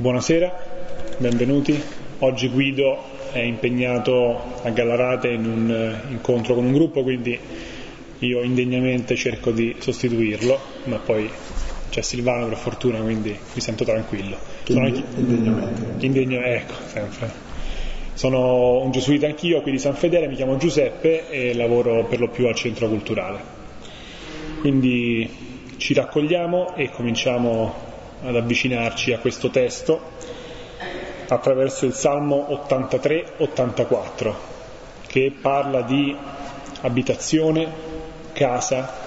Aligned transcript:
Buonasera, 0.00 0.56
benvenuti. 1.16 1.76
Oggi 2.20 2.46
Guido 2.50 3.02
è 3.32 3.40
impegnato 3.40 4.60
a 4.62 4.70
Gallarate 4.70 5.26
in 5.26 5.44
un 5.44 5.70
eh, 5.72 6.12
incontro 6.12 6.54
con 6.54 6.66
un 6.66 6.72
gruppo, 6.72 7.02
quindi 7.02 7.36
io 8.20 8.42
indegnamente 8.44 9.16
cerco 9.16 9.50
di 9.50 9.74
sostituirlo, 9.76 10.56
ma 10.84 10.98
poi 10.98 11.28
c'è 11.90 12.00
Silvano 12.02 12.46
per 12.46 12.58
fortuna, 12.58 13.00
quindi 13.00 13.30
mi 13.30 13.60
sento 13.60 13.82
tranquillo. 13.82 14.36
Sono 14.62 14.86
indegnamente. 14.86 16.06
Indegno, 16.06 16.42
ecco, 16.42 16.74
sempre. 16.86 17.32
Sono 18.14 18.80
un 18.80 18.92
gesuita 18.92 19.26
anch'io, 19.26 19.62
qui 19.62 19.72
di 19.72 19.78
San 19.80 19.96
Fedele, 19.96 20.28
mi 20.28 20.36
chiamo 20.36 20.56
Giuseppe 20.58 21.28
e 21.28 21.54
lavoro 21.54 22.04
per 22.04 22.20
lo 22.20 22.28
più 22.28 22.46
al 22.46 22.54
centro 22.54 22.86
culturale. 22.86 23.40
Quindi 24.60 25.28
ci 25.76 25.92
raccogliamo 25.92 26.76
e 26.76 26.88
cominciamo 26.88 27.87
ad 28.22 28.36
avvicinarci 28.36 29.12
a 29.12 29.18
questo 29.18 29.50
testo 29.50 30.00
attraverso 31.28 31.86
il 31.86 31.92
Salmo 31.92 32.46
83-84 32.68 34.34
che 35.06 35.32
parla 35.40 35.82
di 35.82 36.16
abitazione, 36.80 37.70
casa 38.32 39.06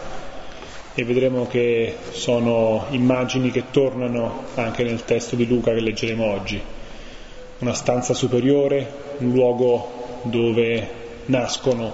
e 0.94 1.04
vedremo 1.04 1.48
che 1.48 1.96
sono 2.12 2.86
immagini 2.90 3.50
che 3.50 3.66
tornano 3.72 4.46
anche 4.56 4.84
nel 4.84 5.06
testo 5.06 5.36
di 5.36 5.48
Luca 5.48 5.74
che 5.74 5.80
leggeremo 5.80 6.26
oggi. 6.26 6.62
Una 7.60 7.74
stanza 7.74 8.14
superiore, 8.14 8.92
un 9.20 9.32
luogo 9.32 10.20
dove 10.24 11.00
nascono 11.26 11.94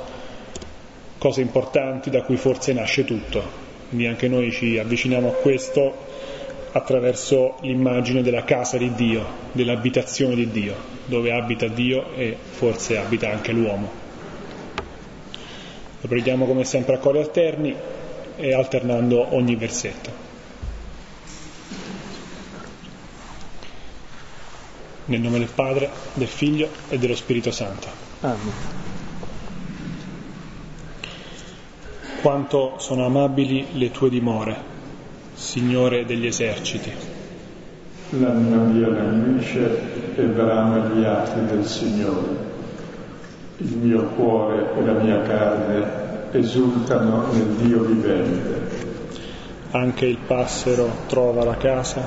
cose 1.17 1.41
importanti 1.41 2.09
da 2.09 2.23
cui 2.23 2.37
forse 2.37 2.73
nasce 2.73 3.03
tutto. 3.03 3.65
Quindi 3.89 4.07
anche 4.07 4.27
noi 4.27 4.51
ci 4.51 4.77
avviciniamo 4.77 5.29
a 5.29 5.33
questo 5.33 6.06
attraverso 6.77 7.55
l'immagine 7.61 8.21
della 8.21 8.43
casa 8.43 8.77
di 8.77 8.93
Dio, 8.93 9.25
dell'abitazione 9.51 10.35
di 10.35 10.49
Dio, 10.51 10.75
dove 11.05 11.31
abita 11.31 11.67
Dio 11.67 12.13
e 12.13 12.37
forse 12.39 12.97
abita 12.97 13.31
anche 13.31 13.51
l'uomo. 13.51 14.05
Lo 15.99 16.07
preghiamo 16.07 16.45
come 16.45 16.63
sempre 16.63 16.95
a 16.95 16.99
cori 16.99 17.17
alterni 17.17 17.75
e 18.35 18.53
alternando 18.53 19.35
ogni 19.35 19.55
versetto. 19.55 20.25
Nel 25.05 25.21
nome 25.21 25.39
del 25.39 25.49
Padre, 25.53 25.89
del 26.13 26.27
Figlio 26.27 26.69
e 26.89 26.99
dello 26.99 27.15
Spirito 27.15 27.49
Santo. 27.49 27.87
Amen. 28.21 28.51
Quanto 32.21 32.75
sono 32.77 33.05
amabili 33.05 33.67
le 33.73 33.89
tue 33.89 34.09
dimore, 34.09 34.75
Signore 35.37 36.03
degli 36.03 36.25
eserciti. 36.25 36.91
L'anima 38.09 38.63
mia 38.63 38.87
languisce 38.87 40.15
e 40.15 40.23
brama 40.23 40.87
gli 40.87 41.03
atti 41.03 41.45
del 41.45 41.63
Signore. 41.63 42.27
Il 43.57 43.77
mio 43.77 44.01
cuore 44.15 44.73
e 44.75 44.83
la 44.83 44.93
mia 44.93 45.21
carne 45.21 46.31
esultano 46.31 47.31
nel 47.31 47.45
Dio 47.61 47.83
vivente. 47.83 48.85
Anche 49.71 50.07
il 50.07 50.17
passero 50.25 51.03
trova 51.05 51.43
la 51.43 51.55
casa, 51.55 52.01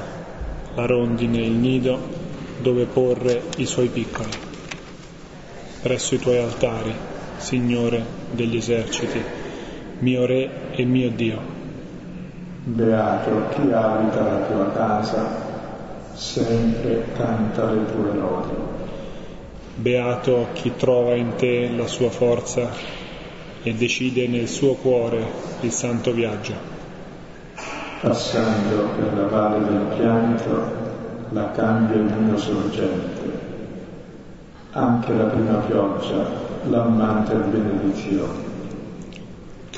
la 0.74 0.86
rondine 0.86 1.38
il 1.38 1.52
nido 1.52 1.98
dove 2.60 2.86
porre 2.86 3.42
i 3.58 3.64
suoi 3.64 3.88
piccoli. 3.88 4.30
Presso 5.82 6.16
i 6.16 6.18
tuoi 6.18 6.38
altari, 6.38 6.92
Signore 7.36 8.04
degli 8.32 8.56
eserciti, 8.56 9.22
mio 10.00 10.26
Re 10.26 10.72
e 10.72 10.84
mio 10.84 11.10
Dio. 11.10 11.59
Beato 12.72 13.48
chi 13.48 13.72
abita 13.72 14.22
la 14.22 14.46
tua 14.46 14.70
casa, 14.70 15.26
sempre 16.14 17.04
canta 17.16 17.68
le 17.72 17.84
tue 17.86 18.14
lodi. 18.14 18.54
Beato 19.74 20.46
chi 20.52 20.76
trova 20.76 21.16
in 21.16 21.34
te 21.34 21.68
la 21.68 21.88
sua 21.88 22.10
forza 22.10 22.68
e 23.64 23.74
decide 23.74 24.28
nel 24.28 24.46
suo 24.46 24.74
cuore 24.74 25.20
il 25.62 25.72
santo 25.72 26.12
viaggio. 26.12 26.54
Passando 28.02 28.88
per 28.96 29.14
la 29.14 29.26
valle 29.26 29.64
del 29.68 29.96
pianto, 29.96 30.72
la 31.30 31.50
cambia 31.50 31.96
in 31.96 32.12
una 32.18 32.36
sorgente. 32.36 33.38
Anche 34.70 35.12
la 35.12 35.24
prima 35.24 35.54
pioggia 35.54 36.24
l'ammanta 36.68 37.32
in 37.32 37.50
benedizione. 37.50 38.49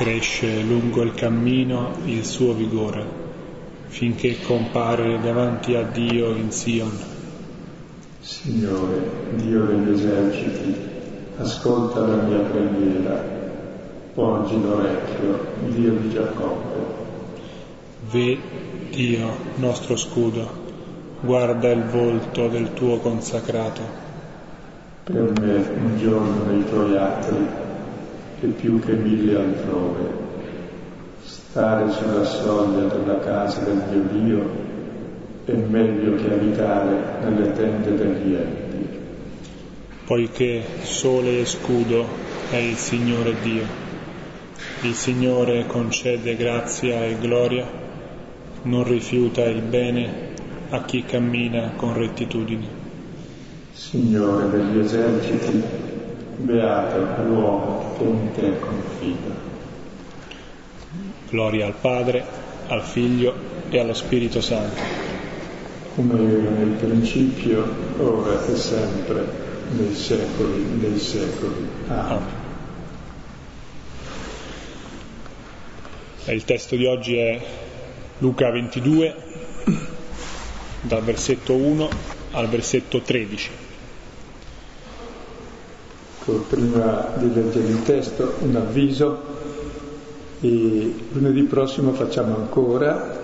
Cresce 0.02 0.62
lungo 0.62 1.02
il 1.02 1.14
cammino 1.14 1.92
il 2.06 2.24
suo 2.24 2.54
vigore, 2.54 3.06
finché 3.86 4.36
compare 4.44 5.20
davanti 5.20 5.76
a 5.76 5.82
Dio 5.82 6.34
in 6.34 6.50
Sion. 6.50 6.90
Signore, 8.18 9.10
Dio 9.36 9.64
degli 9.64 9.90
eserciti, 9.90 10.74
ascolta 11.36 12.00
la 12.00 12.16
mia 12.16 12.38
preghiera, 12.40 13.24
porgi 14.12 14.60
l'orecchio, 14.60 15.46
Dio 15.68 15.92
di 15.92 16.10
Giacobbe. 16.10 16.84
Ve, 18.10 18.38
Dio, 18.90 19.28
nostro 19.58 19.94
scudo, 19.94 20.50
guarda 21.20 21.70
il 21.70 21.84
volto 21.84 22.48
del 22.48 22.72
tuo 22.72 22.98
consacrato. 22.98 23.82
Per 25.04 25.32
me 25.40 25.54
un 25.54 25.96
giorno 25.96 26.44
nei 26.46 26.64
tuoi 26.68 26.96
atti 26.96 27.61
e 28.42 28.46
più 28.48 28.80
che 28.80 28.92
mille 28.92 29.36
altrove. 29.36 30.20
Stare 31.24 31.90
sulla 31.92 32.24
soglia 32.24 32.88
della 32.88 33.20
casa 33.20 33.60
del 33.60 33.82
mio 33.88 34.02
Dio 34.10 34.50
è 35.44 35.52
meglio 35.52 36.16
che 36.16 36.32
abitare 36.32 37.24
nelle 37.24 37.52
tende 37.52 37.94
degli 37.94 38.34
enti. 38.34 38.88
Poiché 40.04 40.62
sole 40.82 41.40
e 41.40 41.46
scudo 41.46 42.04
è 42.50 42.56
il 42.56 42.76
Signore 42.76 43.34
Dio. 43.42 43.64
Il 44.82 44.94
Signore 44.94 45.66
concede 45.66 46.34
grazia 46.36 47.04
e 47.04 47.16
gloria, 47.18 47.64
non 48.62 48.82
rifiuta 48.82 49.44
il 49.44 49.62
bene 49.62 50.30
a 50.70 50.82
chi 50.84 51.04
cammina 51.04 51.74
con 51.76 51.94
rettitudine. 51.94 52.66
Signore 53.72 54.50
degli 54.50 54.78
eserciti, 54.78 55.62
beato 56.36 57.22
l'uomo 57.22 57.94
che 57.96 58.04
in 58.04 58.32
te 58.32 58.58
confida. 58.58 59.50
Gloria 61.28 61.66
al 61.66 61.74
Padre, 61.80 62.24
al 62.68 62.82
Figlio 62.82 63.34
e 63.70 63.78
allo 63.78 63.94
Spirito 63.94 64.40
Santo. 64.40 64.80
Come 65.94 66.14
era 66.14 66.50
nel 66.50 66.76
principio, 66.78 67.64
ora 67.98 68.44
e 68.46 68.56
sempre, 68.56 69.26
nei 69.70 69.94
secoli 69.94 70.78
dei 70.78 70.98
secoli. 70.98 71.68
Amen. 71.88 72.40
Il 76.24 76.44
testo 76.44 76.76
di 76.76 76.86
oggi 76.86 77.16
è 77.16 77.40
Luca 78.18 78.50
22, 78.50 79.16
dal 80.82 81.02
versetto 81.02 81.54
1 81.54 81.88
al 82.32 82.48
versetto 82.48 83.00
13. 83.00 83.61
Ecco, 86.22 86.44
prima 86.48 87.08
di 87.16 87.34
leggere 87.34 87.66
il 87.66 87.82
testo 87.82 88.34
un 88.42 88.54
avviso. 88.54 89.40
E 90.40 90.94
lunedì 91.10 91.42
prossimo 91.42 91.92
facciamo 91.92 92.36
ancora 92.36 93.20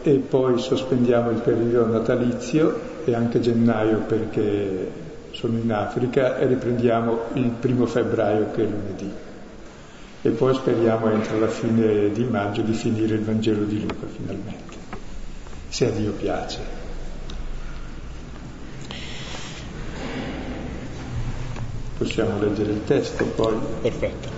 e 0.00 0.14
poi 0.14 0.58
sospendiamo 0.58 1.30
il 1.30 1.40
periodo 1.40 1.92
natalizio 1.92 3.04
e 3.04 3.14
anche 3.14 3.40
gennaio 3.40 3.98
perché 4.00 4.90
sono 5.32 5.58
in 5.58 5.70
Africa 5.70 6.38
e 6.38 6.46
riprendiamo 6.46 7.18
il 7.34 7.50
primo 7.50 7.84
febbraio 7.84 8.50
che 8.52 8.62
è 8.62 8.66
lunedì. 8.66 9.12
E 10.22 10.30
poi 10.30 10.54
speriamo 10.54 11.10
entro 11.10 11.38
la 11.38 11.48
fine 11.48 12.10
di 12.12 12.24
maggio 12.24 12.62
di 12.62 12.72
finire 12.72 13.14
il 13.14 13.24
Vangelo 13.24 13.64
di 13.64 13.80
Luca 13.80 14.06
finalmente, 14.06 14.76
se 15.68 15.86
a 15.86 15.90
Dio 15.90 16.12
piace. 16.12 16.77
Possiamo 21.98 22.38
leggere 22.38 22.70
il 22.70 22.84
testo 22.84 23.24
poi. 23.24 23.56
Perfetto. 23.82 24.28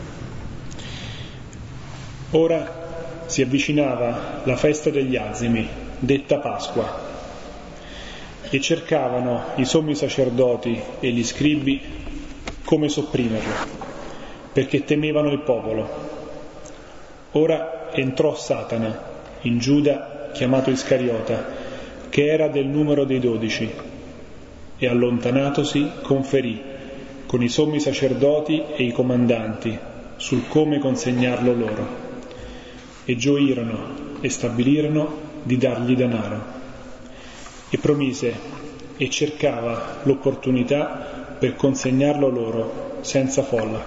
Ora 2.30 3.24
si 3.26 3.42
avvicinava 3.42 4.40
la 4.44 4.56
festa 4.56 4.88
degli 4.88 5.16
azimi, 5.16 5.68
detta 5.98 6.38
Pasqua, 6.38 7.08
e 8.48 8.60
cercavano 8.60 9.52
i 9.56 9.66
sommi 9.66 9.94
sacerdoti 9.94 10.80
e 11.00 11.10
gli 11.10 11.22
scribi 11.22 11.80
come 12.64 12.88
sopprimerlo, 12.88 13.52
perché 14.52 14.84
temevano 14.84 15.30
il 15.30 15.40
popolo. 15.40 15.88
Ora 17.32 17.92
entrò 17.92 18.34
Satana 18.34 19.08
in 19.42 19.58
Giuda, 19.58 20.30
chiamato 20.32 20.70
Iscariota, 20.70 21.46
che 22.08 22.26
era 22.26 22.48
del 22.48 22.66
numero 22.66 23.04
dei 23.04 23.20
dodici, 23.20 23.70
e 24.78 24.86
allontanatosi 24.88 25.90
conferì 26.02 26.69
con 27.30 27.44
i 27.44 27.48
sommi 27.48 27.78
sacerdoti 27.78 28.60
e 28.74 28.82
i 28.82 28.90
comandanti 28.90 29.78
sul 30.16 30.48
come 30.48 30.80
consegnarlo 30.80 31.54
loro. 31.54 31.86
E 33.04 33.14
gioirono 33.14 34.18
e 34.20 34.28
stabilirono 34.28 35.16
di 35.44 35.56
dargli 35.56 35.94
denaro. 35.94 36.42
E 37.70 37.78
promise, 37.78 38.34
e 38.96 39.08
cercava 39.10 40.00
l'opportunità 40.02 41.36
per 41.38 41.54
consegnarlo 41.54 42.28
loro 42.28 42.98
senza 43.02 43.44
folla. 43.44 43.80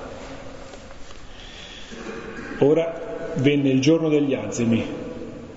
Ora 2.60 3.34
venne 3.36 3.72
il 3.72 3.82
giorno 3.82 4.08
degli 4.08 4.34
azimi, 4.34 4.82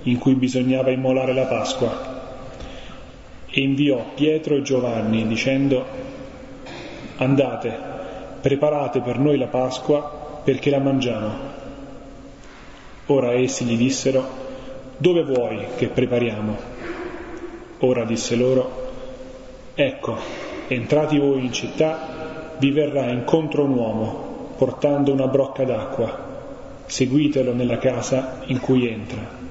in 0.03 0.19
cui 0.19 0.35
bisognava 0.35 0.91
immolare 0.91 1.32
la 1.32 1.44
Pasqua, 1.44 2.15
e 3.49 3.61
inviò 3.61 4.06
Pietro 4.12 4.56
e 4.56 4.62
Giovanni 4.62 5.25
dicendo, 5.29 6.06
andate, 7.17 7.79
preparate 8.41 9.01
per 9.01 9.19
noi 9.19 9.39
la 9.39 9.47
Pasqua 9.47 10.41
perché 10.45 10.71
la 10.71 10.79
mangiamo. 10.79 11.35
Ora 13.07 13.33
essi 13.33 13.65
gli 13.65 13.77
dissero, 13.77 14.25
dove 14.97 15.23
vuoi 15.25 15.65
che 15.77 15.89
prepariamo? 15.89 16.57
Ora 17.81 18.05
disse 18.05 18.37
loro, 18.37 18.85
Ecco, 19.75 20.17
entrati 20.69 21.19
voi 21.19 21.45
in 21.45 21.53
città, 21.53 22.55
vi 22.59 22.71
verrà 22.71 23.11
incontro 23.11 23.65
un 23.65 23.73
uomo 23.73 24.55
portando 24.57 25.13
una 25.13 25.27
brocca 25.27 25.65
d'acqua. 25.65 26.25
Seguitelo 26.87 27.53
nella 27.53 27.79
casa 27.79 28.43
in 28.47 28.61
cui 28.61 28.89
entra. 28.89 29.45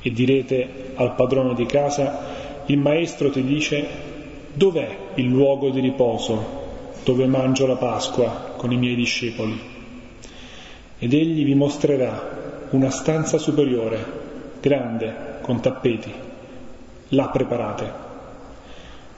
E 0.00 0.12
direte 0.12 0.92
al 0.94 1.14
padrone 1.14 1.54
di 1.54 1.66
casa, 1.66 2.62
il 2.66 2.78
maestro 2.78 3.30
ti 3.30 3.42
dice, 3.42 3.86
dov'è 4.52 4.96
il 5.14 5.26
luogo 5.26 5.70
di 5.70 5.80
riposo 5.80 6.58
dove 7.04 7.26
mangio 7.26 7.66
la 7.66 7.76
Pasqua 7.76 8.52
con 8.56 8.72
i 8.72 8.76
miei 8.76 8.94
discepoli? 8.94 9.58
Ed 10.98 11.14
egli 11.14 11.44
vi 11.44 11.54
mostrerà 11.54 12.68
una 12.70 12.90
stanza 12.90 13.38
superiore, 13.38 14.04
grande, 14.60 15.38
con 15.40 15.60
tappeti. 15.60 16.12
La 17.08 17.28
preparate. 17.28 17.92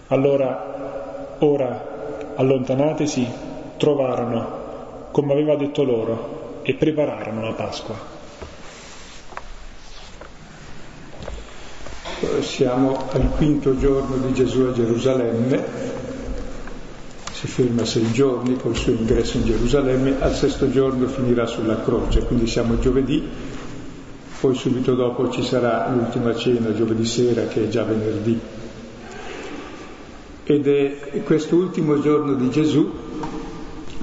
Allora, 0.09 1.37
ora, 1.39 2.35
allontanatesi, 2.37 3.27
trovarono, 3.77 4.61
come 5.11 5.33
aveva 5.33 5.57
detto 5.57 5.83
loro, 5.83 6.61
e 6.63 6.75
prepararono 6.75 7.43
la 7.43 7.53
Pasqua. 7.53 8.12
Siamo 12.41 13.09
al 13.11 13.31
quinto 13.37 13.77
giorno 13.77 14.17
di 14.17 14.33
Gesù 14.33 14.61
a 14.61 14.73
Gerusalemme, 14.73 15.65
si 17.33 17.49
ferma 17.49 17.85
sei 17.85 18.13
giorni 18.13 18.57
col 18.57 18.77
suo 18.77 18.93
ingresso 18.93 19.39
in 19.39 19.45
Gerusalemme, 19.45 20.21
al 20.21 20.33
sesto 20.33 20.71
giorno 20.71 21.09
finirà 21.09 21.47
sulla 21.47 21.83
croce, 21.83 22.21
quindi 22.23 22.47
siamo 22.47 22.79
giovedì, 22.79 23.29
poi 24.41 24.55
subito 24.55 24.95
dopo 24.95 25.31
ci 25.31 25.43
sarà 25.43 25.91
l'ultima 25.93 26.33
cena 26.37 26.73
giovedì 26.73 27.05
sera 27.05 27.47
che 27.47 27.65
è 27.65 27.69
già 27.69 27.83
venerdì. 27.83 28.39
Ed 30.45 30.69
è 30.69 31.23
questo 31.25 31.57
ultimo 31.57 32.01
giorno 32.01 32.35
di 32.35 32.51
Gesù 32.51 32.89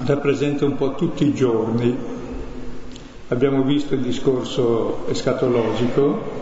rappresenta 0.04 0.66
un 0.66 0.76
po' 0.76 0.94
tutti 0.94 1.24
i 1.24 1.32
giorni. 1.32 1.96
Abbiamo 3.28 3.62
visto 3.62 3.94
il 3.94 4.00
discorso 4.00 5.06
escatologico 5.08 6.39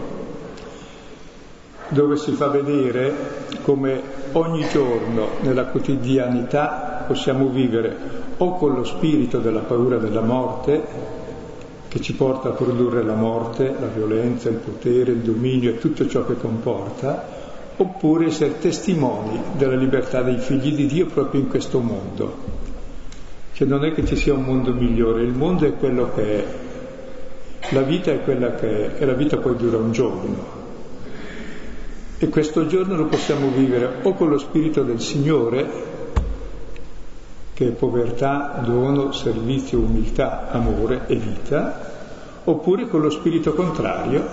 dove 1.89 2.17
si 2.17 2.33
fa 2.33 2.49
vedere 2.49 3.47
come 3.63 4.01
ogni 4.33 4.67
giorno 4.69 5.29
nella 5.41 5.67
quotidianità 5.67 7.05
possiamo 7.07 7.49
vivere 7.49 7.97
o 8.37 8.57
con 8.57 8.75
lo 8.75 8.85
spirito 8.85 9.39
della 9.39 9.61
paura 9.61 9.97
della 9.97 10.21
morte 10.21 11.17
che 11.89 12.01
ci 12.01 12.15
porta 12.15 12.51
a 12.51 12.53
produrre 12.53 13.03
la 13.03 13.15
morte, 13.15 13.75
la 13.79 13.87
violenza, 13.87 14.51
il 14.51 14.57
potere, 14.57 15.13
il 15.13 15.21
dominio 15.21 15.71
e 15.71 15.79
tutto 15.79 16.07
ciò 16.07 16.27
che 16.27 16.37
comporta, 16.37 17.37
oppure 17.77 18.27
essere 18.27 18.59
testimoni 18.59 19.41
della 19.53 19.75
libertà 19.75 20.23
dei 20.23 20.37
figli 20.37 20.75
di 20.75 20.87
Dio 20.87 21.07
proprio 21.07 21.41
in 21.41 21.49
questo 21.49 21.81
mondo. 21.81 22.57
Che 23.53 23.65
non 23.65 23.85
è 23.85 23.93
che 23.93 24.05
ci 24.05 24.17
sia 24.17 24.35
un 24.35 24.43
mondo 24.43 24.73
migliore, 24.73 25.23
il 25.23 25.33
mondo 25.33 25.65
è 25.65 25.77
quello 25.77 26.11
che 26.15 26.23
è, 26.23 26.45
la 27.71 27.83
vita 27.83 28.13
è 28.13 28.23
quella 28.23 28.55
che 28.55 28.97
è 28.97 29.03
e 29.03 29.07
la 29.07 29.15
vita 29.15 29.39
poi 29.39 29.57
dura 29.57 29.79
un 29.79 29.91
giorno. 29.91 30.67
E 32.21 32.29
questo 32.31 32.67
giorno 32.67 32.97
lo 32.97 33.07
possiamo 33.07 33.49
vivere 33.49 34.01
o 34.03 34.13
con 34.15 34.29
lo 34.29 34.39
spirito 34.39 34.83
del 34.83 35.01
Signore, 35.01 35.67
che 37.55 37.69
è 37.69 37.71
povertà, 37.71 38.61
dono, 38.65 39.13
servizio, 39.13 39.79
umiltà, 39.79 40.51
amore 40.51 41.05
e 41.07 41.15
vita, 41.15 41.95
oppure 42.43 42.89
con 42.89 43.03
lo 43.03 43.11
spirito 43.11 43.55
contrario, 43.55 44.27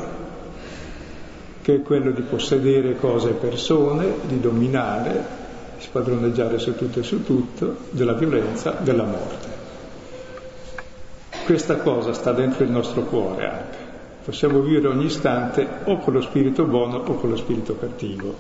che 1.62 1.76
è 1.76 1.82
quello 1.84 2.10
di 2.10 2.24
possedere 2.24 2.98
cose 2.98 3.30
e 3.30 3.34
persone, 3.34 4.14
di 4.24 4.40
dominare, 4.40 5.12
di 5.78 5.84
spadroneggiare 5.84 6.58
su 6.58 6.76
tutto 6.76 7.02
e 7.02 7.04
su 7.04 7.24
tutto, 7.24 7.76
della 7.92 8.14
violenza, 8.14 8.78
della 8.82 9.04
morte. 9.04 9.64
Questa 11.46 11.78
cosa 11.78 12.14
sta 12.14 12.32
dentro 12.32 12.64
il 12.64 12.72
nostro 12.72 13.04
cuore 13.04 13.48
anche. 13.48 13.85
Possiamo 14.26 14.60
vivere 14.62 14.88
ogni 14.88 15.06
istante 15.06 15.68
o 15.84 16.00
con 16.00 16.14
lo 16.14 16.22
spirito 16.22 16.64
buono 16.64 16.98
o 16.98 17.14
con 17.14 17.30
lo 17.30 17.36
spirito 17.36 17.78
cattivo. 17.78 18.34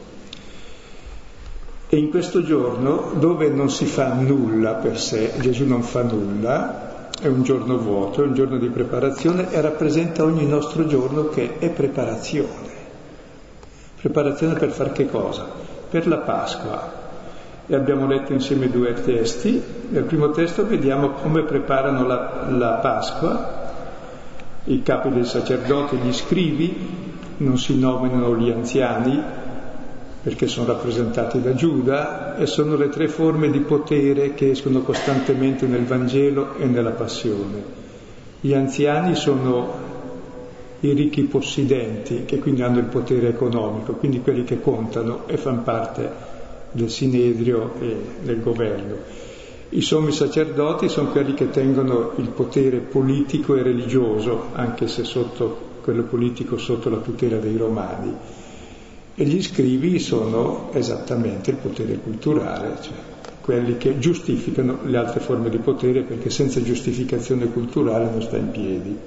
E 1.87 1.97
in 1.97 2.09
questo 2.09 2.41
giorno, 2.41 3.11
dove 3.19 3.49
non 3.49 3.69
si 3.69 3.85
fa 3.85 4.11
nulla 4.13 4.73
per 4.73 4.99
sé, 4.99 5.33
Gesù 5.39 5.67
non 5.67 5.83
fa 5.83 6.01
nulla, 6.01 7.09
è 7.21 7.27
un 7.27 7.43
giorno 7.43 7.77
vuoto, 7.77 8.23
è 8.23 8.25
un 8.25 8.33
giorno 8.33 8.57
di 8.57 8.67
preparazione 8.69 9.51
e 9.51 9.61
rappresenta 9.61 10.23
ogni 10.23 10.47
nostro 10.47 10.87
giorno 10.87 11.29
che 11.29 11.59
è 11.59 11.69
preparazione. 11.69 12.73
Preparazione 14.01 14.55
per 14.55 14.71
far 14.71 14.91
che 14.91 15.07
cosa? 15.07 15.47
Per 15.87 16.07
la 16.07 16.17
Pasqua. 16.17 17.03
E 17.67 17.75
abbiamo 17.75 18.07
letto 18.07 18.33
insieme 18.33 18.71
due 18.71 18.93
testi. 18.93 19.61
Nel 19.89 20.03
primo 20.03 20.31
testo 20.31 20.65
vediamo 20.65 21.11
come 21.11 21.43
preparano 21.43 22.07
la, 22.07 22.47
la 22.49 22.71
Pasqua. 22.81 23.64
I 24.67 24.81
capi 24.81 25.09
dei 25.09 25.25
sacerdoti, 25.25 25.97
gli 25.97 26.11
scrivi, 26.11 26.75
non 27.37 27.57
si 27.57 27.77
nominano 27.77 28.35
gli 28.35 28.49
anziani 28.49 29.21
perché 30.23 30.47
sono 30.47 30.65
rappresentati 30.65 31.39
da 31.39 31.53
Giuda 31.53 32.35
e 32.35 32.47
sono 32.47 32.75
le 32.75 32.89
tre 32.89 33.07
forme 33.07 33.51
di 33.51 33.59
potere 33.59 34.33
che 34.33 34.49
escono 34.49 34.81
costantemente 34.81 35.67
nel 35.67 35.85
Vangelo 35.85 36.55
e 36.55 36.65
nella 36.65 36.91
Passione. 36.91 37.63
Gli 38.41 38.53
anziani 38.53 39.13
sono 39.13 39.71
i 40.79 40.93
ricchi 40.93 41.21
possidenti 41.23 42.25
che 42.25 42.39
quindi 42.39 42.63
hanno 42.63 42.79
il 42.79 42.85
potere 42.85 43.27
economico, 43.27 43.93
quindi 43.93 44.21
quelli 44.21 44.43
che 44.43 44.61
contano 44.61 45.27
e 45.27 45.37
fanno 45.37 45.61
parte 45.61 46.11
del 46.71 46.89
sinedrio 46.89 47.73
e 47.79 47.95
del 48.23 48.41
governo. 48.41 48.95
I 49.75 49.81
sommi 49.81 50.13
sacerdoti 50.13 50.87
sono 50.87 51.09
quelli 51.09 51.33
che 51.33 51.49
tengono 51.49 52.13
il 52.15 52.29
potere 52.29 52.77
politico 52.77 53.57
e 53.57 53.61
religioso, 53.61 54.51
anche 54.53 54.87
se 54.87 55.03
sotto 55.03 55.73
quello 55.81 56.03
politico 56.03 56.57
sotto 56.57 56.89
la 56.89 56.99
tutela 56.99 57.39
dei 57.39 57.57
romani. 57.57 58.13
E 59.15 59.25
gli 59.25 59.43
scrivi 59.43 59.99
sono 59.99 60.69
esattamente 60.71 61.49
il 61.49 61.57
potere 61.57 61.97
culturale, 61.97 62.77
cioè 62.79 62.93
quelli 63.41 63.75
che 63.75 63.99
giustificano 63.99 64.79
le 64.85 64.95
altre 64.95 65.19
forme 65.19 65.49
di 65.49 65.57
potere 65.57 66.03
perché 66.03 66.29
senza 66.29 66.63
giustificazione 66.63 67.51
culturale 67.51 68.09
non 68.09 68.21
sta 68.21 68.37
in 68.37 68.51
piedi. 68.51 68.97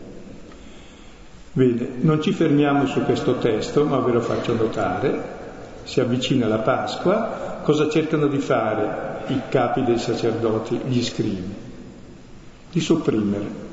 Bene, 1.51 1.89
non 2.01 2.21
ci 2.21 2.33
fermiamo 2.33 2.85
su 2.85 3.05
questo 3.05 3.39
testo, 3.39 3.87
ma 3.87 4.01
ve 4.01 4.13
lo 4.13 4.21
faccio 4.21 4.53
notare. 4.53 5.37
Si 5.85 5.99
avvicina 5.99 6.47
la 6.47 6.59
Pasqua, 6.59 7.61
cosa 7.63 7.89
cercano 7.89 8.27
di 8.27 8.39
fare 8.39 9.18
i 9.28 9.42
capi 9.49 9.85
dei 9.85 9.99
sacerdoti, 9.99 10.80
gli 10.87 11.02
scrivi? 11.02 11.54
Di 12.70 12.80
sopprimere. 12.80 13.66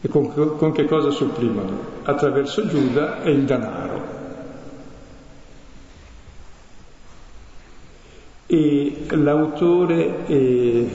E 0.00 0.08
con, 0.08 0.56
con 0.56 0.72
che 0.72 0.84
cosa 0.84 1.10
sopprimono? 1.10 1.76
Attraverso 2.04 2.66
Giuda 2.66 3.22
e 3.22 3.30
il 3.30 3.44
denaro. 3.44 4.16
E 8.46 9.06
l'autore 9.10 10.26
e 10.26 10.88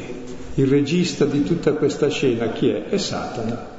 il 0.55 0.67
regista 0.67 1.25
di 1.25 1.43
tutta 1.43 1.73
questa 1.73 2.09
scena 2.09 2.47
chi 2.47 2.69
è? 2.69 2.85
È 2.85 2.97
Satana. 2.97 3.71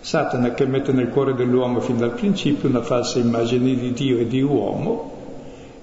Satana 0.00 0.52
che 0.52 0.66
mette 0.66 0.92
nel 0.92 1.08
cuore 1.08 1.34
dell'uomo 1.34 1.80
fin 1.80 1.96
dal 1.96 2.12
principio 2.12 2.68
una 2.68 2.82
falsa 2.82 3.18
immagine 3.18 3.74
di 3.76 3.92
Dio 3.92 4.18
e 4.18 4.26
di 4.26 4.42
uomo. 4.42 5.13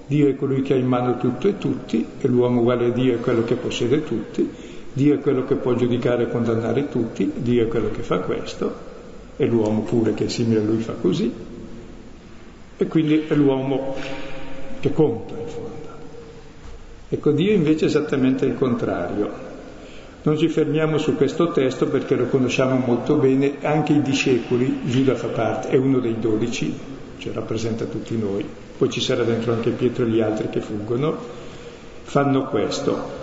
Dio 0.06 0.28
è 0.28 0.36
colui 0.36 0.62
che 0.62 0.74
ha 0.74 0.76
in 0.76 0.86
mano 0.86 1.16
tutto 1.16 1.48
e 1.48 1.58
tutti, 1.58 2.06
e 2.20 2.28
l'uomo 2.28 2.60
uguale 2.60 2.86
a 2.86 2.90
Dio 2.90 3.14
è 3.14 3.20
quello 3.20 3.44
che 3.44 3.54
possiede 3.54 4.04
tutti, 4.04 4.48
Dio 4.92 5.14
è 5.14 5.20
quello 5.20 5.44
che 5.44 5.54
può 5.54 5.74
giudicare 5.74 6.24
e 6.24 6.28
condannare 6.28 6.88
tutti, 6.88 7.32
Dio 7.34 7.64
è 7.64 7.68
quello 7.68 7.90
che 7.90 8.02
fa 8.02 8.18
questo, 8.18 8.90
e 9.36 9.46
l'uomo 9.46 9.82
pure 9.82 10.14
che 10.14 10.26
è 10.26 10.28
simile 10.28 10.60
a 10.60 10.64
lui 10.64 10.80
fa 10.80 10.92
così, 10.92 11.32
e 12.76 12.86
quindi 12.86 13.24
è 13.26 13.34
l'uomo 13.34 13.94
che 14.80 14.92
conta 14.92 15.34
in 15.38 15.46
fondo. 15.46 15.70
Ecco, 17.08 17.30
Dio 17.30 17.52
invece 17.52 17.84
è 17.84 17.88
esattamente 17.88 18.44
il 18.44 18.54
contrario, 18.54 19.50
non 20.24 20.38
ci 20.38 20.48
fermiamo 20.48 20.98
su 20.98 21.16
questo 21.16 21.50
testo 21.50 21.88
perché 21.88 22.14
lo 22.14 22.26
conosciamo 22.26 22.76
molto 22.76 23.16
bene, 23.16 23.56
anche 23.62 23.92
i 23.92 24.02
discepoli, 24.02 24.80
Giuda 24.84 25.14
fa 25.14 25.28
parte, 25.28 25.68
è 25.68 25.76
uno 25.76 25.98
dei 25.98 26.16
dodici, 26.20 26.72
cioè 27.18 27.32
rappresenta 27.32 27.86
tutti 27.86 28.16
noi. 28.16 28.44
Poi 28.78 28.90
ci 28.90 29.00
sarà 29.00 29.22
dentro 29.22 29.52
anche 29.52 29.70
Pietro 29.70 30.04
e 30.04 30.08
gli 30.08 30.20
altri 30.20 30.48
che 30.50 30.60
fuggono, 30.60 31.16
fanno 32.02 32.46
questo. 32.46 33.20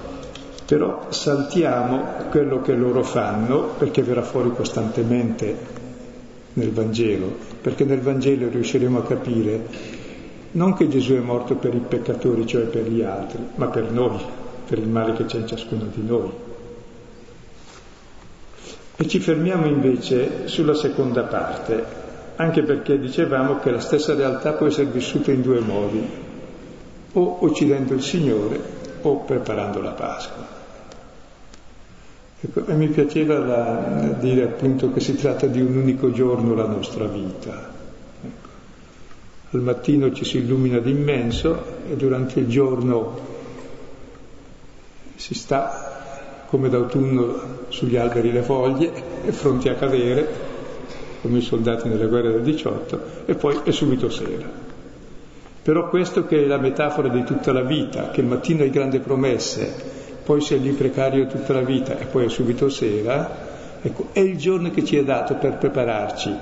Però 0.65 1.07
saltiamo 1.09 2.27
quello 2.29 2.61
che 2.61 2.73
loro 2.73 3.03
fanno 3.03 3.73
perché 3.77 4.03
verrà 4.03 4.21
fuori 4.21 4.51
costantemente 4.51 5.57
nel 6.53 6.71
Vangelo, 6.71 7.35
perché 7.61 7.85
nel 7.85 8.01
Vangelo 8.01 8.49
riusciremo 8.49 8.99
a 8.99 9.03
capire 9.03 9.97
non 10.51 10.73
che 10.73 10.87
Gesù 10.87 11.13
è 11.13 11.19
morto 11.19 11.55
per 11.55 11.73
i 11.75 11.83
peccatori, 11.87 12.45
cioè 12.45 12.63
per 12.63 12.87
gli 12.87 13.01
altri, 13.01 13.39
ma 13.55 13.67
per 13.67 13.91
noi, 13.91 14.19
per 14.67 14.79
il 14.79 14.87
male 14.87 15.13
che 15.13 15.25
c'è 15.25 15.37
in 15.37 15.47
ciascuno 15.47 15.85
di 15.93 16.03
noi. 16.03 16.31
E 18.95 19.07
ci 19.07 19.19
fermiamo 19.19 19.65
invece 19.65 20.47
sulla 20.47 20.73
seconda 20.73 21.23
parte, 21.23 21.98
anche 22.39 22.63
perché 22.63 22.97
dicevamo 22.97 23.59
che 23.59 23.69
la 23.69 23.81
stessa 23.81 24.15
realtà 24.15 24.53
può 24.53 24.67
essere 24.67 24.85
vissuta 24.85 25.29
in 25.31 25.41
due 25.41 25.59
modi, 25.59 26.01
o 27.11 27.37
uccidendo 27.41 27.93
il 27.93 28.01
Signore 28.01 28.77
o 29.01 29.17
preparando 29.17 29.81
la 29.81 29.91
Pasqua. 29.91 30.57
Ecco, 32.39 32.65
e 32.65 32.73
mi 32.75 32.87
piaceva 32.87 33.39
la, 33.39 34.15
dire 34.17 34.43
appunto 34.43 34.93
che 34.93 35.01
si 35.01 35.15
tratta 35.15 35.47
di 35.47 35.59
un 35.59 35.75
unico 35.75 36.11
giorno 36.11 36.55
la 36.55 36.65
nostra 36.65 37.05
vita. 37.07 37.71
Ecco. 38.23 38.49
Al 39.51 39.59
mattino 39.59 40.13
ci 40.13 40.23
si 40.23 40.37
illumina 40.37 40.79
d'immenso 40.79 41.61
e 41.89 41.97
durante 41.97 42.39
il 42.39 42.47
giorno 42.47 43.19
si 45.15 45.33
sta 45.33 46.45
come 46.47 46.69
d'autunno 46.69 47.65
sugli 47.67 47.97
alberi 47.97 48.31
le 48.31 48.43
foglie 48.43 48.93
e 49.25 49.31
pronti 49.35 49.67
a 49.67 49.75
cadere, 49.75 50.48
come 51.21 51.39
i 51.39 51.41
soldati 51.41 51.87
nelle 51.87 52.07
guerre 52.07 52.31
del 52.31 52.41
18, 52.41 53.01
e 53.25 53.35
poi 53.35 53.59
è 53.63 53.71
subito 53.71 54.09
sera. 54.09 54.47
Però 55.61 55.89
questo 55.89 56.25
che 56.25 56.43
è 56.43 56.47
la 56.47 56.57
metafora 56.57 57.09
di 57.09 57.23
tutta 57.23 57.51
la 57.51 57.61
vita, 57.61 58.09
che 58.09 58.21
il 58.21 58.27
mattino 58.27 58.63
hai 58.63 58.69
grandi 58.69 58.99
promesse, 58.99 59.71
poi 60.23 60.41
sei 60.41 60.61
lì 60.61 60.71
precario 60.71 61.27
tutta 61.27 61.53
la 61.53 61.61
vita 61.61 61.97
e 61.97 62.05
poi 62.05 62.25
è 62.25 62.29
subito 62.29 62.69
sera, 62.69 63.79
ecco, 63.81 64.09
è 64.13 64.19
il 64.19 64.37
giorno 64.37 64.71
che 64.71 64.83
ci 64.83 64.97
è 64.97 65.03
dato 65.03 65.35
per 65.35 65.57
prepararci, 65.57 66.35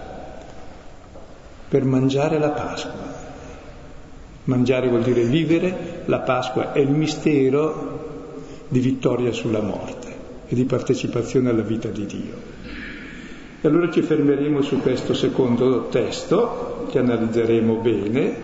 per 1.69 1.84
mangiare 1.84 2.38
la 2.38 2.50
Pasqua. 2.50 3.15
Mangiare 4.43 4.88
vuol 4.88 5.03
dire 5.03 5.24
vivere, 5.24 6.03
la 6.05 6.19
Pasqua 6.19 6.72
è 6.72 6.79
il 6.79 6.89
mistero 6.89 8.05
di 8.67 8.79
vittoria 8.79 9.31
sulla 9.31 9.62
morte 9.62 10.15
e 10.48 10.55
di 10.55 10.63
partecipazione 10.63 11.50
alla 11.50 11.63
vita 11.63 11.89
di 11.89 12.05
Dio. 12.05 12.47
E 13.60 13.68
allora 13.68 13.90
ci 13.90 14.02
fermeremo 14.02 14.62
su 14.62 14.82
questo 14.82 15.14
secondo 15.14 15.88
testo 15.88 16.86
che 16.90 17.00
analizzeremo 17.00 17.76
bene 17.76 18.36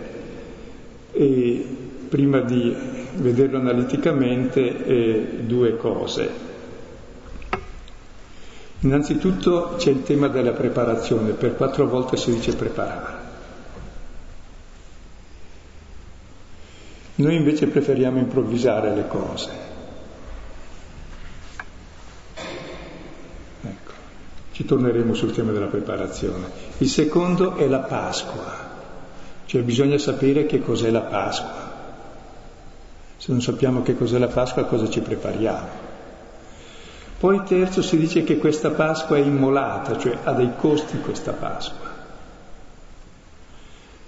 e 1.12 1.66
prima 2.08 2.40
di 2.40 2.74
vederlo 3.16 3.58
analiticamente, 3.58 4.84
eh, 4.84 5.26
due 5.42 5.76
cose. 5.76 6.52
Innanzitutto 8.80 9.76
c'è 9.76 9.90
il 9.90 10.02
tema 10.02 10.28
della 10.28 10.52
preparazione, 10.52 11.30
per 11.30 11.56
quattro 11.56 11.86
volte 11.86 12.16
si 12.16 12.32
dice 12.32 12.54
preparare. 12.54 13.22
Noi 17.16 17.36
invece 17.36 17.68
preferiamo 17.68 18.18
improvvisare 18.18 18.94
le 18.94 19.06
cose. 19.06 19.72
Ci 24.54 24.64
torneremo 24.64 25.14
sul 25.14 25.32
tema 25.32 25.50
della 25.50 25.66
preparazione. 25.66 26.46
Il 26.78 26.88
secondo 26.88 27.56
è 27.56 27.66
la 27.66 27.80
Pasqua, 27.80 28.52
cioè 29.46 29.62
bisogna 29.62 29.98
sapere 29.98 30.46
che 30.46 30.62
cos'è 30.62 30.90
la 30.90 31.00
Pasqua. 31.00 31.72
Se 33.16 33.32
non 33.32 33.42
sappiamo 33.42 33.82
che 33.82 33.96
cos'è 33.96 34.16
la 34.16 34.28
Pasqua, 34.28 34.62
cosa 34.66 34.88
ci 34.88 35.00
prepariamo? 35.00 35.82
Poi 37.18 37.42
terzo 37.42 37.82
si 37.82 37.96
dice 37.96 38.22
che 38.22 38.38
questa 38.38 38.70
Pasqua 38.70 39.16
è 39.16 39.20
immolata, 39.22 39.98
cioè 39.98 40.18
ha 40.22 40.32
dei 40.32 40.52
costi 40.56 41.00
questa 41.00 41.32
Pasqua. 41.32 41.88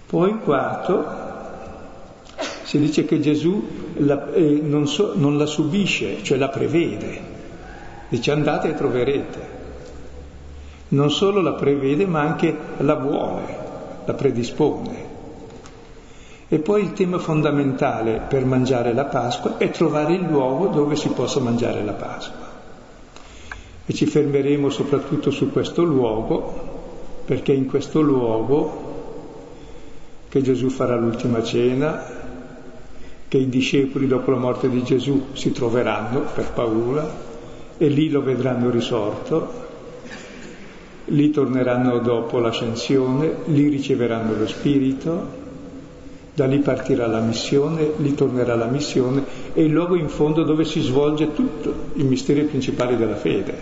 Poi 0.06 0.38
quarto 0.38 1.24
si 2.62 2.78
dice 2.78 3.04
che 3.04 3.18
Gesù 3.18 3.94
la, 3.96 4.32
eh, 4.32 4.60
non, 4.62 4.86
so, 4.86 5.14
non 5.16 5.36
la 5.38 5.46
subisce, 5.46 6.22
cioè 6.22 6.38
la 6.38 6.50
prevede. 6.50 7.34
Dice 8.10 8.30
andate 8.30 8.68
e 8.68 8.74
troverete. 8.74 9.55
Non 10.88 11.10
solo 11.10 11.40
la 11.40 11.52
prevede, 11.52 12.06
ma 12.06 12.20
anche 12.20 12.56
la 12.78 12.94
vuole, 12.94 13.58
la 14.04 14.14
predispone. 14.14 15.14
E 16.48 16.58
poi 16.60 16.82
il 16.82 16.92
tema 16.92 17.18
fondamentale 17.18 18.22
per 18.28 18.44
mangiare 18.44 18.94
la 18.94 19.06
Pasqua 19.06 19.56
è 19.56 19.70
trovare 19.70 20.14
il 20.14 20.22
luogo 20.22 20.68
dove 20.68 20.94
si 20.94 21.08
possa 21.08 21.40
mangiare 21.40 21.82
la 21.84 21.92
Pasqua. 21.92 22.46
E 23.84 23.92
ci 23.92 24.06
fermeremo 24.06 24.68
soprattutto 24.70 25.30
su 25.32 25.50
questo 25.50 25.82
luogo, 25.82 26.74
perché 27.24 27.52
è 27.52 27.56
in 27.56 27.66
questo 27.66 28.00
luogo 28.00 28.94
che 30.28 30.40
Gesù 30.42 30.68
farà 30.68 30.96
l'ultima 30.96 31.42
cena, 31.42 32.04
che 33.26 33.38
i 33.38 33.48
discepoli 33.48 34.06
dopo 34.06 34.30
la 34.30 34.38
morte 34.38 34.68
di 34.68 34.84
Gesù 34.84 35.28
si 35.32 35.50
troveranno 35.50 36.20
per 36.32 36.52
paura 36.52 37.08
e 37.76 37.88
lì 37.88 38.08
lo 38.08 38.22
vedranno 38.22 38.70
risorto, 38.70 39.64
lì 41.06 41.30
torneranno 41.30 41.98
dopo 41.98 42.38
l'ascensione, 42.38 43.36
lì 43.46 43.68
riceveranno 43.68 44.36
lo 44.36 44.46
Spirito 44.46 45.44
da 46.36 46.44
lì 46.44 46.58
partirà 46.58 47.06
la 47.06 47.20
missione, 47.20 47.92
lì 47.96 48.14
tornerà 48.14 48.54
la 48.56 48.66
missione, 48.66 49.24
è 49.54 49.60
il 49.60 49.70
luogo 49.70 49.96
in 49.96 50.10
fondo 50.10 50.42
dove 50.42 50.64
si 50.64 50.82
svolge 50.82 51.32
tutto 51.32 51.72
i 51.94 52.02
misteri 52.02 52.42
principali 52.42 52.94
della 52.98 53.16
fede. 53.16 53.54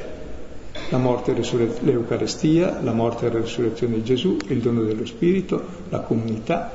La 0.89 0.99
morte 0.99 1.37
e 1.37 1.69
l'Eucarestia, 1.83 2.81
la 2.83 2.91
morte 2.91 3.27
e 3.27 3.33
la 3.33 3.39
risurrezione 3.39 3.95
di 3.95 4.03
Gesù, 4.03 4.37
il 4.49 4.59
dono 4.59 4.83
dello 4.83 5.07
Spirito, 5.07 5.63
la 5.89 6.01
comunità, 6.01 6.73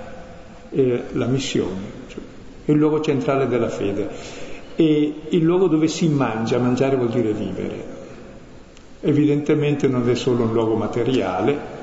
eh, 0.69 1.03
la 1.11 1.25
missione. 1.25 1.81
Cioè, 2.07 2.21
è 2.63 2.71
il 2.71 2.77
luogo 2.77 3.01
centrale 3.01 3.49
della 3.49 3.67
fede. 3.67 4.07
E 4.77 5.13
il 5.27 5.43
luogo 5.43 5.67
dove 5.67 5.89
si 5.89 6.07
mangia, 6.07 6.59
mangiare 6.59 6.95
vuol 6.95 7.09
dire 7.09 7.33
vivere. 7.33 7.88
Evidentemente 9.01 9.87
non 9.87 10.09
è 10.09 10.15
solo 10.15 10.43
un 10.43 10.51
luogo 10.51 10.75
materiale, 10.75 11.77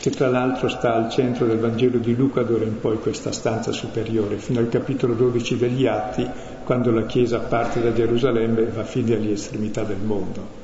che 0.00 0.10
tra 0.10 0.28
l'altro 0.28 0.68
sta 0.68 0.94
al 0.94 1.10
centro 1.10 1.46
del 1.46 1.58
Vangelo 1.58 1.98
di 1.98 2.14
Luca 2.14 2.42
d'ora 2.42 2.64
in 2.64 2.80
poi 2.80 2.98
questa 2.98 3.32
stanza 3.32 3.72
superiore, 3.72 4.36
fino 4.36 4.60
al 4.60 4.68
capitolo 4.68 5.14
12 5.14 5.56
degli 5.56 5.86
Atti, 5.86 6.28
quando 6.64 6.90
la 6.90 7.04
Chiesa 7.06 7.38
parte 7.40 7.82
da 7.82 7.92
Gerusalemme 7.92 8.60
e 8.60 8.66
va 8.66 8.84
fino 8.84 9.14
alle 9.14 9.32
estremità 9.32 9.82
del 9.82 10.00
mondo. 10.02 10.62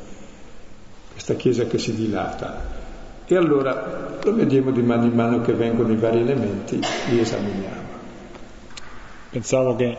Questa 1.12 1.34
Chiesa 1.34 1.64
che 1.64 1.78
si 1.78 1.94
dilata. 1.94 2.78
E 3.26 3.36
allora 3.36 4.18
lo 4.22 4.34
vediamo 4.34 4.70
di 4.72 4.82
mano 4.82 5.04
in 5.04 5.12
mano 5.14 5.40
che 5.42 5.52
vengono 5.52 5.92
i 5.92 5.96
vari 5.96 6.20
elementi, 6.20 6.80
li 7.10 7.20
esaminiamo. 7.20 7.88
Pensavo 9.30 9.76
che 9.76 9.96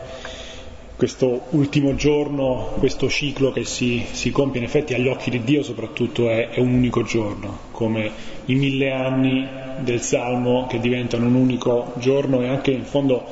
questo 1.02 1.46
ultimo 1.50 1.96
giorno, 1.96 2.74
questo 2.78 3.08
ciclo 3.08 3.50
che 3.50 3.64
si, 3.64 4.04
si, 4.12 4.30
compie 4.30 4.60
in 4.60 4.66
effetti 4.66 4.94
agli 4.94 5.08
occhi 5.08 5.30
di 5.30 5.42
Dio 5.42 5.64
soprattutto 5.64 6.30
è, 6.30 6.50
è, 6.50 6.60
un 6.60 6.74
unico 6.74 7.02
giorno, 7.02 7.58
come 7.72 8.08
i 8.44 8.54
mille 8.54 8.92
anni 8.92 9.44
del 9.80 10.00
Salmo 10.00 10.68
che 10.68 10.78
diventano 10.78 11.26
un 11.26 11.34
unico 11.34 11.92
giorno 11.96 12.40
e 12.40 12.46
anche 12.46 12.70
in 12.70 12.84
fondo 12.84 13.26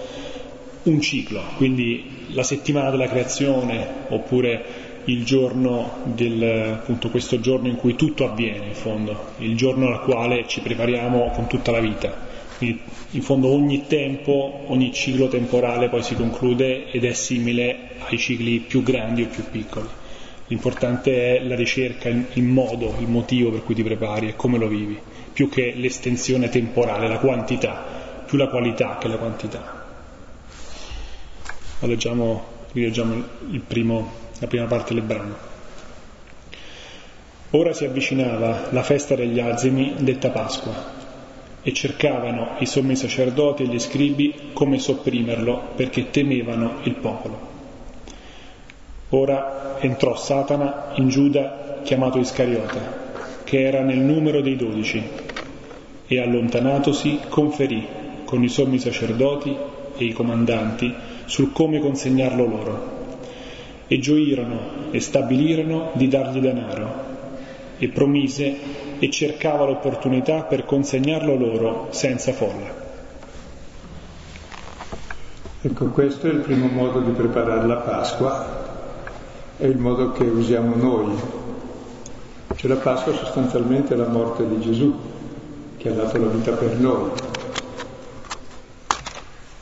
un 0.82 1.00
ciclo, 1.00 1.42
quindi 1.58 2.26
la 2.30 2.42
settimana 2.42 2.90
della 2.90 3.06
creazione 3.06 3.86
oppure 4.08 4.64
il 5.04 5.24
giorno 5.24 5.98
del, 6.06 6.72
appunto 6.72 7.08
questo 7.10 7.38
giorno 7.38 7.68
in 7.68 7.76
cui 7.76 7.94
tutto 7.94 8.24
avviene 8.24 8.66
in 8.66 8.74
fondo, 8.74 9.26
il 9.38 9.54
giorno 9.54 9.86
al 9.86 10.00
quale 10.00 10.44
ci 10.48 10.58
prepariamo 10.58 11.30
con 11.36 11.46
tutta 11.46 11.70
la 11.70 11.78
vita. 11.78 12.29
Quindi 12.60 12.78
in 13.12 13.22
fondo 13.22 13.48
ogni 13.48 13.86
tempo, 13.86 14.64
ogni 14.66 14.92
ciclo 14.92 15.28
temporale 15.28 15.88
poi 15.88 16.02
si 16.02 16.14
conclude 16.14 16.90
ed 16.90 17.06
è 17.06 17.14
simile 17.14 17.92
ai 18.06 18.18
cicli 18.18 18.58
più 18.58 18.82
grandi 18.82 19.22
o 19.22 19.28
più 19.28 19.44
piccoli. 19.50 19.88
L'importante 20.48 21.38
è 21.38 21.42
la 21.42 21.54
ricerca, 21.54 22.10
il 22.10 22.42
modo, 22.42 22.96
il 22.98 23.08
motivo 23.08 23.50
per 23.50 23.64
cui 23.64 23.74
ti 23.74 23.82
prepari 23.82 24.28
e 24.28 24.36
come 24.36 24.58
lo 24.58 24.68
vivi, 24.68 24.98
più 25.32 25.48
che 25.48 25.72
l'estensione 25.74 26.50
temporale, 26.50 27.08
la 27.08 27.16
quantità, 27.16 27.82
più 28.26 28.36
la 28.36 28.48
qualità 28.48 28.98
che 29.00 29.08
la 29.08 29.16
quantità. 29.16 29.86
Leggiamo, 31.78 32.44
rileggiamo 32.72 33.24
primo, 33.66 34.12
la 34.38 34.46
prima 34.46 34.66
parte 34.66 34.92
del 34.92 35.02
brano. 35.02 35.34
Ora 37.52 37.72
si 37.72 37.86
avvicinava 37.86 38.68
la 38.70 38.82
festa 38.82 39.14
degli 39.14 39.40
azimi, 39.40 39.94
detta 40.00 40.28
Pasqua 40.28 40.99
e 41.62 41.72
cercavano 41.72 42.56
i 42.58 42.66
sommi 42.66 42.96
sacerdoti 42.96 43.62
e 43.62 43.66
gli 43.66 43.78
scribi 43.78 44.34
come 44.52 44.78
sopprimerlo 44.78 45.72
perché 45.76 46.10
temevano 46.10 46.78
il 46.84 46.94
popolo. 46.94 47.48
Ora 49.10 49.76
entrò 49.80 50.16
Satana 50.16 50.92
in 50.94 51.08
Giuda 51.08 51.80
chiamato 51.82 52.18
Iscariota, 52.18 53.08
che 53.44 53.62
era 53.62 53.82
nel 53.82 53.98
numero 53.98 54.40
dei 54.40 54.56
dodici, 54.56 55.02
e 56.06 56.20
allontanatosi 56.20 57.20
conferì 57.28 57.86
con 58.24 58.42
i 58.42 58.48
sommi 58.48 58.78
sacerdoti 58.78 59.56
e 59.96 60.04
i 60.04 60.12
comandanti 60.12 60.94
sul 61.24 61.52
come 61.52 61.80
consegnarlo 61.80 62.46
loro. 62.46 62.98
E 63.86 63.98
gioirono 63.98 64.92
e 64.92 65.00
stabilirono 65.00 65.90
di 65.94 66.06
dargli 66.06 66.38
denaro. 66.38 67.09
E 67.82 67.88
promise 67.88 68.56
e 68.98 69.10
cercava 69.10 69.64
l'opportunità 69.64 70.42
per 70.42 70.66
consegnarlo 70.66 71.34
loro 71.34 71.86
senza 71.90 72.32
folla. 72.32 72.88
Ecco, 75.62 75.86
questo 75.86 76.26
è 76.26 76.30
il 76.30 76.40
primo 76.40 76.68
modo 76.68 77.00
di 77.00 77.10
preparare 77.10 77.66
la 77.66 77.76
Pasqua, 77.76 78.68
è 79.56 79.64
il 79.64 79.78
modo 79.78 80.12
che 80.12 80.24
usiamo 80.24 80.74
noi. 80.74 81.14
Cioè 82.54 82.70
la 82.70 82.76
Pasqua 82.76 83.14
sostanzialmente 83.14 83.94
è 83.94 83.96
la 83.96 84.08
morte 84.08 84.46
di 84.46 84.60
Gesù, 84.60 84.94
che 85.78 85.88
ha 85.88 85.92
dato 85.92 86.18
la 86.18 86.28
vita 86.28 86.52
per 86.52 86.78
noi. 86.78 87.10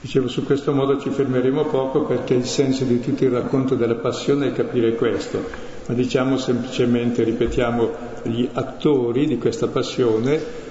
Dicevo, 0.00 0.28
su 0.28 0.44
questo 0.44 0.72
modo 0.72 1.00
ci 1.00 1.10
fermeremo 1.10 1.64
poco 1.64 2.02
perché 2.02 2.34
il 2.34 2.46
senso 2.46 2.84
di 2.84 3.00
tutto 3.00 3.24
il 3.24 3.30
racconto 3.30 3.74
della 3.74 3.96
passione 3.96 4.48
è 4.48 4.52
capire 4.52 4.94
questo, 4.94 5.44
ma 5.86 5.94
diciamo 5.94 6.36
semplicemente, 6.36 7.24
ripetiamo, 7.24 8.07
gli 8.24 8.48
attori 8.52 9.26
di 9.26 9.38
questa 9.38 9.68
passione. 9.68 10.66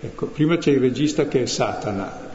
Ecco, 0.00 0.26
prima 0.26 0.56
c'è 0.56 0.70
il 0.70 0.80
regista 0.80 1.28
che 1.28 1.42
è 1.42 1.46
Satana, 1.46 2.28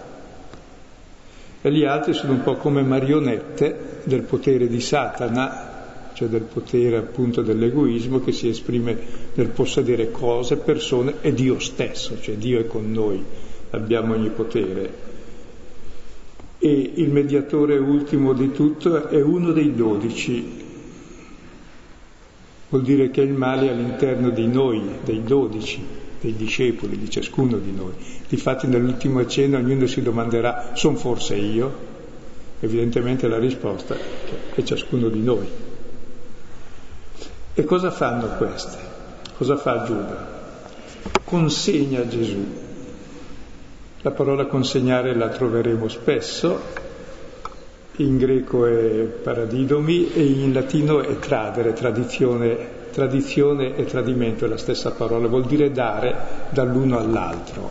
e 1.65 1.71
gli 1.71 1.83
altri 1.83 2.13
sono 2.13 2.33
un 2.33 2.43
po' 2.43 2.57
come 2.57 2.83
marionette 2.83 4.01
del 4.03 4.21
potere 4.21 4.67
di 4.67 4.79
Satana, 4.79 6.11
cioè 6.13 6.27
del 6.27 6.43
potere 6.43 6.97
appunto 6.97 7.41
dell'egoismo 7.41 8.19
che 8.19 8.31
si 8.33 8.47
esprime 8.47 8.95
nel 9.33 9.47
possedere 9.47 10.11
cose, 10.11 10.57
persone 10.57 11.15
e 11.21 11.33
Dio 11.33 11.57
stesso, 11.57 12.21
cioè 12.21 12.35
Dio 12.35 12.59
è 12.59 12.67
con 12.67 12.91
noi, 12.91 13.23
abbiamo 13.71 14.13
ogni 14.13 14.29
potere. 14.29 14.93
E 16.59 16.91
il 16.93 17.09
mediatore 17.09 17.79
ultimo 17.79 18.33
di 18.33 18.51
tutto 18.51 19.07
è 19.07 19.19
uno 19.19 19.51
dei 19.51 19.73
dodici, 19.73 20.64
vuol 22.69 22.83
dire 22.83 23.11
che 23.11 23.21
il 23.21 23.33
male 23.33 23.67
è 23.67 23.71
all'interno 23.71 24.29
di 24.29 24.47
noi, 24.47 24.81
dei 25.03 25.23
dodici, 25.23 25.83
dei 26.19 26.35
discepoli, 26.35 26.97
di 26.97 27.09
ciascuno 27.09 27.57
di 27.57 27.71
noi. 27.71 27.93
Difatti 28.27 28.67
nell'ultima 28.67 29.25
cena 29.27 29.57
ognuno 29.57 29.85
si 29.85 30.01
domanderà, 30.01 30.71
sono 30.73 30.97
forse 30.97 31.35
io? 31.35 31.93
Evidentemente 32.59 33.27
la 33.27 33.37
risposta 33.37 33.95
è 34.53 34.63
ciascuno 34.63 35.09
di 35.09 35.21
noi. 35.21 35.47
E 37.53 37.63
cosa 37.63 37.91
fanno 37.91 38.27
queste? 38.37 38.77
Cosa 39.37 39.55
fa 39.55 39.83
Giuda? 39.83 40.33
Consegna 41.23 42.07
Gesù. 42.07 42.63
La 44.01 44.11
parola 44.11 44.45
consegnare 44.45 45.15
la 45.15 45.29
troveremo 45.29 45.87
spesso, 45.87 46.59
in 47.97 48.17
greco 48.17 48.65
è 48.65 49.03
paradidomi 49.23 50.11
e 50.13 50.23
in 50.23 50.53
latino 50.53 51.01
è 51.01 51.17
tradere, 51.19 51.73
tradizione 51.73 52.83
Tradizione 52.95 53.75
e 53.75 53.83
tradimento 53.83 54.45
è 54.45 54.47
la 54.47 54.55
stessa 54.55 54.91
parola, 54.91 55.27
vuol 55.27 55.45
dire 55.45 55.69
dare 55.69 56.15
dall'uno 56.51 56.97
all'altro. 56.97 57.69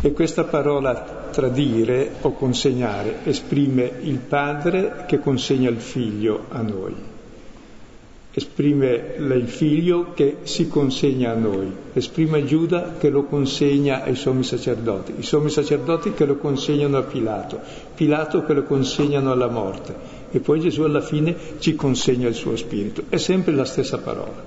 E 0.00 0.12
questa 0.12 0.44
parola 0.44 1.26
tradire 1.32 2.12
o 2.20 2.30
consegnare 2.30 3.24
esprime 3.24 3.90
il 4.02 4.18
padre 4.18 5.06
che 5.08 5.18
consegna 5.18 5.68
il 5.70 5.80
figlio 5.80 6.44
a 6.50 6.62
noi, 6.62 6.94
esprime 8.38 9.14
il 9.16 9.48
figlio 9.48 10.12
che 10.12 10.36
si 10.42 10.68
consegna 10.68 11.32
a 11.32 11.34
noi, 11.34 11.72
esprime 11.94 12.44
Giuda 12.44 12.96
che 12.98 13.08
lo 13.08 13.24
consegna 13.24 14.02
ai 14.02 14.14
sommi 14.14 14.42
sacerdoti, 14.42 15.14
i 15.16 15.22
sommi 15.22 15.48
sacerdoti 15.48 16.12
che 16.12 16.26
lo 16.26 16.36
consegnano 16.36 16.98
a 16.98 17.02
Pilato, 17.02 17.58
Pilato 17.94 18.44
che 18.44 18.52
lo 18.52 18.64
consegnano 18.64 19.32
alla 19.32 19.48
morte 19.48 19.94
e 20.30 20.40
poi 20.40 20.60
Gesù 20.60 20.82
alla 20.82 21.00
fine 21.00 21.34
ci 21.60 21.74
consegna 21.76 22.28
il 22.28 22.34
suo 22.34 22.56
spirito. 22.56 23.04
È 23.08 23.16
sempre 23.16 23.54
la 23.54 23.64
stessa 23.64 23.96
parola, 23.96 24.44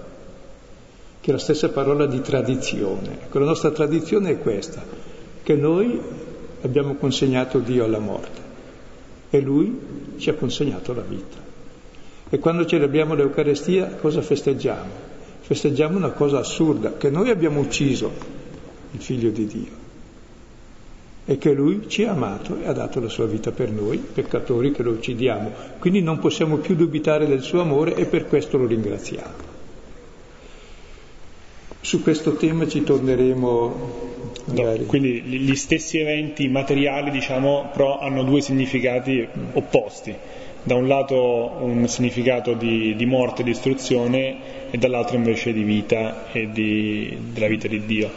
che 1.19 1.29
è 1.29 1.33
la 1.33 1.39
stessa 1.39 1.69
parola 1.69 2.05
di 2.05 2.21
tradizione. 2.21 3.21
Ecco, 3.23 3.39
la 3.39 3.45
nostra 3.45 3.71
tradizione 3.71 4.29
è 4.29 4.37
questa, 4.37 4.83
che 5.41 5.55
noi 5.55 5.99
abbiamo 6.61 6.93
consegnato 6.93 7.57
Dio 7.57 7.85
alla 7.85 7.97
morte 7.97 8.41
e 9.31 9.39
Lui 9.39 9.79
ci 10.17 10.29
ha 10.29 10.35
consegnato 10.35 10.93
la 10.93 11.01
vita. 11.01 11.48
E 12.29 12.39
quando 12.39 12.65
celebriamo 12.65 13.15
l'Eucarestia 13.15 13.95
cosa 13.95 14.21
festeggiamo? 14.21 15.07
Festeggiamo 15.41 15.97
una 15.97 16.11
cosa 16.11 16.39
assurda, 16.39 16.95
che 16.97 17.09
noi 17.09 17.29
abbiamo 17.29 17.59
ucciso 17.59 18.11
il 18.91 19.01
Figlio 19.01 19.29
di 19.29 19.45
Dio 19.45 19.87
e 21.25 21.37
che 21.37 21.53
Lui 21.53 21.83
ci 21.87 22.05
ha 22.05 22.11
amato 22.11 22.57
e 22.59 22.67
ha 22.67 22.73
dato 22.73 22.99
la 22.99 23.07
sua 23.07 23.27
vita 23.27 23.51
per 23.51 23.71
noi, 23.71 23.97
peccatori 23.97 24.71
che 24.71 24.81
lo 24.81 24.93
uccidiamo. 24.93 25.51
Quindi 25.77 26.01
non 26.01 26.17
possiamo 26.17 26.57
più 26.57 26.75
dubitare 26.75 27.27
del 27.27 27.43
suo 27.43 27.61
amore 27.61 27.93
e 27.93 28.05
per 28.05 28.25
questo 28.25 28.57
lo 28.57 28.65
ringraziamo. 28.65 29.33
Su 31.81 32.01
questo 32.01 32.33
tema 32.33 32.67
ci 32.67 32.83
torneremo. 32.83 34.07
No, 34.45 34.75
quindi 34.87 35.21
gli 35.21 35.55
stessi 35.55 35.99
eventi 35.99 36.47
materiali, 36.47 37.11
diciamo, 37.11 37.69
però 37.73 37.99
hanno 37.99 38.23
due 38.23 38.41
significati 38.41 39.27
opposti. 39.53 40.15
Da 40.69 40.75
un 40.75 40.87
lato 40.87 41.57
un 41.61 41.87
significato 41.87 42.53
di, 42.53 42.95
di 42.95 43.07
morte 43.07 43.41
e 43.41 43.43
distruzione 43.43 44.69
e 44.69 44.77
dall'altro 44.77 45.15
invece 45.15 45.51
di 45.51 45.63
vita 45.63 46.31
e 46.31 46.51
di, 46.51 47.17
della 47.33 47.47
vita 47.47 47.67
di 47.67 47.87
Dio. 47.87 48.11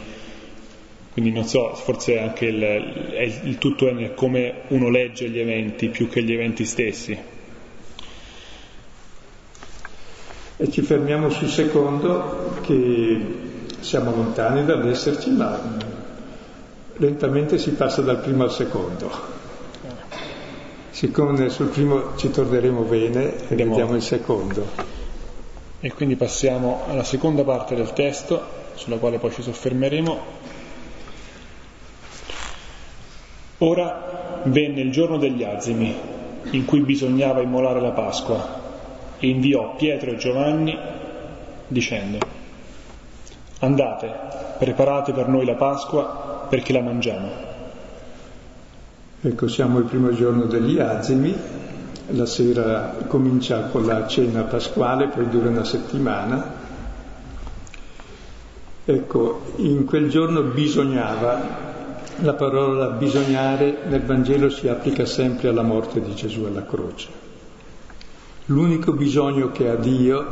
Quindi 1.13 1.31
non 1.31 1.45
so, 1.45 1.73
forse 1.73 2.19
anche 2.19 2.45
il, 2.45 2.61
il, 2.61 3.39
il 3.45 3.57
tutto 3.57 3.87
è 3.87 3.91
nel 3.93 4.13
come 4.13 4.53
uno 4.67 4.89
legge 4.89 5.29
gli 5.29 5.39
eventi 5.39 5.89
più 5.89 6.07
che 6.07 6.21
gli 6.21 6.31
eventi 6.31 6.63
stessi. 6.63 7.17
E 10.57 10.69
ci 10.69 10.81
fermiamo 10.83 11.31
sul 11.31 11.49
secondo 11.49 12.59
che 12.61 13.19
siamo 13.79 14.11
lontani 14.11 14.63
dall'esserci, 14.63 15.31
ma 15.31 15.59
lentamente 16.97 17.57
si 17.57 17.71
passa 17.71 18.03
dal 18.03 18.19
primo 18.19 18.43
al 18.43 18.51
secondo. 18.51 19.41
Siccome 20.93 21.49
sul 21.49 21.69
primo 21.69 22.15
ci 22.17 22.29
torneremo 22.29 22.83
bene, 22.83 23.33
vediamo 23.49 23.95
il 23.95 24.03
secondo. 24.03 24.63
E 25.79 25.91
quindi 25.91 26.15
passiamo 26.15 26.83
alla 26.87 27.03
seconda 27.03 27.43
parte 27.43 27.73
del 27.73 27.93
testo, 27.93 28.39
sulla 28.75 28.97
quale 28.97 29.17
poi 29.17 29.31
ci 29.31 29.41
soffermeremo, 29.41 30.19
Ora 33.57 34.41
venne 34.43 34.81
il 34.81 34.91
giorno 34.91 35.17
degli 35.17 35.41
azimi, 35.41 35.95
in 36.51 36.65
cui 36.65 36.81
bisognava 36.81 37.41
immolare 37.41 37.79
la 37.79 37.91
Pasqua, 37.91 38.61
e 39.17 39.27
inviò 39.27 39.75
Pietro 39.75 40.11
e 40.11 40.17
Giovanni 40.17 40.77
dicendo, 41.69 42.17
andate, 43.59 44.13
preparate 44.59 45.13
per 45.13 45.27
noi 45.27 45.45
la 45.45 45.55
Pasqua 45.55 46.45
perché 46.49 46.71
la 46.71 46.81
mangiamo. 46.81 47.52
Ecco, 49.25 49.47
siamo 49.47 49.79
il 49.79 49.85
primo 49.85 50.13
giorno 50.13 50.47
degli 50.47 50.79
azimi, 50.79 51.33
la 52.07 52.25
sera 52.25 52.93
comincia 53.07 53.67
con 53.67 53.85
la 53.85 54.05
cena 54.05 54.41
pasquale, 54.41 55.07
poi 55.07 55.29
dura 55.29 55.47
una 55.47 55.63
settimana. 55.63 56.45
Ecco, 58.83 59.41
in 59.55 59.85
quel 59.85 60.09
giorno 60.09 60.41
bisognava 60.41 61.39
la 62.17 62.33
parola 62.33 62.87
bisognare 62.87 63.83
nel 63.87 64.01
Vangelo 64.01 64.49
si 64.49 64.67
applica 64.67 65.05
sempre 65.05 65.47
alla 65.47 65.61
morte 65.61 66.01
di 66.01 66.13
Gesù 66.13 66.43
alla 66.43 66.65
croce. 66.65 67.07
L'unico 68.47 68.91
bisogno 68.91 69.53
che 69.53 69.69
ha 69.69 69.75
Dio, 69.75 70.27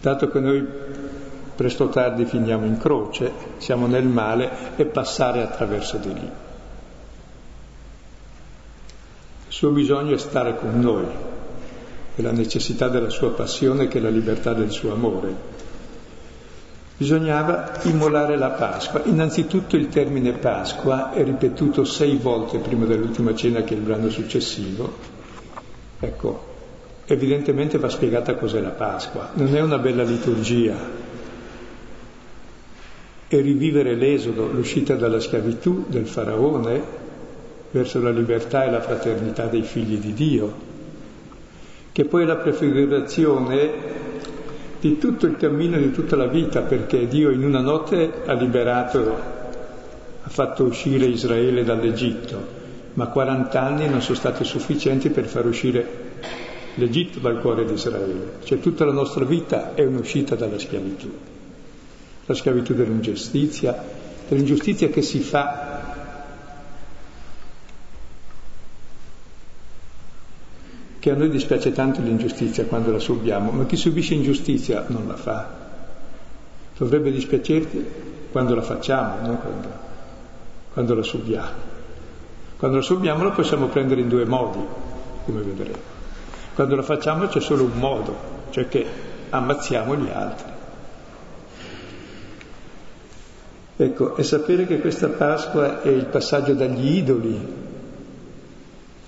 dato 0.00 0.30
che 0.30 0.40
noi 0.40 0.66
presto 1.54 1.84
o 1.84 1.88
tardi 1.90 2.24
finiamo 2.24 2.64
in 2.64 2.78
croce, 2.78 3.30
siamo 3.58 3.86
nel 3.86 4.06
male, 4.06 4.74
è 4.76 4.86
passare 4.86 5.42
attraverso 5.42 5.98
di 5.98 6.14
lì. 6.14 6.30
Il 9.50 9.56
suo 9.56 9.70
bisogno 9.70 10.14
è 10.14 10.18
stare 10.18 10.56
con 10.56 10.78
noi, 10.78 11.04
è 12.14 12.22
la 12.22 12.30
necessità 12.30 12.86
della 12.86 13.08
sua 13.08 13.32
passione 13.32 13.88
che 13.88 13.98
è 13.98 14.00
la 14.00 14.08
libertà 14.08 14.52
del 14.52 14.70
suo 14.70 14.92
amore. 14.92 15.34
Bisognava 16.96 17.72
immolare 17.82 18.38
la 18.38 18.50
Pasqua. 18.50 19.02
Innanzitutto 19.06 19.74
il 19.74 19.88
termine 19.88 20.34
Pasqua 20.34 21.10
è 21.10 21.24
ripetuto 21.24 21.82
sei 21.82 22.16
volte 22.16 22.58
prima 22.58 22.84
dell'ultima 22.84 23.34
cena 23.34 23.62
che 23.62 23.74
è 23.74 23.76
il 23.76 23.82
brano 23.82 24.08
successivo. 24.08 24.92
Ecco, 25.98 26.44
evidentemente 27.06 27.76
va 27.78 27.88
spiegata 27.88 28.36
cos'è 28.36 28.60
la 28.60 28.68
Pasqua. 28.68 29.30
Non 29.32 29.52
è 29.52 29.60
una 29.60 29.78
bella 29.78 30.04
liturgia. 30.04 30.76
È 33.26 33.40
rivivere 33.40 33.96
l'esodo, 33.96 34.46
l'uscita 34.46 34.94
dalla 34.94 35.18
schiavitù 35.18 35.86
del 35.88 36.06
faraone 36.06 37.08
verso 37.70 38.00
la 38.00 38.10
libertà 38.10 38.64
e 38.64 38.70
la 38.70 38.80
fraternità 38.80 39.46
dei 39.46 39.62
figli 39.62 39.98
di 39.98 40.12
Dio, 40.12 40.68
che 41.92 42.04
poi 42.04 42.22
è 42.22 42.26
la 42.26 42.36
prefigurazione 42.36 43.70
di 44.80 44.98
tutto 44.98 45.26
il 45.26 45.36
cammino 45.36 45.76
di 45.76 45.92
tutta 45.92 46.16
la 46.16 46.26
vita, 46.26 46.62
perché 46.62 47.06
Dio 47.06 47.30
in 47.30 47.44
una 47.44 47.60
notte 47.60 48.22
ha 48.24 48.32
liberato 48.32 49.38
ha 50.22 50.28
fatto 50.28 50.64
uscire 50.64 51.06
Israele 51.06 51.64
dall'Egitto, 51.64 52.58
ma 52.94 53.06
40 53.06 53.60
anni 53.60 53.88
non 53.88 54.02
sono 54.02 54.16
stati 54.16 54.44
sufficienti 54.44 55.10
per 55.10 55.26
far 55.26 55.46
uscire 55.46 56.08
l'Egitto 56.74 57.18
dal 57.18 57.40
cuore 57.40 57.64
di 57.64 57.74
Israele. 57.74 58.32
Cioè 58.44 58.60
tutta 58.60 58.84
la 58.84 58.92
nostra 58.92 59.24
vita 59.24 59.74
è 59.74 59.84
un'uscita 59.84 60.34
dalla 60.34 60.58
schiavitù, 60.58 61.10
la 62.26 62.34
schiavitù 62.34 62.74
dell'ingiustizia, 62.74 63.82
dell'ingiustizia 64.28 64.88
che 64.88 65.02
si 65.02 65.20
fa 65.20 65.69
che 71.00 71.10
a 71.10 71.14
noi 71.14 71.30
dispiace 71.30 71.72
tanto 71.72 72.02
l'ingiustizia 72.02 72.66
quando 72.66 72.92
la 72.92 72.98
subiamo, 72.98 73.50
ma 73.50 73.64
chi 73.64 73.76
subisce 73.76 74.12
ingiustizia 74.12 74.84
non 74.88 75.06
la 75.08 75.16
fa. 75.16 75.48
Dovrebbe 76.76 77.10
dispiacerti 77.10 77.86
quando 78.30 78.54
la 78.54 78.60
facciamo, 78.60 79.26
non 79.26 79.40
quando, 79.40 79.68
quando 80.74 80.94
la 80.94 81.02
subiamo. 81.02 81.68
Quando 82.58 82.76
la 82.76 82.82
subiamo 82.82 83.24
la 83.24 83.30
possiamo 83.30 83.68
prendere 83.68 84.02
in 84.02 84.08
due 84.08 84.26
modi, 84.26 84.60
come 85.24 85.40
vedremo. 85.40 85.78
Quando 86.54 86.76
la 86.76 86.82
facciamo 86.82 87.26
c'è 87.28 87.40
solo 87.40 87.64
un 87.64 87.78
modo, 87.78 88.16
cioè 88.50 88.68
che 88.68 88.86
ammazziamo 89.30 89.96
gli 89.96 90.10
altri. 90.10 90.52
Ecco, 93.76 94.16
e 94.16 94.22
sapere 94.22 94.66
che 94.66 94.80
questa 94.80 95.08
Pasqua 95.08 95.80
è 95.80 95.88
il 95.88 96.04
passaggio 96.04 96.52
dagli 96.52 96.96
idoli 96.98 97.68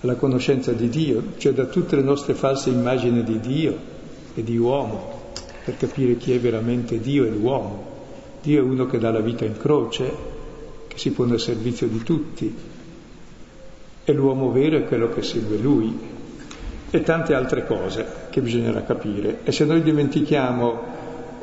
alla 0.03 0.15
conoscenza 0.17 0.73
di 0.73 0.89
Dio, 0.89 1.23
cioè 1.39 1.53
da 1.53 1.65
tutte 1.67 1.97
le 1.97 2.03
nostre 2.03 2.35
false 2.35 2.71
immagini 2.71 3.23
di 3.23 3.41
Dio 3.41 3.77
e 4.35 4.43
di 4.43 4.57
uomo, 4.57 5.31
per 5.65 5.77
capire 5.77 6.17
chi 6.17 6.33
è 6.33 6.41
veramente 6.41 7.01
Dio 7.01 7.25
e 7.25 7.31
l'uomo. 7.31 7.91
Dio 8.43 8.61
è 8.61 8.63
uno 8.63 8.87
che 8.87 8.99
dà 8.99 9.13
la 9.13 9.21
vita 9.21 9.45
in 9.45 9.57
croce, 9.57 10.13
che 10.89 10.99
si 10.99 11.13
pone 11.13 11.35
al 11.35 11.41
servizio 11.41 11.87
di 11.87 12.03
tutti, 12.03 12.55
e 14.05 14.13
l'uomo 14.13 14.51
vero 14.51 14.77
è 14.77 14.85
quello 14.85 15.09
che 15.11 15.23
segue 15.23 15.57
lui 15.57 15.97
e 16.91 17.03
tante 17.03 17.35
altre 17.35 17.65
cose 17.65 18.05
che 18.31 18.41
bisognerà 18.41 18.83
capire. 18.83 19.39
E 19.45 19.53
se 19.53 19.65
noi 19.65 19.83
dimentichiamo 19.83 20.81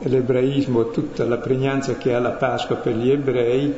l'ebraismo, 0.01 0.89
tutta 0.89 1.23
la 1.25 1.37
pregnanza 1.37 1.95
che 1.95 2.13
ha 2.13 2.19
la 2.19 2.31
Pasqua 2.31 2.75
per 2.75 2.95
gli 2.95 3.09
ebrei, 3.09 3.73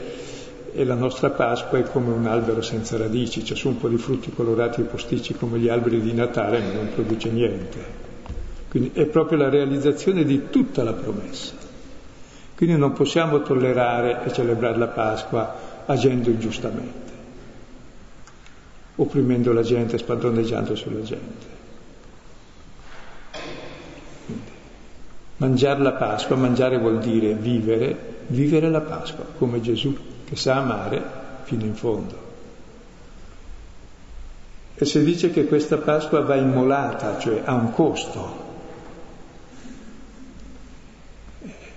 e 0.73 0.85
la 0.85 0.95
nostra 0.95 1.29
Pasqua 1.29 1.77
è 1.77 1.83
come 1.83 2.11
un 2.11 2.25
albero 2.25 2.61
senza 2.61 2.97
radici, 2.97 3.41
c'è 3.41 3.55
su 3.55 3.69
un 3.69 3.77
po' 3.77 3.87
di 3.87 3.97
frutti 3.97 4.31
colorati 4.31 4.81
e 4.81 4.85
posticci 4.85 5.33
come 5.33 5.59
gli 5.59 5.69
alberi 5.69 6.01
di 6.01 6.13
Natale, 6.13 6.59
ma 6.59 6.71
non 6.73 6.89
produce 6.93 7.29
niente. 7.29 8.09
Quindi 8.69 8.91
è 8.93 9.05
proprio 9.05 9.37
la 9.37 9.49
realizzazione 9.49 10.23
di 10.23 10.49
tutta 10.49 10.83
la 10.83 10.93
promessa. 10.93 11.53
Quindi 12.55 12.77
non 12.77 12.93
possiamo 12.93 13.41
tollerare 13.41 14.23
e 14.25 14.31
celebrare 14.31 14.77
la 14.77 14.87
Pasqua 14.87 15.55
agendo 15.85 16.29
ingiustamente 16.29 17.11
opprimendo 19.01 19.51
la 19.51 19.63
gente, 19.63 19.97
spadroneggiando 19.97 20.75
sulla 20.75 21.01
gente. 21.01 21.59
Mangiare 25.37 25.81
la 25.81 25.93
Pasqua, 25.93 26.35
mangiare 26.35 26.77
vuol 26.77 26.99
dire 26.99 27.33
vivere, 27.33 28.19
vivere 28.27 28.69
la 28.69 28.81
Pasqua, 28.81 29.25
come 29.37 29.59
Gesù 29.59 29.95
che 30.31 30.37
sa 30.37 30.55
amare 30.55 31.03
fino 31.43 31.65
in 31.65 31.75
fondo. 31.75 32.15
E 34.75 34.85
si 34.85 35.03
dice 35.03 35.29
che 35.29 35.45
questa 35.45 35.75
Pasqua 35.75 36.21
va 36.21 36.35
immolata, 36.35 37.19
cioè 37.19 37.41
ha 37.43 37.53
un 37.53 37.73
costo. 37.73 38.49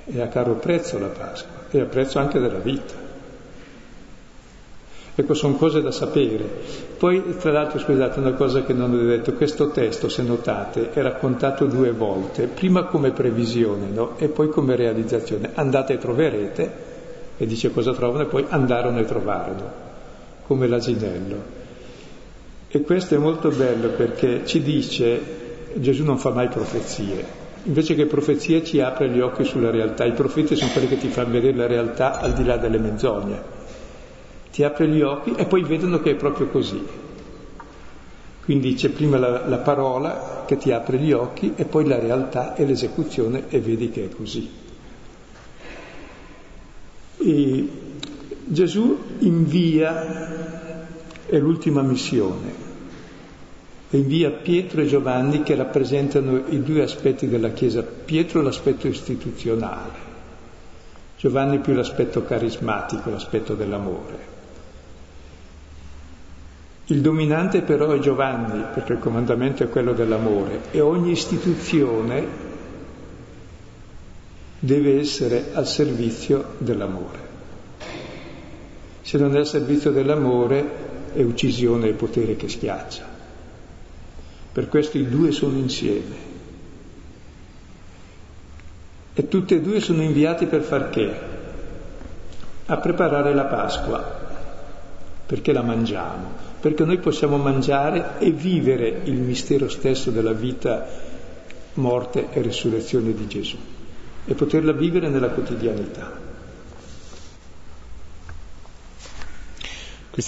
E 0.04 0.20
a 0.20 0.28
caro 0.28 0.54
prezzo 0.54 1.00
la 1.00 1.08
Pasqua, 1.08 1.64
e 1.68 1.80
a 1.80 1.86
prezzo 1.86 2.20
anche 2.20 2.38
della 2.38 2.60
vita. 2.60 2.94
Ecco, 5.16 5.34
sono 5.34 5.54
cose 5.56 5.82
da 5.82 5.90
sapere. 5.90 6.44
Poi, 6.96 7.36
tra 7.38 7.50
l'altro, 7.50 7.80
scusate, 7.80 8.20
una 8.20 8.34
cosa 8.34 8.62
che 8.62 8.72
non 8.72 8.94
ho 8.94 9.02
detto, 9.02 9.32
questo 9.32 9.70
testo, 9.70 10.08
se 10.08 10.22
notate, 10.22 10.92
è 10.92 11.02
raccontato 11.02 11.66
due 11.66 11.90
volte, 11.90 12.46
prima 12.46 12.84
come 12.84 13.10
previsione 13.10 13.88
no? 13.88 14.16
e 14.16 14.28
poi 14.28 14.48
come 14.48 14.76
realizzazione. 14.76 15.50
Andate 15.54 15.94
e 15.94 15.98
troverete, 15.98 16.83
e 17.36 17.46
dice 17.46 17.72
cosa 17.72 17.92
trovano, 17.92 18.24
e 18.24 18.26
poi 18.26 18.44
andarono 18.48 18.98
e 18.98 19.04
trovarono, 19.04 19.72
come 20.46 20.66
l'asinello. 20.66 21.62
E 22.68 22.80
questo 22.82 23.14
è 23.14 23.18
molto 23.18 23.50
bello 23.50 23.88
perché 23.88 24.42
ci 24.44 24.62
dice, 24.62 25.20
Gesù 25.74 26.04
non 26.04 26.18
fa 26.18 26.30
mai 26.30 26.48
profezie, 26.48 27.24
invece 27.64 27.94
che 27.94 28.06
profezie 28.06 28.64
ci 28.64 28.80
apre 28.80 29.08
gli 29.08 29.20
occhi 29.20 29.44
sulla 29.44 29.70
realtà, 29.70 30.04
i 30.04 30.12
profeti 30.12 30.56
sono 30.56 30.70
quelli 30.72 30.88
che 30.88 30.98
ti 30.98 31.08
fanno 31.08 31.30
vedere 31.30 31.56
la 31.56 31.66
realtà 31.66 32.20
al 32.20 32.32
di 32.32 32.44
là 32.44 32.56
delle 32.56 32.78
menzogne 32.78 33.62
ti 34.54 34.62
apre 34.62 34.86
gli 34.86 35.02
occhi 35.02 35.34
e 35.36 35.46
poi 35.46 35.64
vedono 35.64 35.98
che 35.98 36.12
è 36.12 36.14
proprio 36.14 36.46
così. 36.46 36.80
Quindi 38.44 38.74
c'è 38.74 38.90
prima 38.90 39.18
la, 39.18 39.48
la, 39.48 39.56
parola 39.56 40.44
che 40.46 40.56
ti 40.56 40.70
apre 40.70 40.98
gli 40.98 41.10
occhi 41.10 41.54
e 41.56 41.64
poi 41.64 41.88
la 41.88 41.98
realtà 41.98 42.54
e 42.54 42.64
l'esecuzione 42.64 43.46
e 43.48 43.58
vedi 43.58 43.90
che 43.90 44.04
è 44.04 44.08
così. 44.14 44.48
E 47.18 47.68
Gesù 48.44 48.98
invia, 49.20 50.06
è 51.26 51.38
l'ultima 51.38 51.82
missione, 51.82 52.52
invia 53.90 54.30
Pietro 54.30 54.82
e 54.82 54.86
Giovanni 54.86 55.42
che 55.42 55.54
rappresentano 55.54 56.42
i 56.48 56.62
due 56.62 56.82
aspetti 56.82 57.28
della 57.28 57.50
Chiesa. 57.50 57.82
Pietro 57.82 58.42
l'aspetto 58.42 58.86
istituzionale, 58.88 60.12
Giovanni 61.16 61.58
più 61.60 61.72
l'aspetto 61.72 62.24
carismatico, 62.24 63.10
l'aspetto 63.10 63.54
dell'amore. 63.54 64.32
Il 66.86 67.00
dominante 67.00 67.62
però 67.62 67.92
è 67.92 67.98
Giovanni, 67.98 68.62
perché 68.74 68.92
il 68.92 68.98
comandamento 68.98 69.62
è 69.62 69.70
quello 69.70 69.94
dell'amore 69.94 70.64
e 70.70 70.80
ogni 70.80 71.12
istituzione 71.12 72.52
deve 74.64 74.98
essere 74.98 75.50
al 75.52 75.66
servizio 75.66 76.54
dell'amore. 76.58 77.32
Se 79.02 79.18
non 79.18 79.36
è 79.36 79.40
al 79.40 79.46
servizio 79.46 79.90
dell'amore 79.90 81.12
è 81.12 81.22
uccisione 81.22 81.88
e 81.88 81.92
potere 81.92 82.34
che 82.36 82.48
schiaccia. 82.48 83.06
Per 84.52 84.68
questo 84.68 84.96
i 84.96 85.06
due 85.06 85.32
sono 85.32 85.58
insieme. 85.58 86.32
E 89.12 89.28
tutti 89.28 89.54
e 89.54 89.60
due 89.60 89.80
sono 89.80 90.02
inviati 90.02 90.46
per 90.46 90.62
far 90.62 90.88
che? 90.88 91.12
A 92.66 92.76
preparare 92.78 93.34
la 93.34 93.44
Pasqua, 93.44 94.02
perché 95.26 95.52
la 95.52 95.62
mangiamo, 95.62 96.30
perché 96.58 96.84
noi 96.84 96.98
possiamo 96.98 97.36
mangiare 97.36 98.18
e 98.18 98.30
vivere 98.30 99.02
il 99.04 99.20
mistero 99.20 99.68
stesso 99.68 100.10
della 100.10 100.32
vita, 100.32 100.86
morte 101.74 102.28
e 102.32 102.40
risurrezione 102.40 103.12
di 103.12 103.28
Gesù 103.28 103.73
e 104.26 104.34
poterla 104.34 104.72
vivere 104.72 105.08
nella 105.08 105.28
quotidianità. 105.28 106.32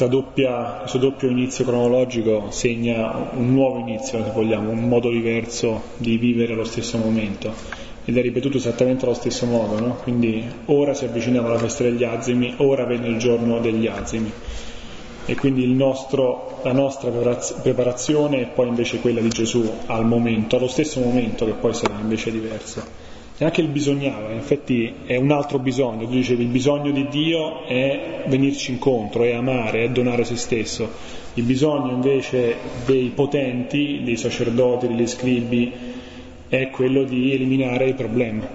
Doppia, 0.09 0.79
questo 0.81 0.99
doppio 0.99 1.29
inizio 1.29 1.65
cronologico 1.65 2.51
segna 2.51 3.31
un 3.33 3.53
nuovo 3.53 3.79
inizio, 3.79 4.23
se 4.25 4.31
vogliamo, 4.33 4.71
un 4.71 4.89
modo 4.89 5.11
diverso 5.11 5.81
di 5.99 6.17
vivere 6.17 6.55
lo 6.55 6.65
stesso 6.65 6.99
momento 6.99 7.55
ed 8.05 8.17
è 8.17 8.23
ripetuto 8.23 8.57
esattamente 8.57 9.05
allo 9.05 9.15
stesso 9.15 9.47
modo, 9.47 9.81
no? 9.81 9.97
quindi 10.03 10.45
ora 10.67 10.93
si 10.95 11.05
avvicinava 11.05 11.49
la 11.49 11.59
festa 11.59 11.85
degli 11.85 12.05
azimi, 12.05 12.55
ora 12.59 12.85
venne 12.85 13.09
il 13.09 13.19
giorno 13.19 13.59
degli 13.61 13.87
azimi 13.87 14.33
e 15.25 15.35
quindi 15.35 15.67
nostro, 15.73 16.61
la 16.63 16.73
nostra 16.73 17.11
preparazione 17.11 18.43
è 18.43 18.47
poi 18.47 18.69
invece 18.69 19.01
quella 19.01 19.21
di 19.21 19.29
Gesù 19.29 19.69
al 19.87 20.07
momento, 20.07 20.57
allo 20.57 20.69
stesso 20.69 21.01
momento 21.01 21.45
che 21.45 21.53
poi 21.53 21.75
sarà 21.75 21.99
invece 22.01 22.31
diverso. 22.31 23.06
Anche 23.39 23.61
il 23.61 23.69
bisognava, 23.69 24.31
in 24.31 24.39
effetti 24.39 24.91
è 25.05 25.17
un 25.17 25.31
altro 25.31 25.59
bisogno, 25.59 26.07
tu 26.07 26.13
dicevi 26.13 26.45
il 26.45 26.49
bisogno 26.49 26.91
di 26.91 27.07
Dio 27.09 27.65
è 27.67 28.25
venirci 28.29 28.71
incontro, 28.71 29.25
è 29.25 29.35
amare, 29.35 29.85
è 29.85 29.91
donare 29.91 30.25
se 30.25 30.37
stesso, 30.37 30.89
il 31.35 31.45
bisogno 31.45 31.93
invece 31.93 32.57
dei 32.87 33.13
potenti, 33.15 34.01
dei 34.03 34.17
sacerdoti, 34.17 34.87
degli 34.89 35.07
scribi, 35.07 35.71
è 36.49 36.71
quello 36.71 37.05
di 37.05 37.35
eliminare 37.35 37.89
il 37.89 37.95
problema, 37.95 38.49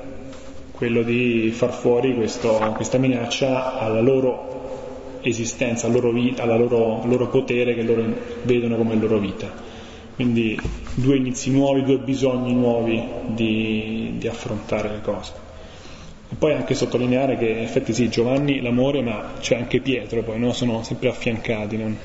quello 0.71 1.03
di 1.03 1.51
far 1.53 1.73
fuori 1.73 2.15
questo, 2.15 2.57
questa 2.73 2.97
minaccia 2.97 3.77
alla 3.77 4.01
loro 4.01 5.19
esistenza, 5.21 5.85
alla 5.85 5.97
loro, 5.97 6.11
vita, 6.11 6.41
alla 6.41 6.57
loro, 6.57 7.05
loro 7.05 7.27
potere 7.27 7.75
che 7.75 7.83
loro 7.83 8.03
vedono 8.41 8.77
come 8.77 8.95
loro 8.95 9.19
vita. 9.19 9.70
Quindi 10.21 10.55
due 10.93 11.15
inizi 11.15 11.49
nuovi, 11.49 11.83
due 11.83 11.97
bisogni 11.97 12.53
nuovi 12.53 13.03
di, 13.29 14.13
di 14.19 14.27
affrontare 14.27 14.89
le 14.89 15.01
cose. 15.01 15.31
E 16.29 16.35
poi 16.35 16.53
anche 16.53 16.75
sottolineare 16.75 17.39
che 17.39 17.47
in 17.47 17.63
effetti 17.63 17.91
sì, 17.91 18.07
Giovanni 18.07 18.61
l'amore, 18.61 19.01
ma 19.01 19.33
c'è 19.39 19.55
anche 19.55 19.79
Pietro, 19.79 20.21
poi 20.21 20.37
no? 20.37 20.53
sono 20.53 20.83
sempre 20.83 21.09
affiancati, 21.09 21.75
non, 21.75 21.97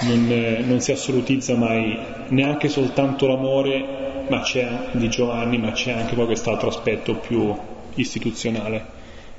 non, 0.00 0.30
eh, 0.30 0.62
non, 0.66 0.80
si 0.80 0.92
assolutizza 0.92 1.54
mai 1.54 1.94
neanche 2.28 2.70
soltanto 2.70 3.26
l'amore 3.26 4.24
ma 4.30 4.42
di 4.92 5.10
Giovanni, 5.10 5.58
ma 5.58 5.72
c'è 5.72 5.92
anche 5.92 6.14
poi 6.14 6.24
quest'altro 6.24 6.68
aspetto 6.68 7.16
più 7.16 7.54
istituzionale 7.96 8.82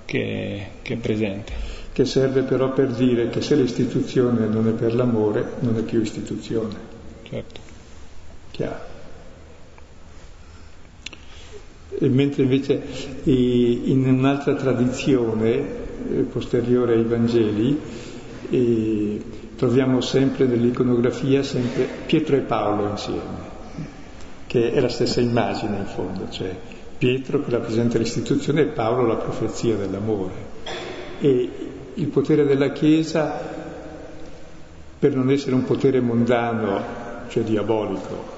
che, 0.06 0.68
che 0.84 0.94
è 0.94 0.98
presente. 0.98 1.52
che 1.92 2.06
serve 2.06 2.44
però 2.44 2.74
per 2.74 2.90
dire 2.90 3.30
che 3.30 3.42
se 3.42 3.56
l'istituzione 3.56 4.46
non 4.46 4.68
è 4.68 4.72
per 4.74 4.94
l'amore, 4.94 5.54
non 5.62 5.76
è 5.80 5.82
più 5.82 6.00
istituzione. 6.00 6.92
Certo. 7.28 7.63
Chiaro. 8.54 8.92
E 11.90 12.08
mentre 12.08 12.44
invece 12.44 12.84
in 13.24 14.06
un'altra 14.08 14.54
tradizione 14.54 15.50
eh, 15.50 16.22
posteriore 16.32 16.94
ai 16.94 17.04
Vangeli 17.04 17.80
troviamo 19.56 20.02
sempre 20.02 20.46
nell'iconografia 20.46 21.42
sempre 21.42 21.88
Pietro 22.06 22.36
e 22.36 22.42
Paolo 22.42 22.90
insieme, 22.90 23.52
che 24.46 24.72
è 24.72 24.80
la 24.80 24.90
stessa 24.90 25.20
immagine 25.20 25.78
in 25.78 25.86
fondo, 25.86 26.30
cioè 26.30 26.56
Pietro 26.98 27.42
che 27.42 27.50
rappresenta 27.50 27.98
l'istituzione 27.98 28.62
e 28.62 28.66
Paolo 28.66 29.08
la 29.08 29.16
profezia 29.16 29.76
dell'amore. 29.76 30.34
E 31.20 31.50
il 31.96 32.08
potere 32.08 32.46
della 32.46 32.72
Chiesa, 32.72 33.40
per 35.00 35.16
non 35.16 35.32
essere 35.32 35.56
un 35.56 35.64
potere 35.64 36.00
mondano, 36.02 36.82
cioè 37.30 37.42
diabolico, 37.44 38.33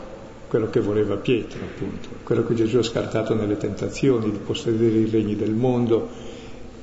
quello 0.56 0.70
che 0.70 0.80
voleva 0.80 1.18
Pietro, 1.18 1.60
appunto, 1.66 2.08
quello 2.24 2.46
che 2.46 2.54
Gesù 2.54 2.78
ha 2.78 2.84
scartato 2.84 3.36
nelle 3.36 3.58
tentazioni, 3.58 4.32
di 4.32 4.38
possedere 4.38 5.00
i 5.00 5.10
regni 5.10 5.36
del 5.36 5.52
mondo, 5.52 6.08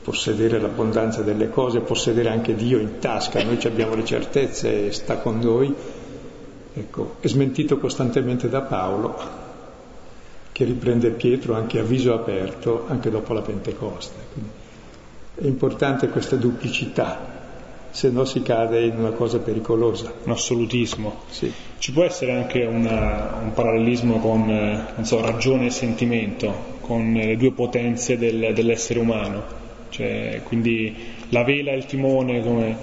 possedere 0.02 0.60
l'abbondanza 0.60 1.22
delle 1.22 1.48
cose, 1.48 1.80
possedere 1.80 2.28
anche 2.28 2.54
Dio 2.54 2.78
in 2.78 2.98
tasca, 2.98 3.42
noi 3.42 3.58
abbiamo 3.64 3.94
le 3.94 4.04
certezze 4.04 4.88
e 4.88 4.92
sta 4.92 5.16
con 5.16 5.38
noi, 5.38 5.74
ecco, 6.74 7.14
è 7.20 7.28
smentito 7.28 7.78
costantemente 7.78 8.50
da 8.50 8.60
Paolo, 8.60 9.18
che 10.52 10.64
riprende 10.64 11.08
Pietro 11.08 11.54
anche 11.54 11.78
a 11.78 11.82
viso 11.82 12.12
aperto, 12.12 12.84
anche 12.88 13.08
dopo 13.08 13.32
la 13.32 13.40
Pentecoste. 13.40 14.18
Quindi 14.34 14.50
è 15.36 15.46
importante 15.46 16.10
questa 16.10 16.36
duplicità, 16.36 17.41
se 17.92 18.08
no 18.08 18.24
si 18.24 18.40
cade 18.40 18.86
in 18.86 18.98
una 18.98 19.10
cosa 19.10 19.38
pericolosa. 19.38 20.12
Un 20.24 20.32
assolutismo. 20.32 21.20
Sì. 21.28 21.52
Ci 21.78 21.92
può 21.92 22.04
essere 22.04 22.32
anche 22.32 22.64
una, 22.64 23.38
un 23.42 23.52
parallelismo 23.52 24.18
con 24.18 24.48
eh, 24.50 25.04
so, 25.04 25.20
ragione 25.20 25.66
e 25.66 25.70
sentimento, 25.70 26.78
con 26.80 27.12
le 27.12 27.36
due 27.36 27.52
potenze 27.52 28.16
del, 28.16 28.52
dell'essere 28.54 28.98
umano. 28.98 29.60
Cioè, 29.90 30.40
quindi 30.44 30.96
la 31.28 31.44
vela 31.44 31.72
e 31.72 31.76
il 31.76 31.84
timone 31.84 32.42
come, 32.42 32.76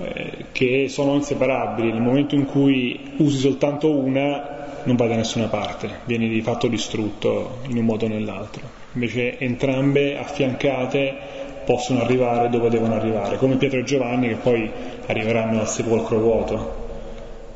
eh, 0.00 0.44
che 0.50 0.88
sono 0.88 1.14
inseparabili, 1.14 1.92
nel 1.92 2.02
momento 2.02 2.34
in 2.34 2.44
cui 2.44 3.12
usi 3.18 3.38
soltanto 3.38 3.94
una 3.94 4.58
non 4.82 4.96
vai 4.96 5.08
da 5.08 5.14
nessuna 5.14 5.46
parte, 5.46 6.00
vieni 6.06 6.28
di 6.28 6.40
fatto 6.40 6.66
distrutto 6.66 7.58
in 7.68 7.76
un 7.76 7.84
modo 7.84 8.06
o 8.06 8.08
nell'altro. 8.08 8.62
Invece 8.94 9.38
entrambe 9.38 10.18
affiancate 10.18 11.39
possono 11.64 12.00
arrivare 12.00 12.48
dove 12.48 12.68
devono 12.68 12.94
arrivare, 12.94 13.36
come 13.36 13.56
Pietro 13.56 13.78
e 13.78 13.84
Giovanni 13.84 14.28
che 14.28 14.36
poi 14.36 14.70
arriveranno 15.06 15.60
al 15.60 15.68
sepolcro 15.68 16.18
vuoto 16.18 16.88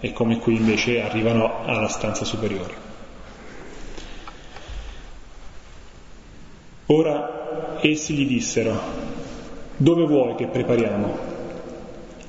e 0.00 0.12
come 0.12 0.38
qui 0.38 0.56
invece 0.56 1.00
arrivano 1.00 1.64
alla 1.64 1.88
stanza 1.88 2.24
superiore. 2.24 2.74
Ora 6.86 7.78
essi 7.80 8.14
gli 8.14 8.26
dissero, 8.26 8.78
dove 9.76 10.04
vuoi 10.04 10.34
che 10.34 10.46
prepariamo? 10.46 11.16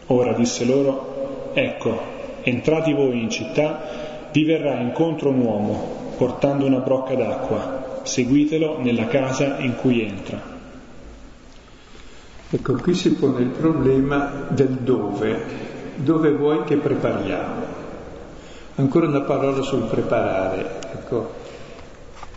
Ora 0.08 0.34
disse 0.34 0.64
loro, 0.66 1.52
ecco, 1.54 2.00
entrati 2.44 2.94
voi 2.94 3.22
in 3.22 3.30
città, 3.30 4.30
vi 4.32 4.46
verrà 4.46 4.80
incontro 4.80 5.30
un 5.30 5.40
uomo 5.40 6.14
portando 6.18 6.66
una 6.66 6.80
brocca 6.80 7.16
d'acqua, 7.16 8.00
seguitelo 8.04 8.80
nella 8.80 9.08
casa 9.08 9.58
in 9.60 9.76
cui 9.76 10.02
entra. 10.02 10.55
Ecco, 12.48 12.74
qui 12.76 12.94
si 12.94 13.14
pone 13.14 13.42
il 13.42 13.50
problema 13.50 14.46
del 14.50 14.78
dove, 14.82 15.44
dove 15.96 16.32
vuoi 16.32 16.64
che 16.64 16.78
prepariamo. 16.78 17.74
Ancora 18.76 19.08
una 19.08 19.22
parola 19.22 19.64
sul 19.64 19.84
preparare, 19.84 20.80
ecco. 20.94 21.34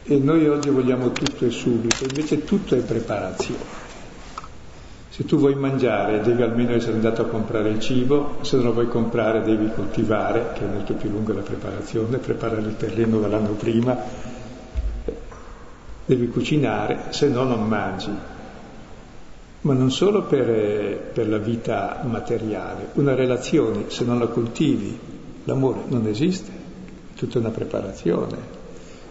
E 0.05 0.17
noi 0.17 0.49
oggi 0.49 0.71
vogliamo 0.71 1.13
tutto 1.13 1.45
e 1.45 1.51
subito, 1.51 2.05
invece 2.05 2.45
tutto 2.45 2.75
è 2.75 2.79
preparazione. 2.79 3.87
Se 5.11 5.27
tu 5.27 5.37
vuoi 5.37 5.57
mangiare 5.57 6.23
devi 6.23 6.41
almeno 6.43 6.73
essere 6.73 6.95
andato 6.95 7.23
a 7.23 7.27
comprare 7.27 7.69
il 7.69 7.81
cibo, 7.81 8.39
se 8.41 8.57
non 8.57 8.67
lo 8.67 8.73
vuoi 8.73 8.89
comprare 8.89 9.43
devi 9.43 9.71
coltivare, 9.75 10.53
che 10.55 10.61
è 10.65 10.73
molto 10.73 10.95
più 10.95 11.11
lunga 11.11 11.35
la 11.35 11.41
preparazione, 11.41 12.17
preparare 12.17 12.63
il 12.63 12.77
terreno 12.79 13.19
dall'anno 13.19 13.51
prima, 13.51 13.95
devi 16.07 16.29
cucinare, 16.29 17.07
se 17.11 17.29
no 17.29 17.43
non 17.43 17.69
mangi 17.69 18.37
ma 19.61 19.75
non 19.75 19.91
solo 19.91 20.23
per, 20.23 21.11
per, 21.13 21.29
la 21.29 21.39
vita 21.39 22.01
materiale, 22.05 22.91
una 22.95 23.15
relazione, 23.15 23.85
se 23.89 24.05
non 24.05 24.19
la 24.19 24.29
coltivi, 24.29 24.97
l'amore 25.45 25.81
non 25.89 26.07
esiste, 26.07 26.51
è 27.13 27.19
tutta 27.19 27.41
una 27.41 27.51
preparazione. 27.51 28.57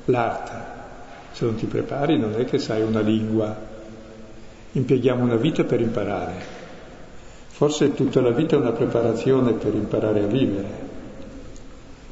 L'arte, 0.05 0.53
se 1.33 1.43
non 1.43 1.55
ti 1.55 1.65
prepari 1.65 2.17
non 2.17 2.33
è 2.37 2.45
che 2.45 2.59
sai 2.59 2.81
una 2.81 3.01
lingua, 3.01 3.53
impieghiamo 4.71 5.23
una 5.23 5.35
vita 5.35 5.65
per 5.65 5.81
imparare. 5.81 6.55
Forse 7.49 7.93
tutta 7.93 8.21
la 8.21 8.31
vita 8.31 8.55
è 8.55 8.59
una 8.59 8.71
preparazione 8.71 9.51
per 9.51 9.73
imparare 9.73 10.23
a 10.23 10.27
vivere. 10.27 10.85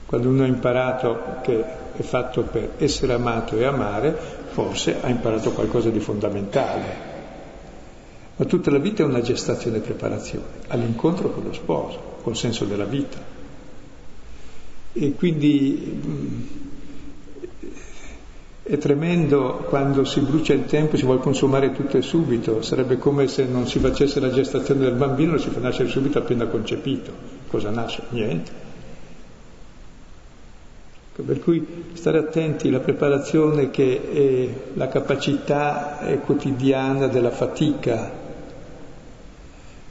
Quando 0.05 0.27
uno 0.27 0.43
ha 0.43 0.47
imparato 0.47 1.37
che 1.41 1.63
è 1.95 2.01
fatto 2.01 2.41
per 2.41 2.71
essere 2.79 3.13
amato 3.13 3.55
e 3.55 3.63
amare, 3.63 4.13
forse 4.49 4.97
ha 5.01 5.07
imparato 5.07 5.51
qualcosa 5.51 5.89
di 5.89 5.99
fondamentale 5.99 7.04
ma 8.37 8.45
tutta 8.45 8.69
la 8.69 8.79
vita 8.79 9.03
è 9.03 9.05
una 9.05 9.21
gestazione 9.21 9.77
e 9.77 9.81
preparazione 9.81 10.45
all'incontro 10.67 11.31
con 11.31 11.43
lo 11.43 11.53
sposo, 11.53 12.17
col 12.21 12.35
senso 12.35 12.65
della 12.65 12.85
vita. 12.85 13.17
E 14.91 15.13
quindi 15.13 16.01
mm, 16.05 16.41
è 18.63 18.77
tremendo 18.77 19.65
quando 19.69 20.03
si 20.03 20.19
brucia 20.21 20.53
il 20.53 20.65
tempo, 20.65 20.97
si 20.97 21.03
vuole 21.03 21.19
consumare 21.19 21.71
tutto 21.71 21.97
e 21.97 22.01
subito, 22.01 22.61
sarebbe 22.61 22.97
come 22.97 23.27
se 23.27 23.45
non 23.45 23.67
si 23.67 23.79
facesse 23.79 24.19
la 24.19 24.31
gestazione 24.31 24.81
del 24.81 24.95
bambino, 24.95 25.33
lo 25.33 25.37
si 25.37 25.49
fa 25.49 25.59
nascere 25.59 25.87
subito 25.87 26.17
appena 26.17 26.47
concepito. 26.47 27.11
Cosa 27.47 27.69
nasce? 27.69 28.03
Niente. 28.09 28.63
Per 31.15 31.39
cui 31.39 31.65
stare 31.93 32.17
attenti 32.17 32.67
alla 32.67 32.79
preparazione 32.79 33.69
che 33.69 34.01
è 34.11 34.49
la 34.73 34.89
capacità 34.89 35.99
quotidiana 36.25 37.07
della 37.07 37.31
fatica, 37.31 38.24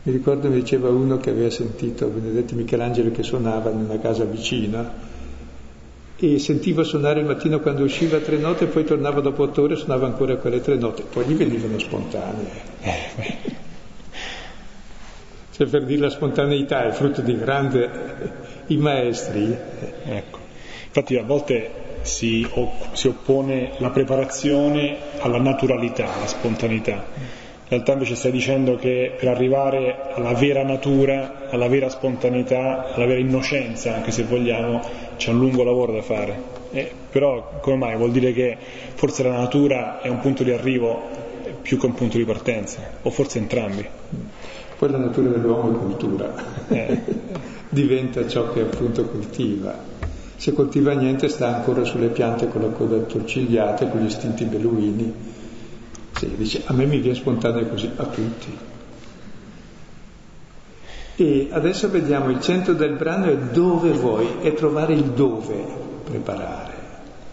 mi 0.06 0.12
ricordo 0.12 0.48
mi 0.50 0.56
diceva 0.56 0.90
uno 0.90 1.16
che 1.16 1.30
aveva 1.30 1.48
sentito 1.48 2.08
Benedetto 2.08 2.54
Michelangelo 2.54 3.10
che 3.10 3.22
suonava 3.22 3.70
in 3.70 3.78
una 3.78 3.98
casa 3.98 4.24
vicina 4.24 4.92
e 6.16 6.38
sentiva 6.38 6.84
suonare 6.84 7.20
il 7.20 7.26
mattino 7.26 7.58
quando 7.60 7.84
usciva 7.84 8.18
tre 8.18 8.36
note 8.36 8.64
e 8.64 8.66
poi 8.66 8.84
tornava 8.84 9.20
dopo 9.22 9.44
otto 9.44 9.62
ore 9.62 9.72
e 9.74 9.76
suonava 9.78 10.04
ancora 10.04 10.36
quelle 10.36 10.60
tre 10.60 10.76
note, 10.76 11.04
poi 11.10 11.24
gli 11.24 11.34
venivano 11.34 11.78
spontanee. 11.78 12.50
cioè 15.52 15.66
per 15.66 15.84
dire 15.86 16.02
la 16.02 16.10
spontaneità 16.10 16.84
è 16.84 16.92
frutto 16.92 17.22
di 17.22 17.36
grande 17.38 17.90
i 18.66 18.76
maestri. 18.76 19.56
Ecco. 20.04 20.38
Infatti 20.86 21.16
a 21.16 21.22
volte 21.22 21.70
si, 22.02 22.46
si 22.92 23.08
oppone 23.08 23.72
la 23.78 23.88
preparazione 23.88 24.96
alla 25.20 25.38
naturalità, 25.38 26.12
alla 26.14 26.26
spontaneità 26.26 27.42
realtà 27.74 27.92
invece 27.92 28.14
stai 28.14 28.30
dicendo 28.30 28.76
che 28.76 29.14
per 29.18 29.28
arrivare 29.28 30.12
alla 30.14 30.32
vera 30.32 30.62
natura, 30.62 31.48
alla 31.50 31.68
vera 31.68 31.88
spontaneità, 31.88 32.92
alla 32.94 33.06
vera 33.06 33.18
innocenza, 33.18 33.94
anche 33.94 34.10
se 34.10 34.24
vogliamo, 34.24 34.80
c'è 35.16 35.30
un 35.30 35.38
lungo 35.38 35.64
lavoro 35.64 35.92
da 35.92 36.02
fare. 36.02 36.62
Eh, 36.70 36.90
però 37.10 37.58
come 37.60 37.76
mai? 37.76 37.96
Vuol 37.96 38.10
dire 38.10 38.32
che 38.32 38.56
forse 38.94 39.22
la 39.22 39.36
natura 39.36 40.00
è 40.00 40.08
un 40.08 40.20
punto 40.20 40.42
di 40.42 40.52
arrivo 40.52 41.02
più 41.62 41.78
che 41.78 41.86
un 41.86 41.94
punto 41.94 42.16
di 42.16 42.24
partenza, 42.24 42.80
o 43.02 43.10
forse 43.10 43.38
entrambi. 43.38 43.86
Poi 44.78 44.90
la 44.90 44.98
natura 44.98 45.30
dell'uomo 45.30 45.72
è 45.72 45.78
cultura, 45.78 46.34
eh. 46.68 47.00
diventa 47.68 48.26
ciò 48.28 48.52
che 48.52 48.60
appunto 48.60 49.06
coltiva. 49.06 49.92
Se 50.36 50.52
coltiva 50.52 50.92
niente 50.92 51.28
sta 51.28 51.56
ancora 51.56 51.84
sulle 51.84 52.08
piante 52.08 52.48
con 52.48 52.60
la 52.60 52.68
coda 52.68 52.96
attorcigliata, 52.96 53.86
con 53.86 54.00
gli 54.00 54.06
istinti 54.06 54.44
beluini 54.44 55.33
sì, 56.16 56.34
dice, 56.36 56.62
a 56.66 56.72
me 56.72 56.86
mi 56.86 56.98
viene 56.98 57.16
spontaneo 57.16 57.66
così, 57.66 57.90
a 57.96 58.04
tutti. 58.04 58.58
E 61.16 61.48
adesso 61.50 61.90
vediamo 61.90 62.30
il 62.30 62.40
centro 62.40 62.72
del 62.72 62.94
brano 62.94 63.26
è 63.26 63.36
dove 63.36 63.90
vuoi, 63.90 64.26
è 64.40 64.52
trovare 64.54 64.94
il 64.94 65.04
dove 65.10 65.64
preparare, 66.04 66.72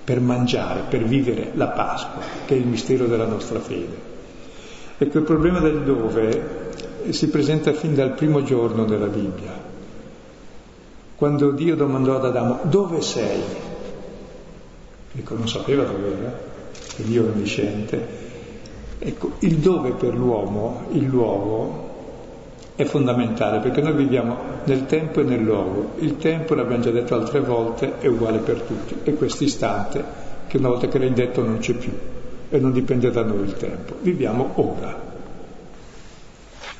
per 0.04 0.20
mangiare, 0.20 0.84
per 0.88 1.04
vivere 1.04 1.52
la 1.56 1.68
Pasqua, 1.68 2.22
che 2.46 2.56
è 2.56 2.58
il 2.58 2.68
mistero 2.68 3.08
della 3.08 3.26
nostra 3.26 3.60
fede. 3.60 4.10
Ecco, 4.98 5.18
il 5.18 5.24
problema 5.24 5.60
del 5.60 5.82
dove 5.82 6.70
si 7.10 7.30
presenta 7.30 7.74
fin 7.74 7.96
dal 7.96 8.14
primo 8.14 8.44
giorno 8.44 8.86
della 8.86 9.08
Bibbia. 9.08 9.70
Quando 11.16 11.52
Dio 11.52 11.76
domandò 11.76 12.18
ad 12.18 12.26
Adamo, 12.26 12.60
dove 12.64 13.02
sei? 13.02 13.42
Ecco, 15.14 15.36
non 15.36 15.48
sapeva 15.48 15.84
dove 15.84 16.18
era, 16.20 16.40
che 16.96 17.04
Dio 17.04 17.26
è 17.26 17.30
onnisciente, 17.30 18.21
Ecco, 19.04 19.32
il 19.40 19.58
dove 19.58 19.94
per 19.94 20.14
l'uomo, 20.14 20.84
il 20.92 21.06
luogo, 21.06 21.90
è 22.76 22.84
fondamentale 22.84 23.58
perché 23.58 23.82
noi 23.82 23.94
viviamo 23.94 24.38
nel 24.66 24.86
tempo 24.86 25.22
e 25.22 25.24
nel 25.24 25.42
luogo. 25.42 25.94
Il 25.98 26.18
tempo, 26.18 26.54
l'abbiamo 26.54 26.84
già 26.84 26.92
detto 26.92 27.16
altre 27.16 27.40
volte, 27.40 27.98
è 27.98 28.06
uguale 28.06 28.38
per 28.38 28.62
tutti. 28.62 28.96
E 29.04 29.16
questo 29.16 29.44
istante, 29.44 30.04
che 30.46 30.58
una 30.58 30.68
volta 30.68 30.88
che 30.88 31.00
l'hai 31.00 31.14
detto 31.14 31.42
non 31.42 31.58
c'è 31.58 31.74
più 31.74 31.92
e 32.48 32.60
non 32.60 32.72
dipende 32.72 33.10
da 33.10 33.24
noi 33.24 33.46
il 33.46 33.58
tempo. 33.58 33.96
Viviamo 34.02 34.52
ora. 34.54 34.96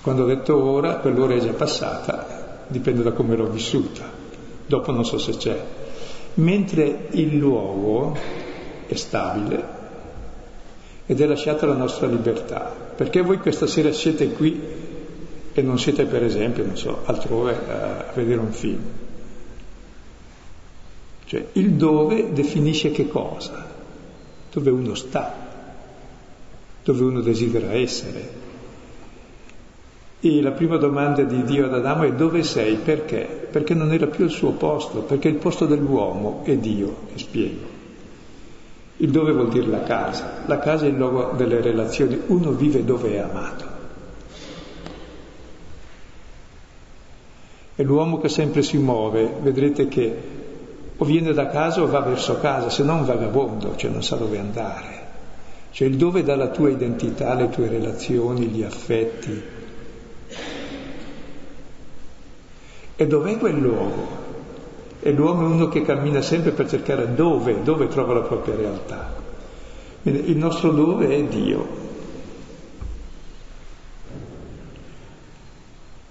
Quando 0.04 0.22
ho 0.22 0.28
detto 0.28 0.64
ora, 0.64 0.98
quell'ora 0.98 1.34
è 1.34 1.40
già 1.40 1.54
passata, 1.54 2.66
dipende 2.68 3.02
da 3.02 3.14
come 3.14 3.36
l'ho 3.36 3.50
vissuta. 3.50 4.04
Dopo 4.68 4.92
non 4.92 5.06
so 5.06 5.18
se 5.18 5.38
c'è. 5.38 5.60
Mentre 6.36 7.08
il 7.14 7.36
luogo 7.36 8.16
è 8.86 8.94
stabile 8.94 9.80
ed 11.06 11.20
è 11.20 11.26
lasciata 11.26 11.66
la 11.66 11.76
nostra 11.76 12.08
libertà. 12.08 12.74
Perché 12.96 13.22
voi 13.22 13.38
questa 13.38 13.68
sera 13.68 13.92
siete 13.92 14.32
qui 14.32 14.60
e 15.54 15.62
non 15.62 15.78
siete 15.78 16.06
per 16.06 16.24
esempio, 16.24 16.66
non 16.66 16.78
so, 16.78 17.02
altrove 17.06 17.52
a 17.52 18.12
vedere 18.14 18.40
un 18.40 18.52
film. 18.52 18.82
Cioè 21.26 21.48
il 21.54 21.72
dove 21.72 22.34
definisce 22.34 22.92
che 22.92 23.08
cosa? 23.08 23.66
Dove 24.52 24.70
uno 24.70 24.96
sta, 24.96 25.34
dove 26.84 27.04
uno 27.04 27.22
desidera 27.22 27.74
essere. 27.74 28.40
E 30.20 30.42
la 30.42 30.52
prima 30.52 30.78
domanda 30.78 31.24
di 31.24 31.44
Dio 31.44 31.66
ad 31.66 31.74
Adamo 31.74 32.04
è 32.04 32.14
dove 32.14 32.44
sei? 32.44 32.76
Perché? 32.76 33.48
Perché 33.50 33.74
non 33.74 33.92
era 33.92 34.08
più 34.08 34.26
il 34.26 34.30
suo 34.30 34.52
posto, 34.52 35.00
perché 35.00 35.30
il 35.30 35.36
posto 35.36 35.66
dell'uomo 35.66 36.42
è 36.44 36.56
Dio, 36.58 36.96
e 37.16 37.18
spiego. 37.18 37.71
Il 39.02 39.10
dove 39.10 39.32
vuol 39.32 39.50
dire 39.50 39.66
la 39.66 39.82
casa, 39.82 40.44
la 40.46 40.60
casa 40.60 40.86
è 40.86 40.90
il 40.90 40.96
luogo 40.96 41.34
delle 41.36 41.60
relazioni, 41.60 42.22
uno 42.28 42.52
vive 42.52 42.86
dove 42.86 43.16
è 43.16 43.18
amato. 43.18 43.66
È 47.74 47.82
l'uomo 47.82 48.20
che 48.20 48.30
sempre 48.30 48.62
si 48.62 48.78
muove, 48.78 49.38
vedrete 49.42 49.88
che 49.88 50.22
o 50.96 51.04
viene 51.04 51.34
da 51.34 51.48
casa 51.48 51.82
o 51.82 51.88
va 51.88 52.02
verso 52.02 52.40
casa, 52.40 52.70
se 52.70 52.84
no 52.84 52.98
un 52.98 53.06
vagabondo, 53.06 53.76
cioè 53.76 53.90
non 53.90 54.04
sa 54.04 54.18
dove 54.18 54.38
andare. 54.38 55.00
Cioè 55.72 55.88
il 55.88 55.98
dove 55.98 56.22
dà 56.22 56.36
la 56.36 56.50
tua 56.50 56.70
identità, 56.70 57.34
le 57.34 57.50
tue 57.50 57.70
relazioni, 57.70 58.46
gli 58.46 58.62
affetti. 58.62 59.42
E 62.98 63.08
dov'è 63.08 63.38
quel 63.40 63.58
luogo? 63.58 64.31
E 65.02 65.12
l'uomo 65.12 65.42
è 65.42 65.50
uno 65.50 65.68
che 65.68 65.82
cammina 65.82 66.22
sempre 66.22 66.52
per 66.52 66.70
cercare 66.70 67.14
dove, 67.14 67.64
dove 67.64 67.88
trova 67.88 68.14
la 68.14 68.22
propria 68.22 68.56
realtà. 68.56 69.14
Il 70.04 70.38
nostro 70.38 70.72
dove 70.72 71.10
è 71.10 71.24
Dio, 71.24 71.82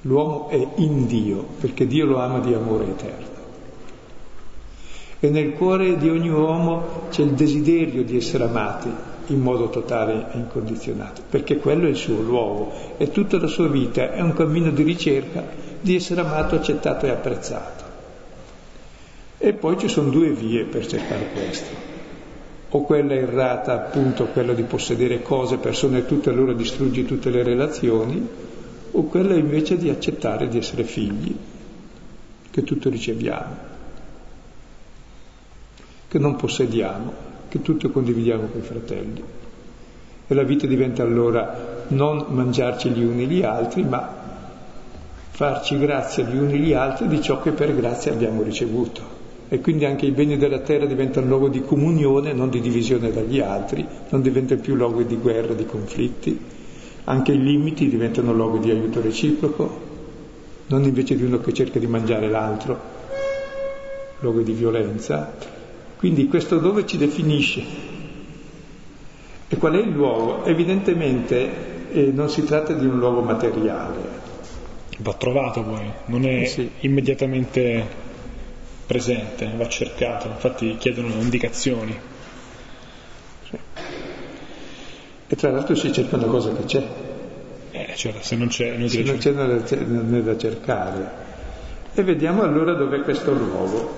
L'uomo 0.05 0.48
è 0.48 0.66
in 0.76 1.07
Dio 1.07 1.44
perché 1.61 1.87
Dio 1.87 2.07
lo 2.07 2.20
ama 2.20 2.38
di 2.38 2.55
amore 2.55 2.87
eterno. 2.87 3.29
E 5.20 5.29
nel 5.29 5.53
cuore 5.53 5.98
di 5.98 6.09
ogni 6.09 6.31
uomo 6.31 7.09
c'è 7.11 7.22
il 7.22 7.33
desiderio 7.33 8.03
di 8.03 8.16
essere 8.16 8.44
amati 8.44 8.88
in 9.26 9.40
modo 9.40 9.68
totale 9.68 10.29
e 10.33 10.38
incondizionato, 10.38 11.20
perché 11.29 11.59
quello 11.59 11.87
è 11.87 11.90
il 11.90 11.96
suo 11.96 12.22
luogo 12.22 12.72
e 12.96 13.11
tutta 13.11 13.38
la 13.38 13.46
sua 13.46 13.68
vita 13.68 14.12
è 14.12 14.22
un 14.22 14.33
cammino 14.33 14.70
di 14.70 14.83
ricerca 14.83 15.44
di 15.79 15.94
essere 15.94 16.22
amato, 16.22 16.55
accettato 16.55 17.05
e 17.05 17.11
apprezzato. 17.11 17.89
E 19.42 19.55
poi 19.55 19.79
ci 19.79 19.88
sono 19.88 20.11
due 20.11 20.33
vie 20.33 20.64
per 20.64 20.87
cercare 20.87 21.31
questo. 21.33 21.74
O 22.68 22.83
quella 22.83 23.14
errata, 23.14 23.72
appunto, 23.72 24.26
quella 24.26 24.53
di 24.53 24.64
possedere 24.64 25.22
cose, 25.22 25.57
persone 25.57 26.00
e 26.00 26.07
tutte, 26.07 26.29
allora 26.29 26.53
distruggi 26.53 27.07
tutte 27.07 27.31
le 27.31 27.42
relazioni, 27.42 28.29
o 28.90 29.05
quella 29.05 29.35
invece 29.35 29.79
di 29.79 29.88
accettare 29.88 30.46
di 30.46 30.59
essere 30.59 30.85
figli, 30.85 31.35
che 32.50 32.64
tutto 32.64 32.90
riceviamo, 32.90 33.57
che 36.07 36.18
non 36.18 36.37
possediamo, 36.37 37.12
che 37.48 37.62
tutto 37.62 37.88
condividiamo 37.88 38.46
con 38.46 38.61
i 38.61 38.64
fratelli. 38.64 39.24
E 40.26 40.35
la 40.35 40.42
vita 40.42 40.66
diventa 40.66 41.03
allora 41.03 41.87
non 41.88 42.26
mangiarci 42.29 42.90
gli 42.90 43.03
uni 43.03 43.26
gli 43.26 43.42
altri, 43.42 43.85
ma 43.85 44.18
farci 45.31 45.79
grazia 45.79 46.24
gli 46.24 46.37
uni 46.37 46.59
gli 46.59 46.74
altri 46.74 47.09
di 47.09 47.22
ciò 47.22 47.40
che 47.40 47.53
per 47.53 47.74
grazia 47.74 48.12
abbiamo 48.12 48.42
ricevuto. 48.42 49.20
E 49.53 49.61
quindi 49.61 49.85
anche 49.85 50.07
i 50.07 50.13
beni 50.13 50.37
della 50.37 50.61
terra 50.61 50.87
diventano 50.87 51.27
luogo 51.27 51.49
di 51.49 51.61
comunione, 51.61 52.33
non 52.33 52.51
di 52.51 52.61
divisione 52.61 53.11
dagli 53.11 53.41
altri, 53.41 53.85
non 54.11 54.23
diventano 54.23 54.61
più 54.61 54.77
luogo 54.77 55.03
di 55.03 55.17
guerra, 55.17 55.55
di 55.55 55.67
conflitti, 55.67 56.39
anche 57.03 57.33
i 57.33 57.43
limiti 57.43 57.89
diventano 57.89 58.33
luogo 58.33 58.59
di 58.59 58.71
aiuto 58.71 59.01
reciproco, 59.01 59.89
non 60.69 60.85
invece 60.85 61.17
di 61.17 61.25
uno 61.25 61.41
che 61.41 61.53
cerca 61.53 61.81
di 61.81 61.89
mangiare 61.89 62.31
l'altro, 62.31 62.79
luogo 64.21 64.41
di 64.43 64.53
violenza. 64.53 65.35
Quindi 65.97 66.29
questo 66.29 66.59
dove 66.59 66.87
ci 66.87 66.97
definisce. 66.97 67.63
E 69.49 69.57
qual 69.57 69.75
è 69.75 69.81
il 69.81 69.91
luogo? 69.91 70.45
Evidentemente 70.45 71.91
eh, 71.91 72.13
non 72.13 72.31
si 72.31 72.45
tratta 72.45 72.73
di 72.73 72.87
un 72.87 73.01
luogo 73.01 73.21
materiale. 73.23 74.29
Va 74.99 75.15
trovato 75.15 75.65
poi, 75.65 75.91
non 76.05 76.25
è 76.25 76.45
sì. 76.45 76.71
immediatamente 76.81 78.00
presente, 78.90 79.48
va 79.57 79.68
cercato, 79.68 80.26
infatti 80.26 80.76
chiedono 80.76 81.14
indicazioni. 81.14 81.96
E 85.29 85.37
tra 85.37 85.53
l'altro 85.53 85.76
si 85.76 85.92
cerca 85.92 86.16
una 86.16 86.26
cosa 86.26 86.53
che 86.53 86.64
c'è. 86.64 86.85
Eh, 87.70 87.92
cioè, 87.94 88.14
se 88.18 88.35
non 88.35 88.48
c'è, 88.48 88.76
non 88.76 88.88
se 88.88 89.03
non 89.05 89.18
c'è 89.18 89.31
non 89.31 90.12
è 90.12 90.22
da 90.22 90.37
cercare. 90.37 91.09
E 91.94 92.03
vediamo 92.03 92.42
allora 92.42 92.72
dov'è 92.72 93.03
questo 93.03 93.33
luogo. 93.33 93.94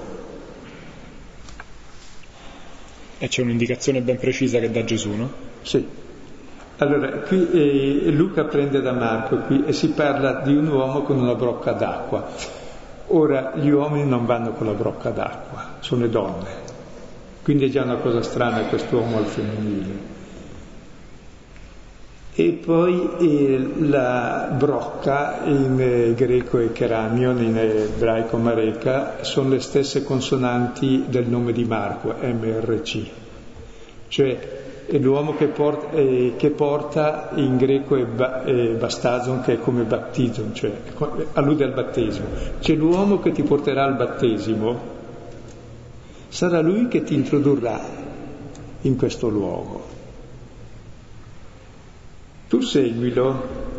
E 3.17 3.29
c'è 3.29 3.41
un'indicazione 3.41 4.03
ben 4.03 4.19
precisa 4.19 4.59
che 4.59 4.71
dà 4.71 4.85
Gesù, 4.85 5.13
no? 5.13 5.33
Sì. 5.63 5.89
Allora, 6.77 7.09
qui 7.21 7.51
eh, 7.51 8.11
Luca 8.11 8.45
prende 8.45 8.83
da 8.83 8.93
Marco 8.93 9.37
qui 9.39 9.65
e 9.65 9.73
si 9.73 9.89
parla 9.93 10.43
di 10.45 10.55
un 10.55 10.69
uomo 10.69 11.01
con 11.01 11.17
una 11.17 11.35
brocca 11.35 11.73
d'acqua. 11.73 12.61
Ora, 13.09 13.53
gli 13.57 13.69
uomini 13.69 14.09
non 14.09 14.27
vanno 14.27 14.53
con 14.53 14.67
la 14.67 14.73
brocca 14.73 15.11
d'acqua, 15.11 15.77
sono 15.81 16.03
le 16.03 16.11
donne. 16.11 16.71
Quindi 17.43 17.67
è 17.67 17.69
già 17.69 17.83
una 17.83 17.97
cosa 17.97 18.23
strana 18.23 18.61
quest'uomo 18.63 19.19
al 19.19 19.27
femminile. 19.27 20.11
E 22.35 22.53
poi 22.65 23.11
eh, 23.19 23.73
la 23.81 24.55
brocca 24.57 25.43
in 25.45 25.79
eh, 25.79 26.15
greco 26.15 26.59
e 26.59 26.73
keramion, 26.73 27.43
in 27.43 27.59
ebraico 27.59 28.39
mareca, 28.39 29.23
sono 29.23 29.51
le 29.51 29.61
stesse 29.61 30.03
consonanti 30.03 31.05
del 31.09 31.27
nome 31.27 31.53
di 31.53 31.65
Marco, 31.65 32.15
MRC. 32.19 33.07
Cioè 34.09 34.39
è 34.39 34.49
l'uomo 34.99 35.35
che 35.37 35.47
porta, 35.47 35.97
eh, 35.97 36.35
che 36.37 36.51
porta 36.51 37.31
in 37.35 37.57
greco 37.57 37.97
è, 37.97 38.05
ba, 38.05 38.45
è 38.45 38.75
bastazon, 38.75 39.41
che 39.43 39.55
è 39.55 39.59
come 39.59 39.85
battizon, 39.85 40.55
cioè 40.55 40.73
allude 41.33 41.65
al 41.65 41.73
battesimo. 41.73 42.27
Cioè 42.59 42.77
l'uomo 42.77 43.21
che 43.21 43.33
ti 43.33 43.43
porterà 43.43 43.85
al 43.85 43.97
battesimo 43.97 44.79
sarà 46.29 46.61
lui 46.61 46.89
che 46.89 47.03
ti 47.03 47.15
introdurrà 47.15 47.81
in 48.83 48.97
questo 48.97 49.29
luogo. 49.29 49.85
Tu 52.49 52.61
seguilo 52.61 53.71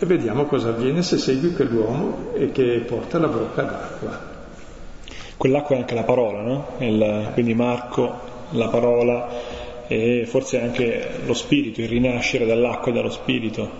e 0.00 0.06
vediamo 0.06 0.44
cosa 0.44 0.68
avviene 0.68 1.02
se 1.02 1.18
segui 1.18 1.52
quell'uomo 1.52 2.32
e 2.34 2.52
che 2.52 2.84
porta 2.86 3.18
la 3.18 3.26
brocca 3.26 3.62
d'acqua. 3.62 4.36
Quell'acqua 5.36 5.76
è 5.76 5.78
anche 5.80 5.94
la 5.94 6.04
parola, 6.04 6.40
no? 6.40 6.66
Il, 6.78 7.30
quindi 7.32 7.54
Marco, 7.54 8.36
la 8.50 8.68
parola 8.68 9.28
e 9.86 10.24
forse 10.26 10.60
anche 10.60 11.08
lo 11.24 11.34
spirito, 11.34 11.80
il 11.80 11.88
rinascere 11.88 12.46
dall'acqua 12.46 12.92
e 12.92 12.94
dallo 12.94 13.10
spirito, 13.10 13.70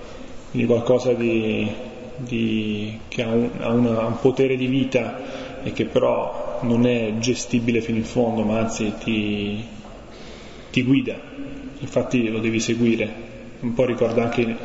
quindi 0.51 0.66
qualcosa 0.66 1.12
di, 1.12 1.70
di, 2.16 2.99
che 3.09 3.22
ha 3.22 3.28
un, 3.28 3.51
ha, 3.59 3.68
una, 3.70 4.07
un 4.07 4.18
potere 4.20 4.57
di 4.57 4.66
vita 4.66 5.62
e 5.62 5.72
che 5.72 5.84
però 5.84 6.61
non 6.62 6.86
è 6.86 7.14
gestibile 7.18 7.80
fino 7.80 7.99
in 7.99 8.05
fondo, 8.05 8.42
ma 8.42 8.59
anzi 8.59 8.92
ti, 8.99 9.62
ti 10.70 10.82
guida 10.82 11.38
infatti 11.80 12.28
lo 12.28 12.38
devi 12.38 12.61
seguire. 12.61 13.26
Un 13.61 13.74
po' 13.74 13.84
ricorda 13.84 14.22
anche, 14.24 14.57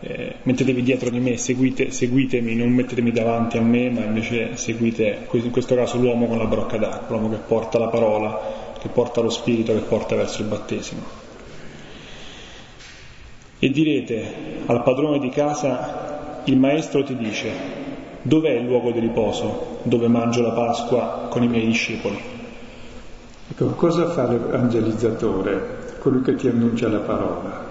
eh, 0.00 0.34
mettetevi 0.42 0.82
dietro 0.82 1.10
di 1.10 1.18
me, 1.18 1.36
seguite, 1.36 1.90
seguitemi, 1.90 2.54
non 2.54 2.70
mettetemi 2.70 3.10
davanti 3.10 3.58
a 3.58 3.62
me, 3.62 3.90
ma 3.90 4.04
invece 4.04 4.56
seguite, 4.56 5.26
in 5.30 5.50
questo 5.50 5.74
caso 5.74 5.98
l'uomo 5.98 6.26
con 6.26 6.38
la 6.38 6.46
brocca 6.46 6.76
d'acqua, 6.76 7.16
l'uomo 7.16 7.30
che 7.30 7.42
porta 7.46 7.78
la 7.78 7.88
parola, 7.88 8.68
che 8.80 8.88
porta 8.88 9.20
lo 9.20 9.30
spirito, 9.30 9.72
che 9.72 9.80
porta 9.80 10.16
verso 10.16 10.42
il 10.42 10.48
battesimo. 10.48 11.02
E 13.58 13.70
direte 13.70 14.34
al 14.66 14.82
padrone 14.82 15.18
di 15.18 15.28
casa, 15.28 16.42
il 16.44 16.58
maestro 16.58 17.04
ti 17.04 17.16
dice, 17.16 17.50
dov'è 18.22 18.52
il 18.52 18.66
luogo 18.66 18.90
di 18.90 19.00
riposo 19.00 19.78
dove 19.82 20.08
mangio 20.08 20.42
la 20.42 20.52
Pasqua 20.52 21.26
con 21.28 21.42
i 21.42 21.48
miei 21.48 21.66
discepoli? 21.66 22.18
Ecco, 23.50 23.66
cosa 23.70 24.08
fa 24.08 24.26
l'evangelizzatore? 24.26 25.80
colui 26.00 26.22
che 26.22 26.34
ti 26.34 26.48
annuncia 26.48 26.88
la 26.88 26.98
parola. 26.98 27.68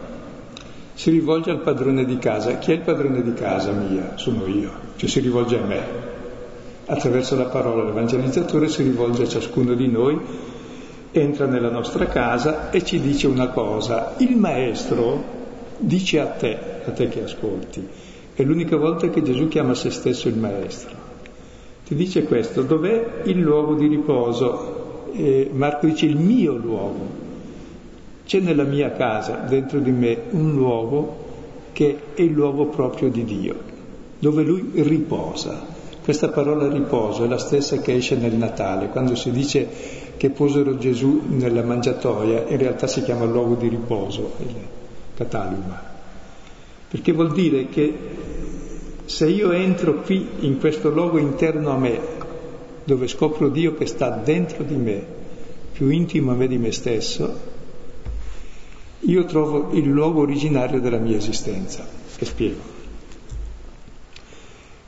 si 0.94 1.12
rivolge 1.12 1.50
al 1.50 1.62
padrone 1.62 2.04
di 2.04 2.18
casa. 2.18 2.58
Chi 2.58 2.72
è 2.72 2.76
il 2.76 2.82
padrone 2.82 3.22
di 3.24 3.34
casa 3.34 3.72
mia? 3.72 4.14
Sono 4.16 4.46
io, 4.48 4.72
cioè 4.98 5.10
si 5.10 5.22
rivolge 5.22 5.58
a 5.58 5.66
me. 5.66 5.82
Attraverso 6.86 7.38
la 7.38 7.46
parola 7.46 7.84
l'evangelizzatore 7.84 8.68
si 8.68 8.84
rivolge 8.84 9.24
a 9.24 9.28
ciascuno 9.28 9.76
di 9.76 9.88
noi, 9.88 10.20
entra 11.12 11.46
nella 11.46 11.70
nostra 11.70 12.06
casa 12.06 12.70
e 12.72 12.84
ci 12.84 13.00
dice 13.00 13.28
una 13.28 13.50
cosa. 13.50 14.16
Il 14.18 14.36
maestro 14.36 15.24
dice 15.78 16.20
a 16.20 16.28
te, 16.28 16.58
a 16.86 16.92
te 16.92 17.08
che 17.10 17.24
ascolti, 17.24 17.88
è 18.34 18.44
l'unica 18.44 18.78
volta 18.78 19.10
che 19.10 19.22
Gesù 19.22 19.48
chiama 19.48 19.74
se 19.74 19.90
stesso 19.90 20.28
il 20.28 20.38
maestro. 20.38 20.96
Ti 21.86 21.96
dice 21.96 22.24
questo, 22.24 22.62
dov'è 22.62 23.22
il 23.24 23.40
luogo 23.40 23.74
di 23.74 23.88
riposo? 23.88 25.12
E 25.14 25.50
Marco 25.52 25.88
dice 25.88 26.06
il 26.06 26.18
mio 26.18 26.56
luogo. 26.56 27.28
C'è 28.26 28.40
nella 28.40 28.64
mia 28.64 28.92
casa, 28.92 29.44
dentro 29.48 29.80
di 29.80 29.92
me, 29.92 30.18
un 30.30 30.54
luogo 30.54 31.28
che 31.74 31.98
è 32.14 32.22
il 32.22 32.32
luogo 32.32 32.68
proprio 32.68 33.10
di 33.10 33.24
Dio, 33.24 33.56
dove 34.20 34.44
Lui 34.44 34.70
riposa. 34.76 35.66
Questa 36.04 36.30
parola 36.30 36.68
riposo 36.68 37.24
è 37.24 37.28
la 37.28 37.38
stessa 37.38 37.78
che 37.78 37.96
esce 37.96 38.16
nel 38.16 38.36
Natale, 38.36 38.90
quando 38.90 39.16
si 39.16 39.32
dice 39.32 39.68
che 40.20 40.32
posero 40.32 40.78
Gesù 40.78 41.22
nella 41.30 41.64
mangiatoia, 41.64 42.44
in 42.50 42.58
realtà 42.58 42.88
si 42.88 43.02
chiama 43.04 43.24
luogo 43.24 43.56
di 43.56 43.70
riposo, 43.70 44.34
il 44.40 44.54
cataliuma. 45.16 45.82
Perché 46.90 47.14
vuol 47.14 47.32
dire 47.32 47.70
che 47.70 47.94
se 49.06 49.30
io 49.30 49.54
entro 49.54 50.02
qui 50.02 50.28
in 50.40 50.60
questo 50.60 50.90
luogo 50.90 51.20
interno 51.20 51.70
a 51.70 51.78
me, 51.78 52.02
dove 52.84 53.08
scopro 53.08 53.48
Dio 53.48 53.76
che 53.76 53.86
sta 53.86 54.10
dentro 54.10 54.64
di 54.64 54.76
me, 54.76 55.02
più 55.72 55.88
intimo 55.88 56.32
a 56.32 56.36
me 56.36 56.48
di 56.50 56.58
me 56.58 56.74
stesso, 56.74 57.40
io 59.00 59.24
trovo 59.24 59.70
il 59.72 59.88
luogo 59.88 60.20
originario 60.20 60.82
della 60.82 60.98
mia 60.98 61.16
esistenza. 61.16 61.88
E 62.18 62.26
spiego. 62.26 62.79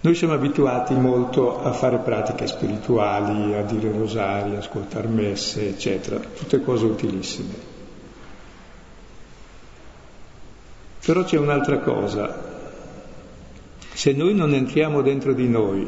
Noi 0.02 0.16
siamo 0.16 0.34
abituati 0.34 0.96
molto 0.96 1.62
a 1.62 1.72
fare 1.74 1.98
pratiche 1.98 2.48
spirituali, 2.48 3.56
a 3.56 3.62
dire 3.62 3.92
rosari, 3.92 4.56
ascoltare 4.56 5.08
messe, 5.08 5.70
eccetera, 5.70 6.18
tutte 6.18 6.62
cose 6.62 6.86
utilissime. 6.86 7.54
Però 11.06 11.24
c'è 11.24 11.38
un'altra 11.38 11.80
cosa. 11.80 12.50
Se 13.94 14.12
noi 14.14 14.34
non 14.34 14.54
entriamo 14.54 15.02
dentro 15.02 15.34
di 15.34 15.48
noi 15.48 15.88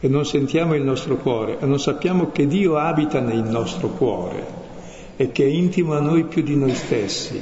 e 0.00 0.08
non 0.08 0.24
sentiamo 0.24 0.74
il 0.74 0.82
nostro 0.82 1.16
cuore 1.16 1.58
e 1.60 1.66
non 1.66 1.78
sappiamo 1.78 2.30
che 2.30 2.46
Dio 2.46 2.76
abita 2.76 3.20
nel 3.20 3.42
nostro 3.42 3.88
cuore, 3.88 4.60
e 5.20 5.32
che 5.32 5.44
è 5.44 5.48
intimo 5.48 5.92
a 5.92 6.00
noi 6.00 6.24
più 6.24 6.42
di 6.42 6.56
noi 6.56 6.74
stessi 6.74 7.38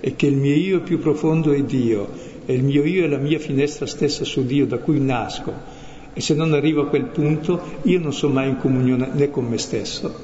e 0.00 0.14
che 0.14 0.26
il 0.26 0.36
mio 0.36 0.54
io 0.54 0.80
più 0.80 0.98
profondo 0.98 1.52
è 1.52 1.62
Dio 1.62 2.06
e 2.44 2.52
il 2.54 2.62
mio 2.62 2.84
io 2.84 3.04
è 3.04 3.08
la 3.08 3.18
mia 3.18 3.38
finestra 3.38 3.86
stessa 3.86 4.24
su 4.24 4.44
Dio 4.44 4.66
da 4.66 4.78
cui 4.78 5.00
nasco 5.00 5.52
e 6.14 6.20
se 6.20 6.34
non 6.34 6.52
arrivo 6.52 6.82
a 6.82 6.86
quel 6.88 7.06
punto 7.06 7.60
io 7.82 7.98
non 7.98 8.12
sono 8.12 8.34
mai 8.34 8.48
in 8.48 8.58
comunione 8.58 9.08
né 9.12 9.30
con 9.30 9.46
me 9.46 9.58
stesso, 9.58 10.14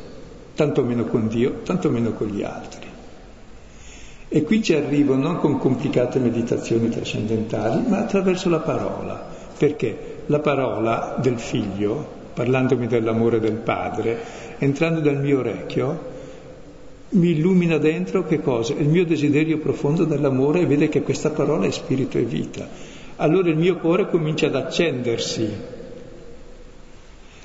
tanto 0.55 0.83
meno 0.83 1.05
con 1.05 1.29
Dio, 1.29 1.61
tanto 1.62 1.89
meno 1.91 2.12
con 2.12 2.29
gli 2.29 2.43
altri. 2.43 2.87
E 4.29 4.43
qui 4.43 4.62
ci 4.62 4.75
arrivo 4.75 5.14
non 5.14 5.39
con 5.39 5.59
complicate 5.59 6.19
meditazioni 6.19 6.91
trascendentali, 6.91 7.89
ma 7.89 8.01
attraverso 8.01 8.51
la 8.51 8.59
parola, 8.59 9.27
perché 9.57 10.23
la 10.27 10.41
parola 10.41 11.16
del 11.19 11.39
figlio, 11.39 12.16
parlandomi 12.35 12.87
dell'amore 12.87 13.41
del 13.41 13.55
padre, 13.55 14.19
entrando 14.59 15.01
dal 15.01 15.19
mio 15.19 15.39
orecchio, 15.39 16.16
mi 17.11 17.30
illumina 17.30 17.78
dentro 17.78 18.26
che 18.26 18.40
cosa? 18.40 18.74
Il 18.74 18.88
mio 18.88 19.06
desiderio 19.06 19.59
profondo 19.59 20.04
dell'amore 20.04 20.61
e 20.61 20.66
vede 20.66 20.88
che 20.90 21.02
questa 21.02 21.30
parola 21.30 21.64
è 21.64 21.70
spirito 21.70 22.18
e 22.18 22.22
vita. 22.22 22.68
Allora 23.16 23.48
il 23.48 23.56
mio 23.56 23.76
cuore 23.76 24.09
comincia 24.11 24.48
ad 24.48 24.56
accendersi. 24.56 25.48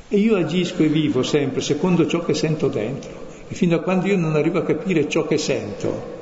E 0.09 0.18
io 0.18 0.36
agisco 0.36 0.84
e 0.84 0.88
vivo 0.88 1.24
sempre 1.24 1.61
secondo 1.61 2.05
ciò 2.05 2.24
che 2.26 2.34
sento 2.34 2.68
dentro. 2.68 3.32
E 3.47 3.55
fino 3.55 3.78
a 3.78 3.80
quando 3.80 4.07
io 4.07 4.18
non 4.18 4.36
arrivo 4.36 4.59
a 4.59 4.64
capire 4.64 5.07
ciò 5.07 5.26
che 5.26 5.38
sento 5.38 6.22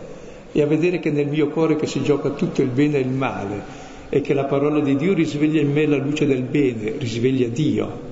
e 0.51 0.61
a 0.61 0.67
vedere 0.67 0.99
che 0.99 1.09
nel 1.09 1.27
mio 1.27 1.49
cuore 1.49 1.75
che 1.75 1.87
si 1.87 2.03
gioca 2.03 2.29
tutto 2.29 2.61
il 2.61 2.69
bene 2.69 2.97
e 2.97 3.01
il 3.01 3.09
male 3.09 3.79
e 4.09 4.21
che 4.21 4.33
la 4.33 4.45
parola 4.45 4.81
di 4.81 4.95
Dio 4.95 5.13
risveglia 5.13 5.61
in 5.61 5.71
me 5.71 5.87
la 5.87 5.97
luce 5.97 6.27
del 6.27 6.43
bene, 6.43 6.93
risveglia 6.97 7.47
Dio. 7.47 8.09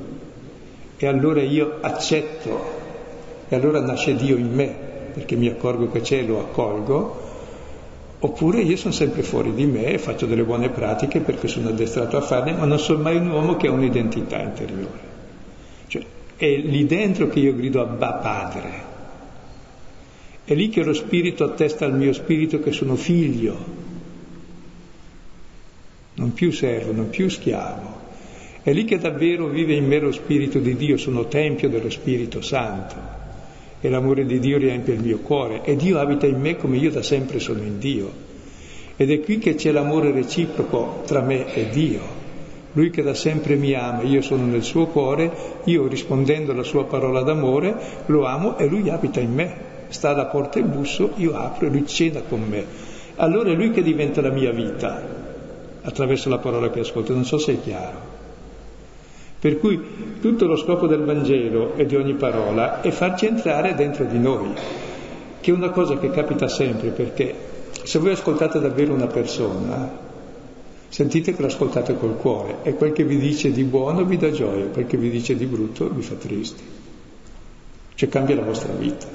E 0.97 1.05
allora 1.05 1.41
io 1.41 1.77
accetto 1.81 2.77
e 3.47 3.55
allora 3.55 3.79
nasce 3.79 4.15
Dio 4.15 4.35
in 4.35 4.53
me 4.53 4.88
perché 5.09 5.35
mi 5.35 5.47
accorgo 5.47 5.89
che 5.91 6.01
c'è 6.01 6.19
e 6.19 6.25
lo 6.25 6.39
accolgo, 6.39 7.27
oppure 8.19 8.61
io 8.61 8.75
sono 8.75 8.93
sempre 8.93 9.23
fuori 9.23 9.53
di 9.53 9.65
me 9.65 9.85
e 9.93 9.97
faccio 9.97 10.25
delle 10.25 10.43
buone 10.43 10.69
pratiche 10.69 11.19
perché 11.19 11.47
sono 11.47 11.69
addestrato 11.69 12.17
a 12.17 12.21
farle, 12.21 12.53
ma 12.53 12.65
non 12.65 12.79
sono 12.79 13.01
mai 13.01 13.17
un 13.17 13.29
uomo 13.29 13.57
che 13.57 13.67
ha 13.67 13.71
un'identità 13.71 14.41
interiore. 14.41 15.07
Cioè, 15.87 16.03
è 16.35 16.57
lì 16.57 16.85
dentro 16.85 17.27
che 17.27 17.39
io 17.39 17.55
grido 17.55 17.81
Abba 17.81 18.13
Padre. 18.13 18.87
È 20.43 20.53
lì 20.53 20.69
che 20.69 20.83
lo 20.83 20.93
spirito 20.93 21.43
attesta 21.43 21.85
al 21.85 21.95
mio 21.95 22.11
spirito 22.11 22.59
che 22.59 22.71
sono 22.71 22.95
figlio, 22.95 23.57
non 26.15 26.33
più 26.33 26.51
servo, 26.51 26.91
non 26.91 27.09
più 27.09 27.29
schiavo. 27.29 27.97
È 28.61 28.73
lì 28.73 28.83
che 28.83 28.97
davvero 28.97 29.47
vive 29.47 29.73
in 29.73 29.87
me 29.87 29.99
lo 29.99 30.11
Spirito 30.11 30.59
di 30.59 30.75
Dio, 30.75 30.97
sono 30.97 31.27
tempio 31.27 31.69
dello 31.69 31.89
Spirito 31.89 32.41
Santo 32.41 33.18
e 33.81 33.89
l'amore 33.89 34.25
di 34.25 34.39
Dio 34.39 34.57
riempie 34.57 34.93
il 34.93 35.01
mio 35.01 35.19
cuore 35.19 35.61
e 35.63 35.75
Dio 35.75 35.99
abita 35.99 36.25
in 36.25 36.39
me 36.39 36.57
come 36.57 36.77
io 36.77 36.91
da 36.91 37.01
sempre 37.01 37.39
sono 37.39 37.61
in 37.61 37.79
Dio. 37.79 38.27
Ed 38.97 39.11
è 39.11 39.21
qui 39.21 39.37
che 39.37 39.55
c'è 39.55 39.71
l'amore 39.71 40.11
reciproco 40.11 41.03
tra 41.05 41.21
me 41.21 41.53
e 41.53 41.69
Dio. 41.69 42.01
Lui 42.73 42.89
che 42.89 43.01
da 43.01 43.13
sempre 43.13 43.55
mi 43.55 43.73
ama, 43.73 44.01
io 44.01 44.21
sono 44.21 44.45
nel 44.45 44.63
suo 44.63 44.87
cuore, 44.87 45.31
io 45.63 45.87
rispondendo 45.87 46.51
alla 46.51 46.63
sua 46.63 46.83
parola 46.83 47.21
d'amore 47.21 47.75
lo 48.07 48.25
amo 48.25 48.57
e 48.57 48.67
lui 48.67 48.89
abita 48.89 49.19
in 49.21 49.33
me. 49.33 49.67
Sta 49.87 50.09
alla 50.09 50.25
porta 50.25 50.59
il 50.59 50.65
busso, 50.65 51.13
io 51.15 51.35
apro 51.35 51.67
e 51.67 51.69
lui 51.69 51.87
cena 51.87 52.21
con 52.21 52.41
me. 52.41 52.63
Allora 53.15 53.49
è 53.51 53.55
lui 53.55 53.71
che 53.71 53.81
diventa 53.81 54.21
la 54.21 54.31
mia 54.31 54.51
vita 54.51 55.01
attraverso 55.81 56.29
la 56.29 56.37
parola 56.37 56.69
che 56.69 56.81
ascolto. 56.81 57.13
Non 57.13 57.25
so 57.25 57.37
se 57.37 57.53
è 57.53 57.61
chiaro. 57.61 58.08
Per 59.39 59.57
cui 59.57 59.79
tutto 60.19 60.45
lo 60.45 60.57
scopo 60.57 60.85
del 60.85 61.03
Vangelo 61.05 61.75
e 61.75 61.85
di 61.85 61.95
ogni 61.95 62.15
parola 62.15 62.81
è 62.81 62.91
farci 62.91 63.25
entrare 63.25 63.73
dentro 63.73 64.03
di 64.03 64.19
noi, 64.19 64.49
che 65.39 65.51
è 65.51 65.53
una 65.53 65.69
cosa 65.69 65.97
che 65.97 66.09
capita 66.09 66.49
sempre 66.49 66.89
perché 66.89 67.33
se 67.83 67.99
voi 67.99 68.11
ascoltate 68.11 68.59
davvero 68.59 68.93
una 68.93 69.07
persona, 69.07 70.07
sentite 70.89 71.33
che 71.33 71.41
l'ascoltate 71.41 71.95
col 71.97 72.17
cuore 72.17 72.57
e 72.63 72.73
quel 72.73 72.91
che 72.91 73.05
vi 73.05 73.17
dice 73.17 73.51
di 73.51 73.63
buono 73.63 74.03
vi 74.03 74.17
dà 74.17 74.29
gioia, 74.29 74.65
quel 74.65 74.87
che 74.87 74.97
vi 74.97 75.09
dice 75.09 75.35
di 75.35 75.45
brutto 75.45 75.89
vi 75.89 76.01
fa 76.01 76.15
tristi. 76.15 76.63
Cioè 77.95 78.09
cambia 78.09 78.35
la 78.35 78.43
vostra 78.43 78.73
vita. 78.73 79.07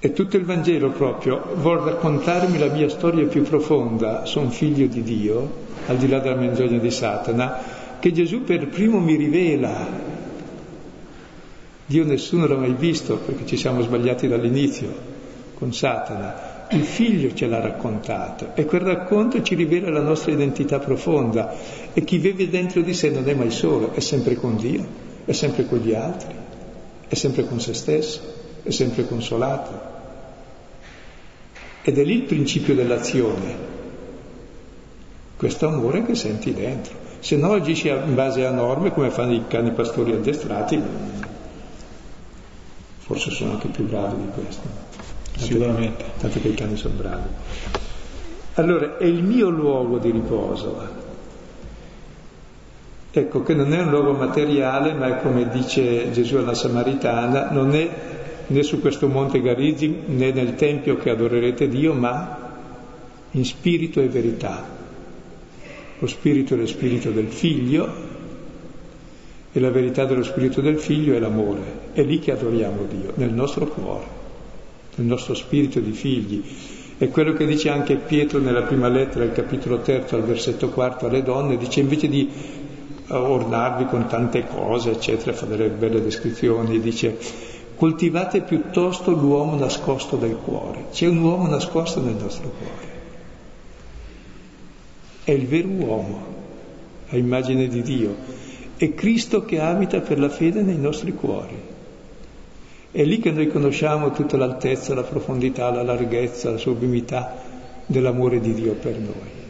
E 0.00 0.12
tutto 0.12 0.36
il 0.36 0.44
Vangelo 0.44 0.90
proprio 0.90 1.42
vuol 1.54 1.78
raccontarmi 1.78 2.58
la 2.58 2.68
mia 2.68 2.88
storia 2.88 3.26
più 3.26 3.42
profonda, 3.42 4.26
sono 4.26 4.50
figlio 4.50 4.86
di 4.86 5.02
Dio, 5.02 5.50
al 5.86 5.96
di 5.96 6.08
là 6.08 6.18
della 6.18 6.36
menzogna 6.36 6.78
di 6.78 6.90
Satana, 6.90 7.58
che 7.98 8.12
Gesù 8.12 8.42
per 8.42 8.68
primo 8.68 8.98
mi 9.00 9.16
rivela. 9.16 10.12
Dio 11.86 12.04
nessuno 12.04 12.46
l'ha 12.46 12.56
mai 12.56 12.74
visto 12.78 13.16
perché 13.16 13.46
ci 13.46 13.56
siamo 13.56 13.82
sbagliati 13.82 14.28
dall'inizio 14.28 14.92
con 15.54 15.72
Satana. 15.72 16.52
Il 16.70 16.84
figlio 16.84 17.34
ce 17.34 17.46
l'ha 17.46 17.60
raccontato 17.60 18.50
e 18.54 18.64
quel 18.64 18.80
racconto 18.80 19.42
ci 19.42 19.54
rivela 19.54 19.90
la 19.90 20.00
nostra 20.00 20.32
identità 20.32 20.78
profonda 20.78 21.54
e 21.92 22.02
chi 22.04 22.18
vive 22.18 22.48
dentro 22.48 22.80
di 22.80 22.94
sé 22.94 23.10
non 23.10 23.28
è 23.28 23.34
mai 23.34 23.50
solo, 23.50 23.92
è 23.92 24.00
sempre 24.00 24.34
con 24.34 24.56
Dio, 24.56 24.84
è 25.24 25.32
sempre 25.32 25.66
con 25.66 25.78
gli 25.78 25.94
altri, 25.94 26.34
è 27.06 27.14
sempre 27.14 27.46
con 27.46 27.60
se 27.60 27.74
stesso, 27.74 28.20
è 28.62 28.70
sempre 28.70 29.06
consolato. 29.06 29.92
Ed 31.82 31.98
è 31.98 32.02
lì 32.02 32.14
il 32.14 32.22
principio 32.22 32.74
dell'azione, 32.74 33.73
questo 35.36 35.68
amore 35.68 36.04
che 36.04 36.14
senti 36.14 36.52
dentro. 36.52 37.02
Se 37.20 37.36
no 37.36 37.52
agisci 37.52 37.88
in 37.88 38.14
base 38.14 38.44
a 38.44 38.50
norme 38.50 38.92
come 38.92 39.10
fanno 39.10 39.32
i 39.32 39.44
cani 39.48 39.70
pastori 39.72 40.12
addestrati, 40.12 40.80
forse 42.98 43.30
sono 43.30 43.52
anche 43.52 43.68
più 43.68 43.86
bravi 43.86 44.16
di 44.16 44.28
questo. 44.34 44.68
Sicuramente. 45.36 46.04
Tanto 46.18 46.40
che 46.40 46.48
i 46.48 46.54
cani 46.54 46.76
sono 46.76 46.94
bravi. 46.94 47.28
Allora, 48.54 48.98
è 48.98 49.04
il 49.04 49.22
mio 49.22 49.48
luogo 49.48 49.98
di 49.98 50.10
riposo. 50.10 51.02
Ecco 53.10 53.42
che 53.42 53.54
non 53.54 53.72
è 53.72 53.80
un 53.80 53.90
luogo 53.90 54.12
materiale, 54.12 54.92
ma 54.92 55.06
è 55.06 55.22
come 55.22 55.48
dice 55.48 56.10
Gesù 56.10 56.36
alla 56.36 56.54
Samaritana, 56.54 57.50
non 57.50 57.74
è 57.74 57.90
né 58.46 58.62
su 58.62 58.80
questo 58.80 59.08
monte 59.08 59.40
Garizim 59.40 60.02
né 60.06 60.32
nel 60.32 60.54
Tempio 60.56 60.96
che 60.96 61.10
adorerete 61.10 61.68
Dio, 61.68 61.94
ma 61.94 62.52
in 63.30 63.44
spirito 63.44 64.00
e 64.00 64.08
verità. 64.08 64.73
Lo 65.98 66.06
spirito 66.06 66.54
è 66.54 66.56
lo 66.56 66.66
spirito 66.66 67.10
del 67.10 67.28
figlio 67.28 68.12
e 69.52 69.60
la 69.60 69.70
verità 69.70 70.04
dello 70.04 70.24
spirito 70.24 70.60
del 70.60 70.78
figlio 70.78 71.14
è 71.14 71.18
l'amore. 71.18 71.92
È 71.92 72.02
lì 72.02 72.18
che 72.18 72.32
adoriamo 72.32 72.84
Dio, 72.90 73.12
nel 73.14 73.32
nostro 73.32 73.66
cuore. 73.66 74.22
nel 74.96 75.06
nostro 75.06 75.34
spirito 75.34 75.80
di 75.80 75.92
figli. 75.92 76.42
È 76.96 77.08
quello 77.08 77.32
che 77.32 77.46
dice 77.46 77.68
anche 77.70 77.96
Pietro 77.96 78.38
nella 78.38 78.62
prima 78.62 78.88
lettera, 78.88 79.24
il 79.24 79.32
capitolo 79.32 79.80
terzo, 79.80 80.14
al 80.16 80.22
versetto 80.22 80.68
quarto 80.68 81.06
alle 81.06 81.22
donne, 81.22 81.56
dice 81.56 81.80
invece 81.80 82.08
di 82.08 82.30
ornarvi 83.08 83.86
con 83.86 84.06
tante 84.06 84.46
cose, 84.46 84.92
eccetera, 84.92 85.32
fa 85.32 85.46
delle 85.46 85.68
belle 85.68 86.00
descrizioni, 86.00 86.80
dice 86.80 87.18
coltivate 87.76 88.42
piuttosto 88.42 89.10
l'uomo 89.10 89.56
nascosto 89.56 90.16
del 90.16 90.36
cuore. 90.36 90.86
C'è 90.92 91.06
un 91.08 91.18
uomo 91.18 91.48
nascosto 91.48 92.00
nel 92.00 92.14
nostro 92.14 92.52
cuore. 92.56 92.93
È 95.24 95.30
il 95.30 95.46
vero 95.46 95.68
uomo, 95.68 96.24
a 97.08 97.16
immagine 97.16 97.66
di 97.66 97.80
Dio. 97.80 98.14
È 98.76 98.92
Cristo 98.92 99.44
che 99.46 99.58
abita 99.58 100.00
per 100.00 100.18
la 100.18 100.28
fede 100.28 100.60
nei 100.60 100.76
nostri 100.76 101.14
cuori. 101.14 101.56
È 102.90 103.02
lì 103.02 103.18
che 103.20 103.30
noi 103.30 103.48
conosciamo 103.48 104.10
tutta 104.10 104.36
l'altezza, 104.36 104.94
la 104.94 105.02
profondità, 105.02 105.70
la 105.70 105.82
larghezza, 105.82 106.50
la 106.50 106.58
sublimità 106.58 107.42
dell'amore 107.86 108.38
di 108.38 108.52
Dio 108.52 108.74
per 108.74 108.98
noi. 108.98 109.42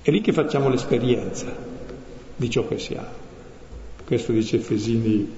È 0.00 0.10
lì 0.10 0.20
che 0.22 0.32
facciamo 0.32 0.68
l'esperienza 0.68 1.46
di 2.34 2.48
ciò 2.48 2.66
che 2.66 2.78
siamo. 2.78 3.24
Questo 4.06 4.32
dice 4.32 4.56
Efesini 4.56 5.30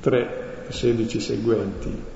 3, 0.00 0.66
16 0.68 1.20
seguenti. 1.20 2.14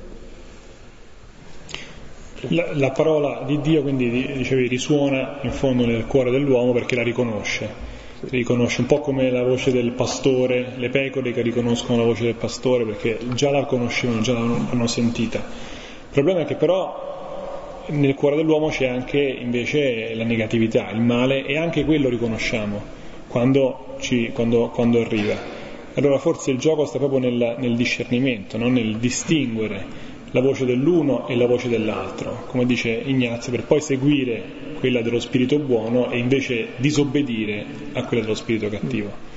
La, 2.49 2.74
la, 2.74 2.91
parola 2.91 3.43
di 3.47 3.61
Dio 3.61 3.82
quindi 3.82 4.09
dicevi 4.09 4.66
risuona 4.66 5.41
in 5.43 5.53
fondo 5.53 5.84
nel 5.84 6.07
cuore 6.07 6.30
dell'uomo 6.30 6.72
perché 6.72 6.95
la 6.95 7.03
riconosce 7.03 7.88
riconosce 8.28 8.82
un 8.82 8.86
po' 8.86 9.01
come 9.01 9.30
la 9.30 9.43
voce 9.43 9.72
del 9.72 9.93
pastore, 9.93 10.72
le 10.76 10.91
pecore 10.91 11.32
che 11.32 11.41
riconoscono 11.41 11.99
la 11.99 12.05
voce 12.05 12.24
del 12.24 12.34
pastore 12.34 12.84
perché 12.84 13.18
già 13.34 13.51
la 13.51 13.64
conoscevano, 13.64 14.20
già 14.20 14.34
l'hanno 14.34 14.86
sentita. 14.86 15.38
Il 15.38 16.11
problema 16.11 16.41
è 16.41 16.45
che 16.45 16.57
però 16.57 17.84
nel 17.86 18.14
cuore 18.14 18.36
dell'uomo 18.36 18.68
c'è 18.68 18.86
anche 18.86 19.18
invece 19.18 20.14
la 20.14 20.24
negatività, 20.24 20.91
il 20.91 21.01
male 21.01 21.47
e 21.47 21.57
anche 21.57 21.84
quello 21.84 22.09
riconosciamo 22.09 22.80
quando, 23.26 23.97
ci, 24.01 24.30
quando, 24.32 24.68
quando 24.68 25.01
arriva. 25.01 25.59
Allora 25.95 26.18
forse 26.18 26.51
il 26.51 26.59
gioco 26.59 26.84
sta 26.84 26.99
proprio 26.99 27.20
nel, 27.20 27.57
nel 27.59 27.74
discernimento, 27.74 28.59
no? 28.59 28.68
nel 28.68 28.97
distinguere 28.99 30.09
la 30.32 30.40
voce 30.40 30.64
dell'uno 30.64 31.26
e 31.26 31.36
la 31.36 31.46
voce 31.46 31.68
dell'altro, 31.68 32.44
come 32.46 32.64
dice 32.64 32.90
Ignazio, 32.90 33.50
per 33.50 33.64
poi 33.64 33.80
seguire 33.80 34.42
quella 34.78 35.02
dello 35.02 35.20
spirito 35.20 35.58
buono 35.58 36.10
e 36.10 36.18
invece 36.18 36.68
disobbedire 36.76 37.64
a 37.92 38.04
quella 38.04 38.22
dello 38.22 38.34
spirito 38.34 38.68
cattivo. 38.68 39.28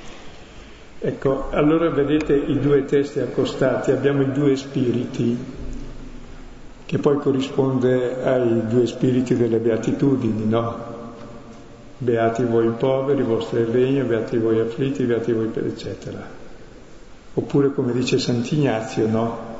Ecco, 0.99 1.49
allora 1.49 1.89
vedete 1.89 2.33
i 2.33 2.59
due 2.59 2.85
testi 2.85 3.19
accostati, 3.19 3.91
abbiamo 3.91 4.21
i 4.21 4.31
due 4.31 4.55
spiriti, 4.55 5.37
che 6.85 6.97
poi 6.97 7.17
corrisponde 7.17 8.23
ai 8.23 8.67
due 8.67 8.85
spiriti 8.85 9.35
delle 9.35 9.57
beatitudini, 9.57 10.45
no? 10.45 10.91
Beati 11.97 12.43
voi 12.43 12.69
poveri, 12.77 13.21
vostro 13.23 13.57
è 13.57 13.61
il 13.61 13.67
regno, 13.67 14.05
beati 14.05 14.37
voi 14.37 14.59
afflitti, 14.59 15.03
beati 15.03 15.31
voi 15.31 15.49
eccetera. 15.53 16.25
Oppure 17.33 17.73
come 17.73 17.93
dice 17.93 18.19
Sant'Ignazio, 18.19 19.07
no? 19.07 19.52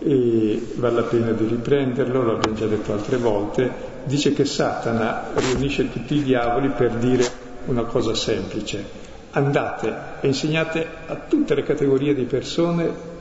E 0.00 0.72
vale 0.76 0.94
la 0.94 1.02
pena 1.02 1.30
di 1.32 1.46
riprenderlo, 1.46 2.22
l'abbiamo 2.24 2.56
già 2.56 2.66
detto 2.66 2.92
altre 2.92 3.16
volte, 3.16 3.70
dice 4.04 4.32
che 4.32 4.44
Satana 4.44 5.30
riunisce 5.34 5.90
tutti 5.90 6.16
i 6.16 6.22
diavoli 6.22 6.68
per 6.68 6.92
dire 6.92 7.24
una 7.66 7.82
cosa 7.82 8.14
semplice, 8.14 8.84
andate 9.30 9.94
e 10.20 10.26
insegnate 10.28 10.86
a 11.06 11.16
tutte 11.28 11.54
le 11.54 11.62
categorie 11.62 12.14
di 12.14 12.24
persone 12.24 13.16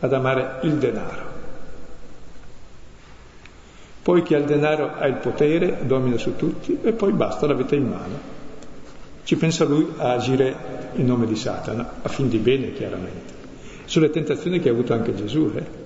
ad 0.00 0.12
amare 0.12 0.58
il 0.62 0.74
denaro. 0.74 1.32
Poi 4.02 4.22
chi 4.22 4.34
ha 4.34 4.38
il 4.38 4.44
denaro 4.44 4.92
ha 4.98 5.06
il 5.06 5.14
potere, 5.14 5.78
domina 5.86 6.18
su 6.18 6.36
tutti 6.36 6.78
e 6.82 6.92
poi 6.92 7.12
basta, 7.12 7.46
l'avete 7.46 7.76
in 7.76 7.88
mano. 7.88 8.32
Ci 9.24 9.36
pensa 9.36 9.64
lui 9.64 9.94
a 9.96 10.12
agire 10.12 10.54
in 10.96 11.06
nome 11.06 11.26
di 11.26 11.36
Satana, 11.36 11.94
a 12.02 12.08
fin 12.10 12.28
di 12.28 12.36
bene 12.36 12.74
chiaramente. 12.74 13.32
Sulle 13.86 14.10
tentazioni 14.10 14.60
che 14.60 14.68
ha 14.68 14.72
avuto 14.72 14.92
anche 14.92 15.14
Gesù, 15.14 15.50
eh? 15.54 15.83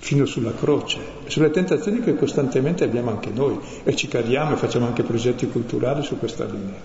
Fino 0.00 0.24
sulla 0.24 0.54
croce, 0.54 0.98
sulle 1.26 1.50
tentazioni 1.50 2.00
che 2.00 2.14
costantemente 2.14 2.84
abbiamo 2.84 3.10
anche 3.10 3.30
noi 3.30 3.58
e 3.84 3.94
ci 3.94 4.08
cadiamo 4.08 4.54
e 4.54 4.56
facciamo 4.56 4.86
anche 4.86 5.02
progetti 5.02 5.46
culturali 5.46 6.02
su 6.02 6.18
questa 6.18 6.46
linea. 6.46 6.80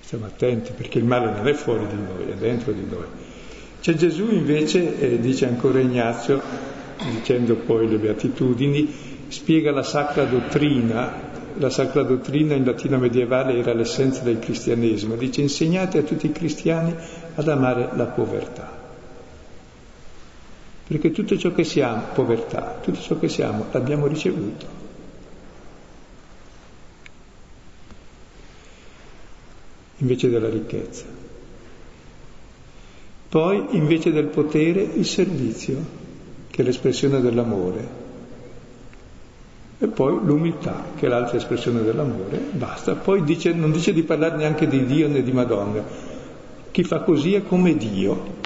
Stiamo 0.00 0.26
attenti 0.26 0.72
perché 0.72 0.98
il 0.98 1.04
male 1.04 1.32
non 1.32 1.46
è 1.48 1.52
fuori 1.52 1.84
di 1.88 1.96
noi, 1.96 2.30
è 2.30 2.34
dentro 2.34 2.72
di 2.72 2.86
noi. 2.88 3.06
C'è 3.80 3.94
Gesù 3.94 4.30
invece, 4.30 4.98
eh, 5.00 5.18
dice 5.18 5.46
ancora 5.46 5.80
Ignazio, 5.80 6.40
dicendo 7.10 7.56
poi 7.56 7.88
le 7.88 7.98
beatitudini, 7.98 8.88
spiega 9.28 9.72
la 9.72 9.82
sacra 9.82 10.24
dottrina, 10.24 11.28
la 11.56 11.70
sacra 11.70 12.02
dottrina 12.02 12.54
in 12.54 12.64
latino 12.64 12.98
medievale 12.98 13.58
era 13.58 13.72
l'essenza 13.72 14.22
del 14.22 14.38
cristianesimo, 14.38 15.16
dice 15.16 15.40
insegnate 15.40 15.98
a 15.98 16.02
tutti 16.02 16.26
i 16.26 16.32
cristiani 16.32 16.94
ad 17.34 17.48
amare 17.48 17.90
la 17.94 18.06
povertà 18.06 18.69
perché 20.90 21.12
tutto 21.12 21.38
ciò 21.38 21.52
che 21.52 21.62
siamo, 21.62 22.02
povertà, 22.12 22.80
tutto 22.82 22.98
ciò 22.98 23.16
che 23.16 23.28
siamo 23.28 23.66
l'abbiamo 23.70 24.08
ricevuto. 24.08 24.66
Invece 29.98 30.30
della 30.30 30.48
ricchezza. 30.48 31.04
Poi, 33.28 33.66
invece 33.76 34.10
del 34.10 34.24
potere, 34.24 34.82
il 34.82 35.06
servizio, 35.06 35.76
che 36.50 36.62
è 36.62 36.64
l'espressione 36.64 37.20
dell'amore. 37.20 37.88
E 39.78 39.86
poi 39.86 40.18
l'umiltà, 40.24 40.86
che 40.96 41.06
è 41.06 41.08
l'altra 41.08 41.36
espressione 41.36 41.84
dell'amore. 41.84 42.36
Basta. 42.50 42.96
Poi 42.96 43.22
dice, 43.22 43.52
non 43.52 43.70
dice 43.70 43.92
di 43.92 44.02
parlare 44.02 44.36
neanche 44.36 44.66
di 44.66 44.84
Dio 44.86 45.06
né 45.06 45.22
di 45.22 45.30
Madonna. 45.30 45.84
Chi 46.72 46.82
fa 46.82 47.02
così 47.02 47.34
è 47.34 47.44
come 47.44 47.76
Dio, 47.76 48.38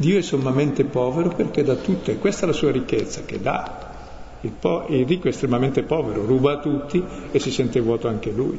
Dio 0.00 0.16
è 0.16 0.22
sommamente 0.22 0.84
povero 0.84 1.28
perché 1.28 1.62
dà 1.62 1.74
tutto 1.74 2.10
e 2.10 2.16
questa 2.16 2.44
è 2.44 2.46
la 2.46 2.54
sua 2.54 2.70
ricchezza 2.70 3.26
che 3.26 3.38
dà. 3.38 4.38
Il, 4.40 4.52
po- 4.58 4.86
il, 4.88 5.06
ricco 5.06 5.26
è 5.26 5.28
estremamente 5.28 5.82
povero, 5.82 6.24
ruba 6.24 6.52
a 6.52 6.58
tutti 6.58 7.04
e 7.30 7.38
si 7.38 7.50
sente 7.50 7.80
vuoto 7.80 8.08
anche 8.08 8.30
lui. 8.30 8.58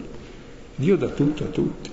Dio 0.75 0.95
dà 0.97 1.07
tutto 1.07 1.43
a 1.43 1.47
tutti. 1.47 1.89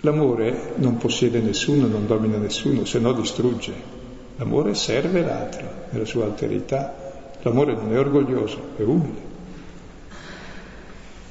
L'amore 0.00 0.74
non 0.76 0.98
possiede 0.98 1.40
nessuno, 1.40 1.86
non 1.86 2.06
domina 2.06 2.36
nessuno, 2.36 2.84
se 2.84 2.98
no 2.98 3.14
distrugge. 3.14 3.72
L'amore 4.36 4.74
serve 4.74 5.22
l'altro 5.22 5.66
nella 5.88 6.04
sua 6.04 6.26
alterità. 6.26 7.32
L'amore 7.40 7.72
non 7.72 7.94
è 7.94 7.98
orgoglioso, 7.98 8.60
è 8.76 8.82
umile. 8.82 9.24